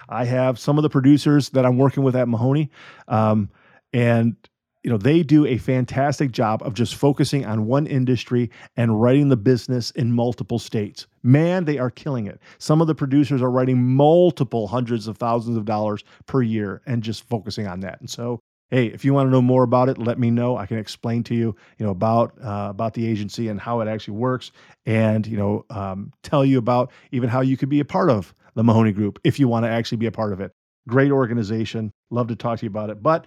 I 0.07 0.25
have 0.25 0.59
some 0.59 0.77
of 0.77 0.83
the 0.83 0.89
producers 0.89 1.49
that 1.49 1.65
I'm 1.65 1.77
working 1.77 2.03
with 2.03 2.15
at 2.15 2.27
Mahoney 2.27 2.69
um, 3.07 3.49
and 3.93 4.35
you 4.83 4.89
know 4.89 4.97
they 4.97 5.23
do 5.23 5.45
a 5.45 5.57
fantastic 5.57 6.31
job 6.31 6.61
of 6.63 6.73
just 6.73 6.95
focusing 6.95 7.45
on 7.45 7.65
one 7.65 7.85
industry 7.85 8.49
and 8.77 9.01
writing 9.01 9.29
the 9.29 9.37
business 9.37 9.91
in 9.91 10.11
multiple 10.11 10.59
states 10.59 11.05
man 11.23 11.65
they 11.65 11.77
are 11.77 11.89
killing 11.89 12.27
it 12.27 12.39
some 12.59 12.81
of 12.81 12.87
the 12.87 12.95
producers 12.95 13.41
are 13.41 13.51
writing 13.51 13.83
multiple 13.83 14.67
hundreds 14.67 15.07
of 15.07 15.17
thousands 15.17 15.57
of 15.57 15.65
dollars 15.65 16.03
per 16.27 16.41
year 16.41 16.81
and 16.85 17.03
just 17.03 17.27
focusing 17.27 17.67
on 17.67 17.81
that 17.81 17.99
and 17.99 18.09
so 18.09 18.39
hey 18.69 18.87
if 18.87 19.03
you 19.05 19.13
want 19.13 19.27
to 19.27 19.31
know 19.31 19.41
more 19.41 19.63
about 19.63 19.89
it 19.89 19.97
let 19.97 20.19
me 20.19 20.29
know 20.29 20.57
i 20.57 20.65
can 20.65 20.77
explain 20.77 21.23
to 21.23 21.35
you 21.35 21.55
you 21.77 21.85
know 21.85 21.91
about 21.91 22.33
uh, 22.43 22.67
about 22.69 22.93
the 22.93 23.05
agency 23.07 23.47
and 23.47 23.59
how 23.59 23.81
it 23.81 23.87
actually 23.87 24.17
works 24.17 24.51
and 24.85 25.27
you 25.27 25.37
know 25.37 25.65
um, 25.69 26.11
tell 26.23 26.45
you 26.45 26.57
about 26.57 26.91
even 27.11 27.29
how 27.29 27.41
you 27.41 27.57
could 27.57 27.69
be 27.69 27.79
a 27.79 27.85
part 27.85 28.09
of 28.09 28.33
the 28.55 28.63
mahoney 28.63 28.91
group 28.91 29.19
if 29.23 29.39
you 29.39 29.47
want 29.47 29.65
to 29.65 29.69
actually 29.69 29.97
be 29.97 30.07
a 30.07 30.11
part 30.11 30.33
of 30.33 30.41
it 30.41 30.51
great 30.87 31.11
organization 31.11 31.91
love 32.09 32.27
to 32.27 32.35
talk 32.35 32.59
to 32.59 32.65
you 32.65 32.69
about 32.69 32.89
it 32.89 33.01
but 33.01 33.25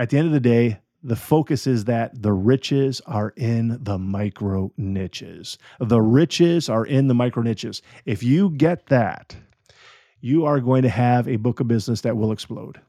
at 0.00 0.08
the 0.08 0.16
end 0.16 0.26
of 0.26 0.32
the 0.32 0.40
day, 0.40 0.78
the 1.02 1.14
focus 1.14 1.66
is 1.66 1.84
that 1.84 2.22
the 2.22 2.32
riches 2.32 3.02
are 3.04 3.34
in 3.36 3.78
the 3.84 3.98
micro 3.98 4.72
niches. 4.78 5.58
The 5.78 6.00
riches 6.00 6.70
are 6.70 6.86
in 6.86 7.06
the 7.06 7.12
micro 7.14 7.42
niches. 7.42 7.82
If 8.06 8.22
you 8.22 8.48
get 8.48 8.86
that, 8.86 9.36
you 10.22 10.46
are 10.46 10.58
going 10.58 10.80
to 10.82 10.88
have 10.88 11.28
a 11.28 11.36
book 11.36 11.60
of 11.60 11.68
business 11.68 12.00
that 12.00 12.16
will 12.16 12.32
explode. 12.32 12.80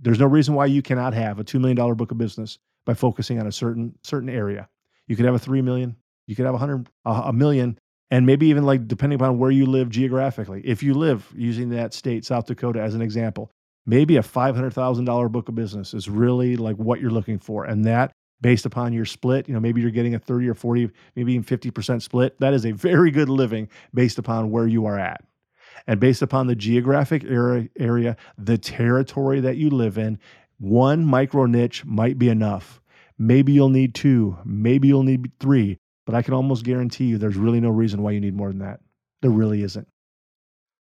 There's 0.00 0.18
no 0.18 0.26
reason 0.26 0.54
why 0.54 0.66
you 0.66 0.82
cannot 0.82 1.14
have 1.14 1.38
a 1.38 1.44
$2 1.44 1.60
million 1.60 1.94
book 1.94 2.10
of 2.10 2.18
business 2.18 2.58
by 2.84 2.94
focusing 2.94 3.40
on 3.40 3.46
a 3.46 3.52
certain 3.52 3.96
certain 4.02 4.28
area. 4.28 4.68
You 5.06 5.16
could 5.16 5.24
have 5.24 5.34
a 5.34 5.38
3 5.38 5.62
million, 5.62 5.96
you 6.26 6.36
could 6.36 6.44
have 6.44 6.54
a 6.54 6.58
100 6.58 6.88
a 7.04 7.32
million 7.32 7.78
and 8.10 8.24
maybe 8.26 8.46
even 8.46 8.64
like 8.64 8.86
depending 8.86 9.16
upon 9.16 9.38
where 9.38 9.50
you 9.50 9.66
live 9.66 9.88
geographically. 9.90 10.62
If 10.64 10.82
you 10.82 10.94
live 10.94 11.32
using 11.34 11.70
that 11.70 11.92
state 11.92 12.24
South 12.24 12.46
Dakota 12.46 12.80
as 12.80 12.94
an 12.94 13.02
example, 13.02 13.50
maybe 13.84 14.16
a 14.16 14.22
$500,000 14.22 15.32
book 15.32 15.48
of 15.48 15.54
business 15.54 15.94
is 15.94 16.08
really 16.08 16.56
like 16.56 16.76
what 16.76 17.00
you're 17.00 17.10
looking 17.10 17.38
for. 17.38 17.64
And 17.64 17.84
that 17.84 18.12
based 18.40 18.66
upon 18.66 18.92
your 18.92 19.06
split, 19.06 19.48
you 19.48 19.54
know, 19.54 19.60
maybe 19.60 19.80
you're 19.80 19.90
getting 19.90 20.14
a 20.14 20.18
30 20.18 20.48
or 20.48 20.54
40, 20.54 20.90
maybe 21.14 21.32
even 21.32 21.44
50% 21.44 22.02
split. 22.02 22.38
That 22.38 22.54
is 22.54 22.66
a 22.66 22.72
very 22.72 23.10
good 23.10 23.28
living 23.28 23.68
based 23.94 24.18
upon 24.18 24.50
where 24.50 24.66
you 24.66 24.86
are 24.86 24.98
at. 24.98 25.24
And 25.86 26.00
based 26.00 26.22
upon 26.22 26.46
the 26.46 26.56
geographic 26.56 27.24
area, 27.24 27.68
area 27.78 28.16
the 28.36 28.58
territory 28.58 29.40
that 29.40 29.56
you 29.56 29.70
live 29.70 29.98
in, 29.98 30.18
one 30.58 31.04
micro 31.04 31.46
niche 31.46 31.84
might 31.84 32.18
be 32.18 32.28
enough. 32.28 32.80
Maybe 33.18 33.52
you'll 33.52 33.68
need 33.68 33.94
two, 33.94 34.36
maybe 34.44 34.88
you'll 34.88 35.02
need 35.02 35.30
three, 35.38 35.78
but 36.04 36.14
I 36.14 36.22
can 36.22 36.34
almost 36.34 36.64
guarantee 36.64 37.06
you 37.06 37.18
there's 37.18 37.36
really 37.36 37.60
no 37.60 37.70
reason 37.70 38.02
why 38.02 38.10
you 38.12 38.20
need 38.20 38.34
more 38.34 38.48
than 38.48 38.58
that. 38.58 38.80
There 39.22 39.30
really 39.30 39.62
isn't. 39.62 39.88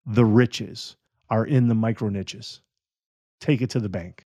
The 0.06 0.26
riches 0.26 0.96
are 1.30 1.46
in 1.46 1.68
the 1.68 1.76
micro 1.76 2.10
niches 2.10 2.62
take 3.44 3.62
it 3.62 3.70
to 3.72 3.80
the 3.80 3.90
bank. 3.90 4.26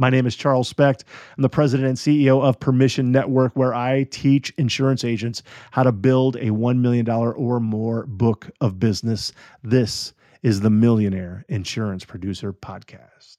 My 0.00 0.10
name 0.10 0.26
is 0.26 0.36
Charles 0.36 0.68
Specht. 0.68 1.02
I'm 1.36 1.42
the 1.42 1.48
president 1.48 1.88
and 1.88 1.98
CEO 1.98 2.40
of 2.40 2.60
Permission 2.60 3.10
Network, 3.10 3.56
where 3.56 3.74
I 3.74 4.04
teach 4.04 4.54
insurance 4.56 5.02
agents 5.02 5.42
how 5.72 5.82
to 5.82 5.90
build 5.90 6.36
a 6.36 6.50
$1 6.50 6.78
million 6.78 7.10
or 7.10 7.58
more 7.58 8.06
book 8.06 8.48
of 8.60 8.78
business. 8.78 9.32
This 9.64 10.14
is 10.44 10.60
the 10.60 10.70
Millionaire 10.70 11.44
Insurance 11.48 12.04
Producer 12.04 12.52
Podcast. 12.52 13.38